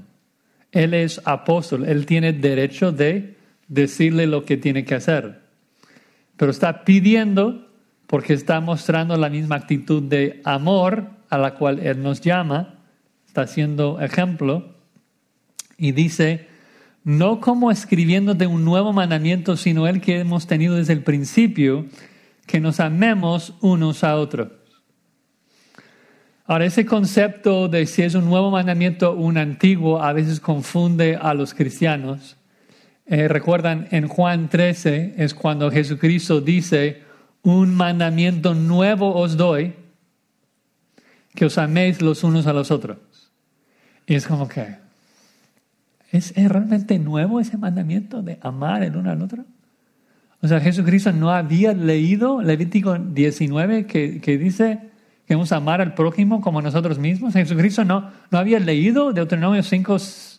Él 0.71 0.95
es 0.95 1.21
apóstol, 1.25 1.87
él 1.87 2.07
tiene 2.07 2.33
derecho 2.33 2.93
de 2.93 3.37
decirle 3.67 4.29
lo 4.29 4.45
que 4.45 4.57
tiene 4.57 4.85
que 4.85 4.95
hacer. 4.95 5.41
Pero 6.37 6.53
está 6.53 6.85
pidiendo 6.85 7.69
porque 8.07 8.33
está 8.33 8.61
mostrando 8.61 9.17
la 9.17 9.29
misma 9.29 9.57
actitud 9.57 10.05
de 10.05 10.41
amor 10.45 11.09
a 11.29 11.37
la 11.37 11.55
cual 11.55 11.81
Él 11.81 12.01
nos 12.01 12.21
llama, 12.21 12.79
está 13.27 13.43
haciendo 13.43 14.01
ejemplo 14.01 14.77
y 15.77 15.91
dice, 15.93 16.47
no 17.03 17.41
como 17.41 17.73
escribiendo 17.73 18.35
de 18.35 18.47
un 18.47 18.65
nuevo 18.65 18.93
mandamiento, 18.93 19.57
sino 19.57 19.89
el 19.89 20.01
que 20.01 20.21
hemos 20.21 20.47
tenido 20.47 20.77
desde 20.77 20.93
el 20.93 21.03
principio, 21.03 21.87
que 22.47 22.61
nos 22.61 22.79
amemos 22.79 23.55
unos 23.61 24.05
a 24.05 24.17
otros. 24.17 24.58
Ahora, 26.49 26.65
ese 26.65 26.87
concepto 26.87 27.69
de 27.69 27.85
si 27.85 28.01
es 28.01 28.15
un 28.15 28.25
nuevo 28.25 28.51
mandamiento 28.51 29.13
o 29.13 29.17
un 29.17 29.37
antiguo 29.37 30.03
a 30.03 30.15
veces 30.15 30.41
confunde 30.41 31.15
a 31.21 31.35
los 31.35 31.53
cristianos. 31.53 32.39
Eh, 33.05 33.29
recuerdan, 33.29 33.87
en 33.91 34.09
Juan 34.09 34.49
13 34.49 35.17
es 35.19 35.35
cuando 35.35 35.71
Jesucristo 35.71 36.41
dice, 36.41 37.03
un 37.43 37.75
mandamiento 37.75 38.55
nuevo 38.55 39.15
os 39.15 39.37
doy, 39.37 39.75
que 41.35 41.45
os 41.45 41.59
améis 41.59 42.01
los 42.01 42.25
unos 42.25 42.47
a 42.47 42.55
los 42.55 42.71
otros. 42.71 42.97
Y 44.07 44.15
es 44.15 44.27
como 44.27 44.49
que, 44.49 44.77
¿es, 46.13 46.33
realmente 46.35 46.99
nuevo 46.99 47.41
ese 47.41 47.59
mandamiento 47.59 48.23
de 48.23 48.39
amar 48.41 48.83
el 48.83 48.97
uno 48.97 49.11
al 49.11 49.21
otro? 49.21 49.45
O 50.41 50.49
sea, 50.49 50.61
Jesucristo 50.61 51.13
no 51.13 51.31
había 51.31 51.75
leído 51.75 52.41
Levítico 52.41 52.97
19 52.97 53.85
que, 53.85 54.23
que 54.23 54.39
dice, 54.39 54.89
Queremos 55.29 55.53
amar 55.53 55.83
al 55.83 55.93
prójimo 55.93 56.41
como 56.41 56.63
nosotros 56.63 56.99
mismos. 56.99 57.35
Jesucristo 57.35 57.85
no, 57.85 58.11
no 58.31 58.39
había 58.39 58.59
leído 58.59 59.13
Deuteronomio 59.13 59.63
5, 59.63 59.99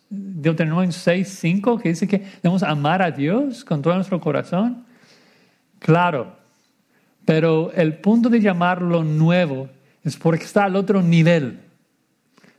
Deuteronomio 0.09 0.91
6, 0.91 1.27
5, 1.27 1.77
que 1.77 1.89
dice 1.89 2.07
que 2.07 2.23
debemos 2.41 2.63
amar 2.63 3.03
a 3.03 3.11
Dios 3.11 3.63
con 3.63 3.83
todo 3.83 3.93
nuestro 3.93 4.19
corazón. 4.19 4.83
Claro, 5.77 6.35
pero 7.23 7.71
el 7.73 7.97
punto 7.97 8.29
de 8.29 8.41
llamarlo 8.41 9.03
nuevo 9.03 9.69
es 10.03 10.17
porque 10.17 10.45
está 10.45 10.63
al 10.63 10.75
otro 10.75 11.03
nivel 11.03 11.59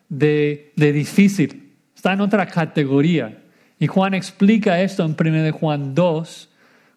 de, 0.09 0.73
de 0.77 0.93
difícil, 0.93 1.73
está 1.97 2.13
en 2.13 2.21
otra 2.21 2.47
categoría. 2.47 3.43
Y 3.81 3.89
Juan 3.89 4.15
explica 4.15 4.81
esto 4.81 5.05
en 5.05 5.17
1 5.19 5.53
Juan 5.53 5.97
2, 5.97 6.49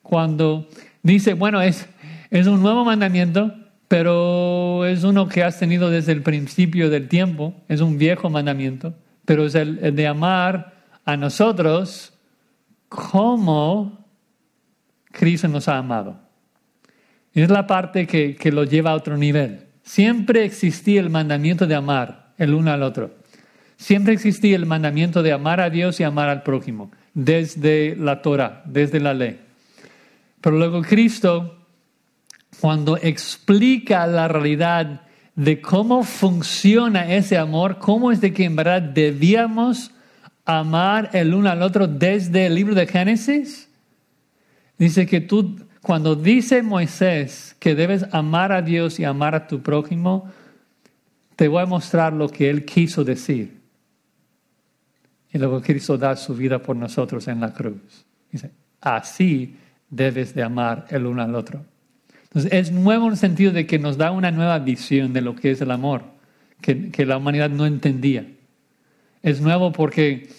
cuando 0.03 0.69
dice, 1.01 1.33
bueno, 1.33 1.59
es, 1.59 1.87
es 2.29 2.45
un 2.45 2.61
nuevo 2.61 2.85
mandamiento, 2.85 3.51
pero 3.93 4.87
es 4.87 5.03
uno 5.03 5.29
que 5.29 5.43
has 5.43 5.59
tenido 5.59 5.91
desde 5.91 6.13
el 6.13 6.23
principio 6.23 6.89
del 6.89 7.07
tiempo, 7.07 7.53
es 7.67 7.79
un 7.79 7.99
viejo 7.99 8.27
mandamiento, 8.27 8.95
pero 9.23 9.45
es 9.45 9.53
el, 9.53 9.93
de 9.95 10.07
amar 10.07 10.73
a 11.05 11.15
nosotros 11.15 12.11
cómo 12.89 14.03
Cristo 15.11 15.47
nos 15.47 15.67
ha 15.67 15.77
amado. 15.77 16.19
Es 17.35 17.51
la 17.51 17.67
parte 17.67 18.07
que, 18.07 18.35
que 18.35 18.51
lo 18.51 18.63
lleva 18.63 18.89
a 18.89 18.95
otro 18.95 19.15
nivel. 19.15 19.67
Siempre 19.83 20.43
existía 20.43 20.99
el 20.99 21.11
mandamiento 21.11 21.67
de 21.67 21.75
amar 21.75 22.33
el 22.39 22.55
uno 22.55 22.71
al 22.71 22.81
otro. 22.81 23.11
Siempre 23.77 24.15
existía 24.15 24.55
el 24.55 24.65
mandamiento 24.65 25.21
de 25.21 25.33
amar 25.33 25.61
a 25.61 25.69
Dios 25.69 25.99
y 25.99 26.03
amar 26.03 26.29
al 26.29 26.41
prójimo, 26.41 26.89
desde 27.13 27.95
la 27.95 28.23
Torah, 28.23 28.63
desde 28.65 28.99
la 28.99 29.13
ley. 29.13 29.39
Pero 30.41 30.57
luego 30.57 30.81
Cristo, 30.81 31.62
cuando 32.59 32.97
explica 32.97 34.07
la 34.07 34.27
realidad 34.27 35.01
de 35.35 35.61
cómo 35.61 36.03
funciona 36.03 37.13
ese 37.13 37.37
amor, 37.37 37.79
cómo 37.79 38.11
es 38.11 38.21
de 38.21 38.33
que 38.33 38.45
en 38.45 38.55
verdad 38.55 38.81
debíamos 38.81 39.91
amar 40.45 41.09
el 41.13 41.33
uno 41.33 41.49
al 41.49 41.61
otro 41.61 41.87
desde 41.87 42.47
el 42.47 42.55
libro 42.55 42.75
de 42.75 42.87
Génesis, 42.87 43.69
dice 44.77 45.05
que 45.05 45.21
tú, 45.21 45.65
cuando 45.81 46.15
dice 46.15 46.61
Moisés 46.61 47.55
que 47.59 47.75
debes 47.75 48.05
amar 48.11 48.51
a 48.51 48.61
Dios 48.61 48.99
y 48.99 49.05
amar 49.05 49.35
a 49.35 49.47
tu 49.47 49.61
prójimo, 49.61 50.31
te 51.35 51.47
voy 51.47 51.63
a 51.63 51.65
mostrar 51.65 52.13
lo 52.13 52.29
que 52.29 52.49
él 52.49 52.65
quiso 52.65 53.03
decir. 53.03 53.61
Y 55.31 55.39
luego 55.39 55.61
Cristo 55.61 55.97
da 55.97 56.15
su 56.15 56.35
vida 56.35 56.59
por 56.59 56.75
nosotros 56.75 57.27
en 57.27 57.39
la 57.39 57.51
cruz. 57.51 58.05
Dice, 58.31 58.51
así 58.81 59.57
debes 59.89 60.35
de 60.35 60.43
amar 60.43 60.85
el 60.89 61.07
uno 61.07 61.23
al 61.23 61.33
otro. 61.33 61.65
Es 62.33 62.71
nuevo 62.71 63.05
en 63.05 63.11
el 63.11 63.17
sentido 63.17 63.51
de 63.51 63.67
que 63.67 63.77
nos 63.77 63.97
da 63.97 64.11
una 64.11 64.31
nueva 64.31 64.57
visión 64.59 65.13
de 65.13 65.21
lo 65.21 65.35
que 65.35 65.51
es 65.51 65.61
el 65.61 65.69
amor, 65.69 66.03
que, 66.61 66.89
que 66.89 67.05
la 67.05 67.17
humanidad 67.17 67.49
no 67.49 67.65
entendía. 67.65 68.25
Es 69.21 69.39
nuevo 69.39 69.71
porque, 69.71 70.29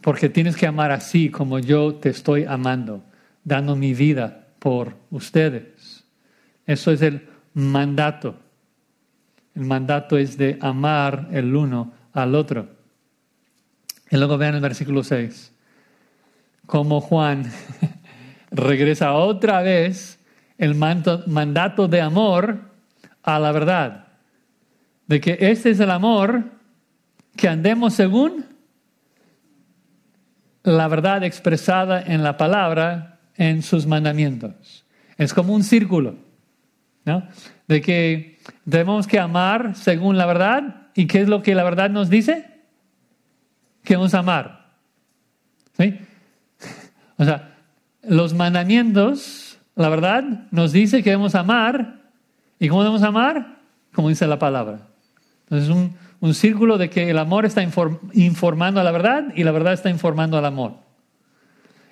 porque 0.00 0.28
tienes 0.28 0.56
que 0.56 0.66
amar 0.66 0.92
así 0.92 1.28
como 1.28 1.58
yo 1.58 1.96
te 1.96 2.08
estoy 2.08 2.44
amando, 2.44 3.02
dando 3.42 3.74
mi 3.74 3.94
vida 3.94 4.46
por 4.60 4.94
ustedes. 5.10 6.04
Eso 6.66 6.92
es 6.92 7.02
el 7.02 7.28
mandato. 7.52 8.36
El 9.56 9.64
mandato 9.64 10.16
es 10.16 10.38
de 10.38 10.56
amar 10.60 11.28
el 11.32 11.56
uno 11.56 11.92
al 12.12 12.36
otro. 12.36 12.68
Y 14.08 14.16
luego 14.16 14.38
vean 14.38 14.54
el 14.54 14.60
versículo 14.60 15.02
6, 15.02 15.52
como 16.66 17.00
Juan 17.00 17.50
regresa 18.52 19.14
otra 19.14 19.62
vez 19.62 20.19
el 20.60 20.74
mandato 20.74 21.88
de 21.88 22.02
amor 22.02 22.60
a 23.22 23.38
la 23.38 23.50
verdad. 23.50 24.08
De 25.06 25.18
que 25.18 25.38
este 25.40 25.70
es 25.70 25.80
el 25.80 25.90
amor 25.90 26.44
que 27.34 27.48
andemos 27.48 27.94
según 27.94 28.44
la 30.62 30.86
verdad 30.86 31.24
expresada 31.24 32.02
en 32.02 32.22
la 32.22 32.36
palabra, 32.36 33.20
en 33.36 33.62
sus 33.62 33.86
mandamientos. 33.86 34.84
Es 35.16 35.32
como 35.32 35.54
un 35.54 35.64
círculo, 35.64 36.16
¿no? 37.06 37.26
De 37.66 37.80
que 37.80 38.38
debemos 38.66 39.06
que 39.06 39.18
amar 39.18 39.74
según 39.76 40.18
la 40.18 40.26
verdad. 40.26 40.88
¿Y 40.94 41.06
qué 41.06 41.22
es 41.22 41.28
lo 41.28 41.42
que 41.42 41.54
la 41.54 41.64
verdad 41.64 41.88
nos 41.88 42.10
dice? 42.10 42.60
Que 43.82 43.96
vamos 43.96 44.12
a 44.12 44.18
amar. 44.18 44.74
¿Sí? 45.76 45.98
O 47.16 47.24
sea, 47.24 47.54
los 48.02 48.32
mandamientos, 48.32 49.49
la 49.80 49.88
verdad, 49.88 50.24
nos 50.50 50.72
dice 50.72 51.02
que 51.02 51.08
debemos 51.08 51.34
amar. 51.34 52.00
¿Y 52.58 52.68
cómo 52.68 52.82
debemos 52.82 53.02
amar? 53.02 53.60
Como 53.94 54.10
dice 54.10 54.26
la 54.26 54.38
palabra. 54.38 54.88
Entonces, 55.44 55.70
un, 55.70 55.94
un 56.20 56.34
círculo 56.34 56.76
de 56.76 56.90
que 56.90 57.08
el 57.08 57.16
amor 57.16 57.46
está 57.46 57.62
informando 58.12 58.78
a 58.78 58.84
la 58.84 58.90
verdad 58.92 59.32
y 59.34 59.42
la 59.42 59.52
verdad 59.52 59.72
está 59.72 59.88
informando 59.88 60.36
al 60.36 60.44
amor. 60.44 60.74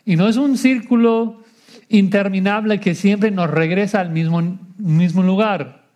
Y 0.04 0.16
no 0.16 0.28
es 0.28 0.36
un 0.36 0.58
círculo 0.58 1.42
interminable 1.88 2.78
que 2.78 2.94
siempre 2.94 3.30
nos 3.30 3.50
regresa 3.50 4.00
al 4.00 4.10
mismo, 4.10 4.58
mismo 4.76 5.22
lugar, 5.22 5.86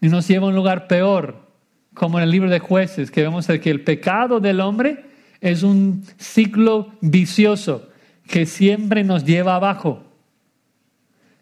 ni 0.00 0.08
nos 0.08 0.26
lleva 0.26 0.46
a 0.46 0.48
un 0.48 0.54
lugar 0.54 0.86
peor, 0.86 1.46
como 1.92 2.18
en 2.18 2.24
el 2.24 2.30
libro 2.30 2.48
de 2.48 2.58
jueces, 2.58 3.10
que 3.10 3.20
vemos 3.20 3.46
que 3.46 3.70
el 3.70 3.84
pecado 3.84 4.40
del 4.40 4.60
hombre 4.60 5.04
es 5.42 5.62
un 5.62 6.04
ciclo 6.16 6.92
vicioso 7.02 7.90
que 8.26 8.46
siempre 8.46 9.04
nos 9.04 9.24
lleva 9.26 9.56
abajo. 9.56 10.11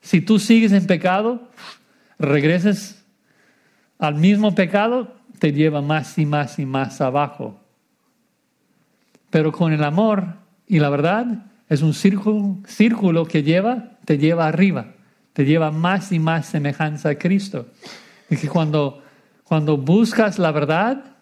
Si 0.00 0.20
tú 0.20 0.38
sigues 0.38 0.72
en 0.72 0.86
pecado, 0.86 1.48
regreses 2.18 3.04
al 3.98 4.14
mismo 4.14 4.54
pecado, 4.54 5.14
te 5.38 5.52
lleva 5.52 5.82
más 5.82 6.16
y 6.18 6.26
más 6.26 6.58
y 6.58 6.66
más 6.66 7.00
abajo. 7.00 7.60
Pero 9.30 9.52
con 9.52 9.72
el 9.72 9.84
amor 9.84 10.34
y 10.66 10.78
la 10.78 10.90
verdad 10.90 11.26
es 11.68 11.82
un 11.82 11.94
círculo, 11.94 13.24
que 13.26 13.42
lleva, 13.42 13.98
te 14.04 14.18
lleva 14.18 14.48
arriba, 14.48 14.86
te 15.32 15.44
lleva 15.44 15.70
más 15.70 16.12
y 16.12 16.18
más 16.18 16.46
semejanza 16.46 17.10
a 17.10 17.14
Cristo. 17.14 17.68
Y 18.28 18.36
que 18.36 18.48
cuando, 18.48 19.02
cuando 19.44 19.76
buscas 19.76 20.38
la 20.38 20.50
verdad, 20.50 21.16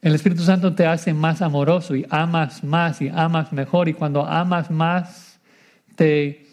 el 0.00 0.14
Espíritu 0.14 0.42
Santo 0.42 0.74
te 0.74 0.86
hace 0.86 1.12
más 1.12 1.42
amoroso 1.42 1.94
y 1.94 2.06
amas 2.08 2.64
más 2.64 3.02
y 3.02 3.08
amas 3.08 3.52
mejor. 3.52 3.88
Y 3.88 3.94
cuando 3.94 4.26
amas 4.26 4.70
más, 4.70 5.38
te, 5.96 6.46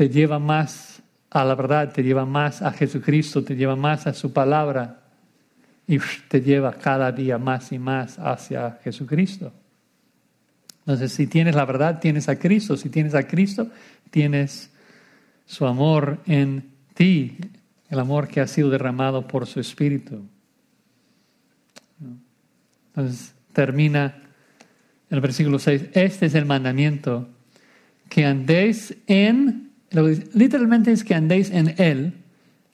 te 0.00 0.08
lleva 0.08 0.38
más 0.38 1.02
a 1.28 1.44
la 1.44 1.54
verdad, 1.54 1.92
te 1.92 2.02
lleva 2.02 2.24
más 2.24 2.62
a 2.62 2.72
Jesucristo, 2.72 3.44
te 3.44 3.54
lleva 3.54 3.76
más 3.76 4.06
a 4.06 4.14
su 4.14 4.32
palabra 4.32 5.02
y 5.86 5.98
te 6.26 6.40
lleva 6.40 6.72
cada 6.72 7.12
día 7.12 7.36
más 7.36 7.70
y 7.70 7.78
más 7.78 8.18
hacia 8.18 8.78
Jesucristo. 8.82 9.52
Entonces, 10.78 11.12
si 11.12 11.26
tienes 11.26 11.54
la 11.54 11.66
verdad, 11.66 12.00
tienes 12.00 12.30
a 12.30 12.38
Cristo. 12.38 12.78
Si 12.78 12.88
tienes 12.88 13.14
a 13.14 13.28
Cristo, 13.28 13.68
tienes 14.10 14.70
su 15.44 15.66
amor 15.66 16.20
en 16.24 16.70
ti, 16.94 17.36
el 17.90 17.98
amor 17.98 18.26
que 18.26 18.40
ha 18.40 18.46
sido 18.46 18.70
derramado 18.70 19.28
por 19.28 19.46
su 19.46 19.60
Espíritu. 19.60 20.24
Entonces, 22.86 23.34
termina 23.52 24.14
el 25.10 25.20
versículo 25.20 25.58
6. 25.58 25.90
Este 25.92 26.24
es 26.24 26.34
el 26.34 26.46
mandamiento, 26.46 27.28
que 28.08 28.24
andéis 28.24 28.96
en, 29.06 29.69
literalmente 29.90 30.92
es 30.92 31.04
que 31.04 31.14
andéis 31.14 31.50
en 31.50 31.74
Él. 31.78 32.14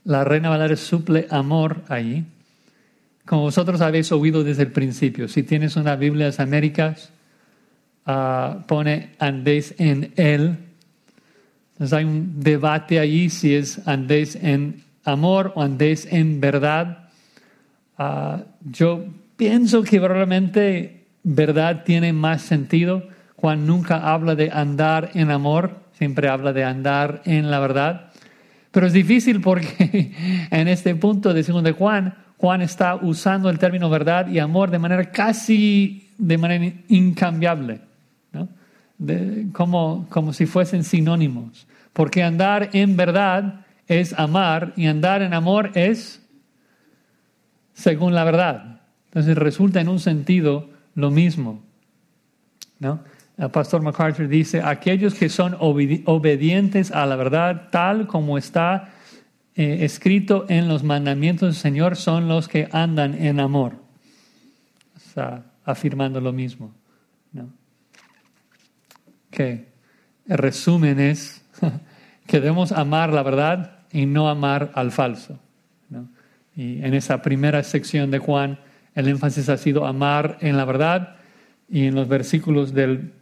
La 0.04 0.24
Reina 0.24 0.50
Valera 0.50 0.76
suple 0.76 1.26
amor 1.30 1.82
ahí 1.88 2.24
como 3.26 3.42
vosotros 3.42 3.80
habéis 3.80 4.10
oído 4.12 4.44
desde 4.44 4.62
el 4.62 4.70
principio. 4.70 5.28
Si 5.28 5.42
tienes 5.42 5.76
una 5.76 5.96
Biblia 5.96 6.30
de 6.30 6.94
ah, 8.06 8.64
pone 8.66 9.10
andéis 9.18 9.74
en 9.78 10.12
Él. 10.16 10.56
Entonces 11.72 11.92
hay 11.92 12.04
un 12.04 12.40
debate 12.40 13.00
allí 13.00 13.28
si 13.28 13.54
es 13.54 13.86
andéis 13.86 14.36
en 14.36 14.84
amor 15.04 15.52
o 15.56 15.62
andéis 15.62 16.06
en 16.10 16.40
verdad. 16.40 17.08
Ah, 17.98 18.44
yo 18.62 19.04
pienso 19.36 19.82
que 19.82 19.98
probablemente 19.98 21.04
verdad 21.24 21.82
tiene 21.84 22.12
más 22.12 22.42
sentido. 22.42 23.08
Juan 23.34 23.66
nunca 23.66 24.12
habla 24.12 24.36
de 24.36 24.52
andar 24.52 25.10
en 25.14 25.32
amor, 25.32 25.80
siempre 25.96 26.28
habla 26.28 26.52
de 26.52 26.64
andar 26.64 27.22
en 27.24 27.50
la 27.50 27.58
verdad. 27.58 28.12
Pero 28.70 28.86
es 28.86 28.92
difícil 28.92 29.40
porque 29.40 30.12
en 30.50 30.68
este 30.68 30.94
punto 30.94 31.32
de 31.32 31.42
segundo 31.42 31.68
de 31.68 31.74
Juan, 31.74 32.14
Juan 32.36 32.60
está 32.60 32.96
usando 32.96 33.48
el 33.48 33.58
término 33.58 33.88
verdad 33.88 34.28
y 34.28 34.38
amor 34.38 34.70
de 34.70 34.78
manera 34.78 35.10
casi, 35.10 36.10
de 36.18 36.36
manera 36.36 36.74
incambiable, 36.88 37.80
¿no? 38.32 38.48
como, 39.52 40.06
como 40.10 40.32
si 40.32 40.44
fuesen 40.44 40.84
sinónimos. 40.84 41.66
Porque 41.94 42.22
andar 42.22 42.70
en 42.74 42.96
verdad 42.96 43.64
es 43.86 44.12
amar 44.18 44.74
y 44.76 44.86
andar 44.86 45.22
en 45.22 45.32
amor 45.32 45.70
es 45.74 46.22
según 47.72 48.14
la 48.14 48.24
verdad. 48.24 48.80
Entonces 49.06 49.38
resulta 49.38 49.80
en 49.80 49.88
un 49.88 50.00
sentido 50.00 50.68
lo 50.94 51.10
mismo. 51.10 51.62
¿no? 52.78 53.00
El 53.38 53.50
pastor 53.50 53.82
MacArthur 53.82 54.28
dice, 54.28 54.62
aquellos 54.62 55.14
que 55.14 55.28
son 55.28 55.56
obedientes 55.58 56.90
a 56.90 57.04
la 57.04 57.16
verdad 57.16 57.68
tal 57.70 58.06
como 58.06 58.38
está 58.38 58.94
eh, 59.54 59.84
escrito 59.84 60.46
en 60.48 60.68
los 60.68 60.82
mandamientos 60.82 61.48
del 61.48 61.54
Señor 61.54 61.96
son 61.96 62.28
los 62.28 62.48
que 62.48 62.68
andan 62.72 63.14
en 63.14 63.40
amor. 63.40 63.74
Está 64.96 65.44
afirmando 65.64 66.20
lo 66.20 66.32
mismo. 66.32 66.72
Que 69.30 69.66
el 70.26 70.38
resumen 70.38 70.98
es 70.98 71.44
que 72.26 72.40
debemos 72.40 72.72
amar 72.72 73.12
la 73.12 73.22
verdad 73.22 73.80
y 73.92 74.06
no 74.06 74.30
amar 74.30 74.72
al 74.74 74.92
falso. 74.92 75.38
Y 76.54 76.82
en 76.82 76.94
esa 76.94 77.20
primera 77.20 77.62
sección 77.62 78.10
de 78.10 78.18
Juan, 78.18 78.58
el 78.94 79.08
énfasis 79.08 79.50
ha 79.50 79.58
sido 79.58 79.84
amar 79.84 80.38
en 80.40 80.56
la 80.56 80.64
verdad 80.64 81.16
y 81.68 81.86
en 81.86 81.94
los 81.94 82.08
versículos 82.08 82.72
del, 82.72 83.12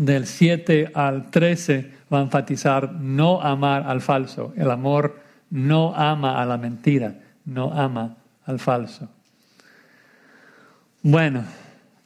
del 0.00 0.26
7 0.26 0.92
al 0.94 1.30
13 1.30 1.90
va 2.10 2.20
a 2.20 2.22
enfatizar 2.22 2.90
no 2.94 3.42
amar 3.42 3.82
al 3.86 4.00
falso. 4.00 4.54
El 4.56 4.70
amor 4.70 5.20
no 5.50 5.94
ama 5.94 6.40
a 6.40 6.46
la 6.46 6.56
mentira, 6.56 7.16
no 7.44 7.70
ama 7.70 8.16
al 8.46 8.58
falso. 8.58 9.10
Bueno, 11.02 11.44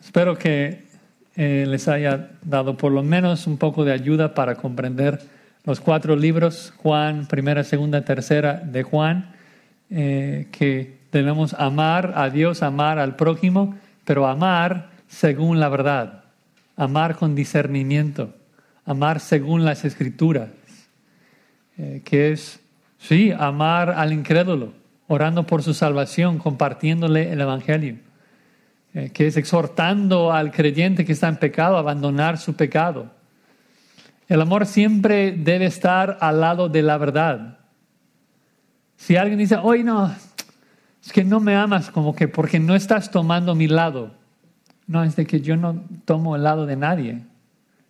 espero 0.00 0.36
que 0.36 0.88
eh, 1.36 1.66
les 1.68 1.86
haya 1.86 2.30
dado 2.42 2.76
por 2.76 2.90
lo 2.90 3.04
menos 3.04 3.46
un 3.46 3.58
poco 3.58 3.84
de 3.84 3.92
ayuda 3.92 4.34
para 4.34 4.56
comprender 4.56 5.20
los 5.64 5.78
cuatro 5.78 6.16
libros, 6.16 6.74
Juan, 6.78 7.26
primera, 7.26 7.62
segunda, 7.62 8.04
tercera 8.04 8.54
de 8.54 8.82
Juan, 8.82 9.30
eh, 9.90 10.48
que 10.50 10.98
debemos 11.12 11.54
amar 11.54 12.14
a 12.16 12.28
Dios, 12.28 12.64
amar 12.64 12.98
al 12.98 13.14
prójimo, 13.14 13.76
pero 14.04 14.26
amar 14.26 14.90
según 15.06 15.60
la 15.60 15.68
verdad, 15.68 16.23
amar 16.76 17.16
con 17.16 17.34
discernimiento, 17.34 18.34
amar 18.84 19.20
según 19.20 19.64
las 19.64 19.84
escrituras, 19.84 20.50
eh, 21.78 22.02
que 22.04 22.32
es, 22.32 22.60
sí, 22.98 23.32
amar 23.32 23.90
al 23.90 24.12
incrédulo, 24.12 24.72
orando 25.06 25.46
por 25.46 25.62
su 25.62 25.74
salvación, 25.74 26.38
compartiéndole 26.38 27.32
el 27.32 27.40
Evangelio, 27.40 27.98
eh, 28.94 29.10
que 29.12 29.26
es 29.26 29.36
exhortando 29.36 30.32
al 30.32 30.50
creyente 30.50 31.04
que 31.04 31.12
está 31.12 31.28
en 31.28 31.36
pecado 31.36 31.76
a 31.76 31.80
abandonar 31.80 32.38
su 32.38 32.54
pecado. 32.54 33.10
El 34.28 34.40
amor 34.40 34.66
siempre 34.66 35.32
debe 35.32 35.66
estar 35.66 36.18
al 36.20 36.40
lado 36.40 36.68
de 36.68 36.82
la 36.82 36.96
verdad. 36.96 37.58
Si 38.96 39.16
alguien 39.16 39.38
dice, 39.38 39.56
hoy 39.56 39.84
no, 39.84 40.14
es 41.04 41.12
que 41.12 41.24
no 41.24 41.40
me 41.40 41.54
amas 41.54 41.90
como 41.90 42.14
que 42.14 42.28
porque 42.28 42.58
no 42.58 42.74
estás 42.74 43.10
tomando 43.10 43.54
mi 43.54 43.68
lado. 43.68 44.14
No, 44.86 45.02
es 45.02 45.16
de 45.16 45.26
que 45.26 45.40
yo 45.40 45.56
no 45.56 45.82
tomo 46.04 46.36
el 46.36 46.42
lado 46.42 46.66
de 46.66 46.76
nadie. 46.76 47.22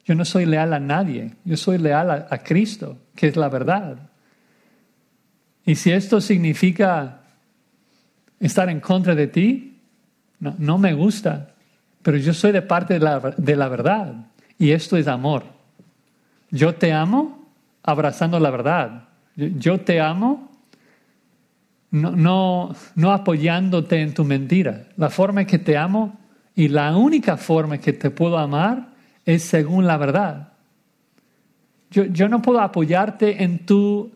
Yo 0.04 0.14
no 0.14 0.24
soy 0.24 0.46
leal 0.46 0.72
a 0.72 0.80
nadie. 0.80 1.34
Yo 1.44 1.56
soy 1.56 1.78
leal 1.78 2.10
a, 2.10 2.38
Cristo, 2.38 2.98
que 3.14 3.28
es 3.28 3.36
la 3.36 3.48
verdad. 3.48 3.96
Y 5.64 5.74
si 5.74 5.90
esto 5.92 6.20
significa 6.20 7.22
estar 8.38 8.68
en 8.68 8.80
contra 8.80 9.14
de 9.14 9.26
ti, 9.26 9.80
no, 10.40 10.54
no 10.58 10.78
me 10.78 10.92
gusta. 10.92 11.54
Pero 12.02 12.18
yo 12.18 12.34
soy 12.34 12.52
de 12.52 12.62
parte 12.62 12.94
de 12.94 13.00
la, 13.00 13.18
de 13.36 13.56
la 13.56 13.68
verdad. 13.68 14.26
Y 14.58 14.70
esto 14.70 14.96
es 14.96 15.08
amor. 15.08 15.44
Yo 16.50 16.74
te 16.74 16.92
amo 16.92 17.48
abrazando 17.82 18.38
la 18.38 18.50
verdad. 18.50 19.08
Yo 19.36 19.80
te 19.80 20.00
amo 20.00 20.50
no, 21.94 22.74
no, 22.96 23.12
apoyándote 23.12 24.00
en 24.00 24.14
tu 24.14 24.24
mentira. 24.24 24.88
La 24.96 25.10
forma 25.10 25.42
en 25.42 25.46
que 25.46 25.60
te 25.60 25.76
amo 25.76 26.18
y 26.54 26.68
la 26.68 26.96
única 26.96 27.36
forma 27.36 27.78
que 27.78 27.92
te 27.92 28.10
puedo 28.10 28.38
amar 28.38 28.90
es 29.24 29.42
según 29.42 29.86
la 29.86 29.96
verdad. 29.96 30.52
Yo, 31.90 32.04
yo 32.04 32.28
no 32.28 32.42
puedo 32.42 32.60
apoyarte 32.60 33.42
en 33.42 33.66
tu 33.66 34.12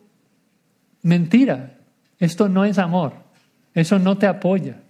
mentira. 1.02 1.78
Esto 2.18 2.48
no 2.48 2.64
es 2.64 2.78
amor. 2.78 3.14
Eso 3.74 3.98
no 3.98 4.18
te 4.18 4.26
apoya. 4.26 4.80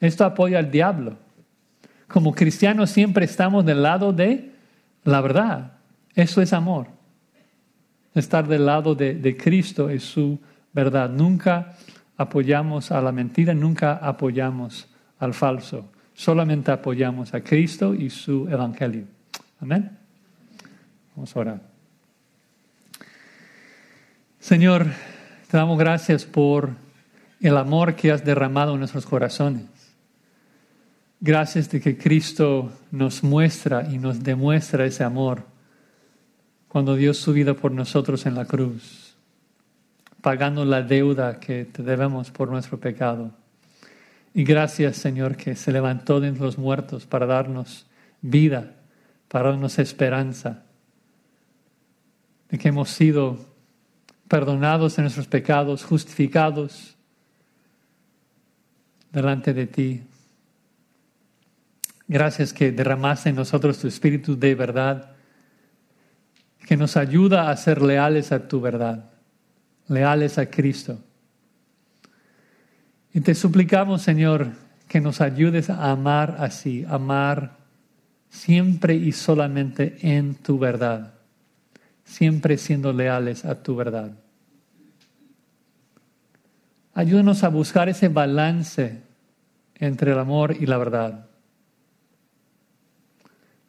Esto 0.00 0.24
apoya 0.24 0.58
al 0.58 0.70
diablo. 0.70 1.16
Como 2.08 2.34
cristianos 2.34 2.90
siempre 2.90 3.24
estamos 3.24 3.64
del 3.64 3.82
lado 3.82 4.12
de 4.12 4.52
la 5.04 5.20
verdad. 5.20 5.72
Eso 6.14 6.42
es 6.42 6.52
amor. 6.52 6.88
Estar 8.14 8.46
del 8.46 8.66
lado 8.66 8.94
de, 8.94 9.14
de 9.14 9.36
Cristo 9.36 9.88
es 9.88 10.02
su 10.02 10.38
verdad. 10.72 11.08
Nunca 11.08 11.74
apoyamos 12.16 12.90
a 12.90 13.00
la 13.00 13.12
mentira, 13.12 13.54
nunca 13.54 13.94
apoyamos 13.94 14.88
al 15.18 15.32
falso. 15.32 15.90
Solamente 16.22 16.70
apoyamos 16.70 17.34
a 17.34 17.40
Cristo 17.40 17.94
y 17.94 18.08
su 18.08 18.46
Evangelio. 18.48 19.06
Amén. 19.60 19.98
Vamos 21.16 21.34
a 21.34 21.40
orar. 21.40 21.60
Señor, 24.38 24.86
te 25.50 25.56
damos 25.56 25.76
gracias 25.76 26.24
por 26.24 26.70
el 27.40 27.56
amor 27.56 27.96
que 27.96 28.12
has 28.12 28.24
derramado 28.24 28.74
en 28.74 28.78
nuestros 28.78 29.04
corazones. 29.04 29.66
Gracias 31.18 31.68
de 31.70 31.80
que 31.80 31.98
Cristo 31.98 32.72
nos 32.92 33.24
muestra 33.24 33.88
y 33.90 33.98
nos 33.98 34.22
demuestra 34.22 34.86
ese 34.86 35.02
amor 35.02 35.42
cuando 36.68 36.94
dio 36.94 37.14
su 37.14 37.32
vida 37.32 37.54
por 37.54 37.72
nosotros 37.72 38.26
en 38.26 38.36
la 38.36 38.44
cruz 38.44 39.16
pagando 40.20 40.64
la 40.64 40.82
deuda 40.82 41.40
que 41.40 41.64
te 41.64 41.82
debemos 41.82 42.30
por 42.30 42.48
nuestro 42.48 42.78
pecado. 42.78 43.32
Y 44.34 44.44
gracias, 44.44 44.96
Señor, 44.96 45.36
que 45.36 45.56
se 45.56 45.72
levantó 45.72 46.20
de 46.20 46.28
entre 46.28 46.44
los 46.44 46.58
muertos 46.58 47.06
para 47.06 47.26
darnos 47.26 47.86
vida, 48.20 48.76
para 49.28 49.50
darnos 49.50 49.78
esperanza, 49.78 50.62
de 52.48 52.58
que 52.58 52.68
hemos 52.68 52.90
sido 52.90 53.38
perdonados 54.28 54.96
de 54.96 55.02
nuestros 55.02 55.26
pecados, 55.26 55.84
justificados 55.84 56.96
delante 59.10 59.52
de 59.52 59.66
ti. 59.66 60.02
Gracias 62.08 62.52
que 62.52 62.72
derramaste 62.72 63.28
en 63.28 63.36
nosotros 63.36 63.78
tu 63.78 63.88
espíritu 63.88 64.38
de 64.38 64.54
verdad, 64.54 65.12
que 66.66 66.76
nos 66.76 66.96
ayuda 66.96 67.50
a 67.50 67.56
ser 67.56 67.82
leales 67.82 68.32
a 68.32 68.48
tu 68.48 68.60
verdad 68.60 69.12
leales 69.88 70.38
a 70.38 70.46
Cristo. 70.46 70.98
Y 73.12 73.20
te 73.20 73.34
suplicamos, 73.34 74.02
Señor, 74.02 74.52
que 74.88 75.00
nos 75.00 75.20
ayudes 75.20 75.70
a 75.70 75.90
amar 75.90 76.36
así, 76.38 76.84
amar 76.88 77.56
siempre 78.30 78.94
y 78.94 79.12
solamente 79.12 79.98
en 80.00 80.34
tu 80.34 80.58
verdad, 80.58 81.14
siempre 82.04 82.56
siendo 82.56 82.92
leales 82.92 83.44
a 83.44 83.62
tu 83.62 83.76
verdad. 83.76 84.12
Ayúdanos 86.94 87.42
a 87.44 87.48
buscar 87.48 87.88
ese 87.88 88.08
balance 88.08 89.02
entre 89.76 90.12
el 90.12 90.18
amor 90.18 90.56
y 90.58 90.66
la 90.66 90.78
verdad. 90.78 91.26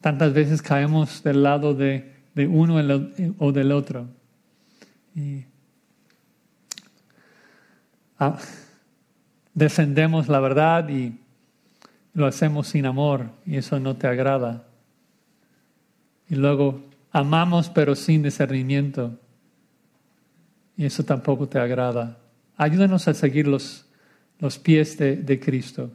Tantas 0.02 0.34
veces 0.34 0.62
caemos 0.62 1.24
del 1.24 1.44
lado 1.44 1.74
de, 1.74 2.12
uno 2.36 2.76
o 3.40 3.52
del 3.52 3.72
otro. 3.72 4.08
Y 5.16 5.46
Ah, 8.26 8.40
defendemos 9.54 10.28
la 10.28 10.40
verdad 10.40 10.90
y 10.90 11.20
lo 12.14 12.26
hacemos 12.26 12.68
sin 12.68 12.86
amor 12.86 13.30
y 13.46 13.58
eso 13.58 13.80
no 13.80 13.96
te 13.96 14.08
agrada. 14.08 14.68
Y 16.30 16.36
luego 16.36 16.82
amamos 17.12 17.70
pero 17.70 17.96
sin 17.96 18.24
discernimiento 18.24 19.20
y 20.78 20.86
eso 20.86 21.04
tampoco 21.04 21.48
te 21.48 21.60
agrada. 21.60 22.18
Ayúdanos 22.58 23.08
a 23.08 23.14
seguir 23.14 23.48
los, 23.48 23.86
los 24.40 24.60
pies 24.60 24.98
de, 24.98 25.18
de 25.18 25.40
Cristo, 25.40 25.92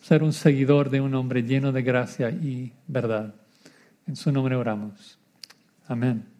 ser 0.00 0.22
un 0.22 0.32
seguidor 0.32 0.90
de 0.90 1.00
un 1.00 1.14
hombre 1.14 1.42
lleno 1.42 1.72
de 1.72 1.82
gracia 1.82 2.30
y 2.30 2.72
verdad. 2.86 3.34
En 4.06 4.16
su 4.16 4.30
nombre 4.30 4.56
oramos. 4.56 5.18
Amén. 5.86 6.33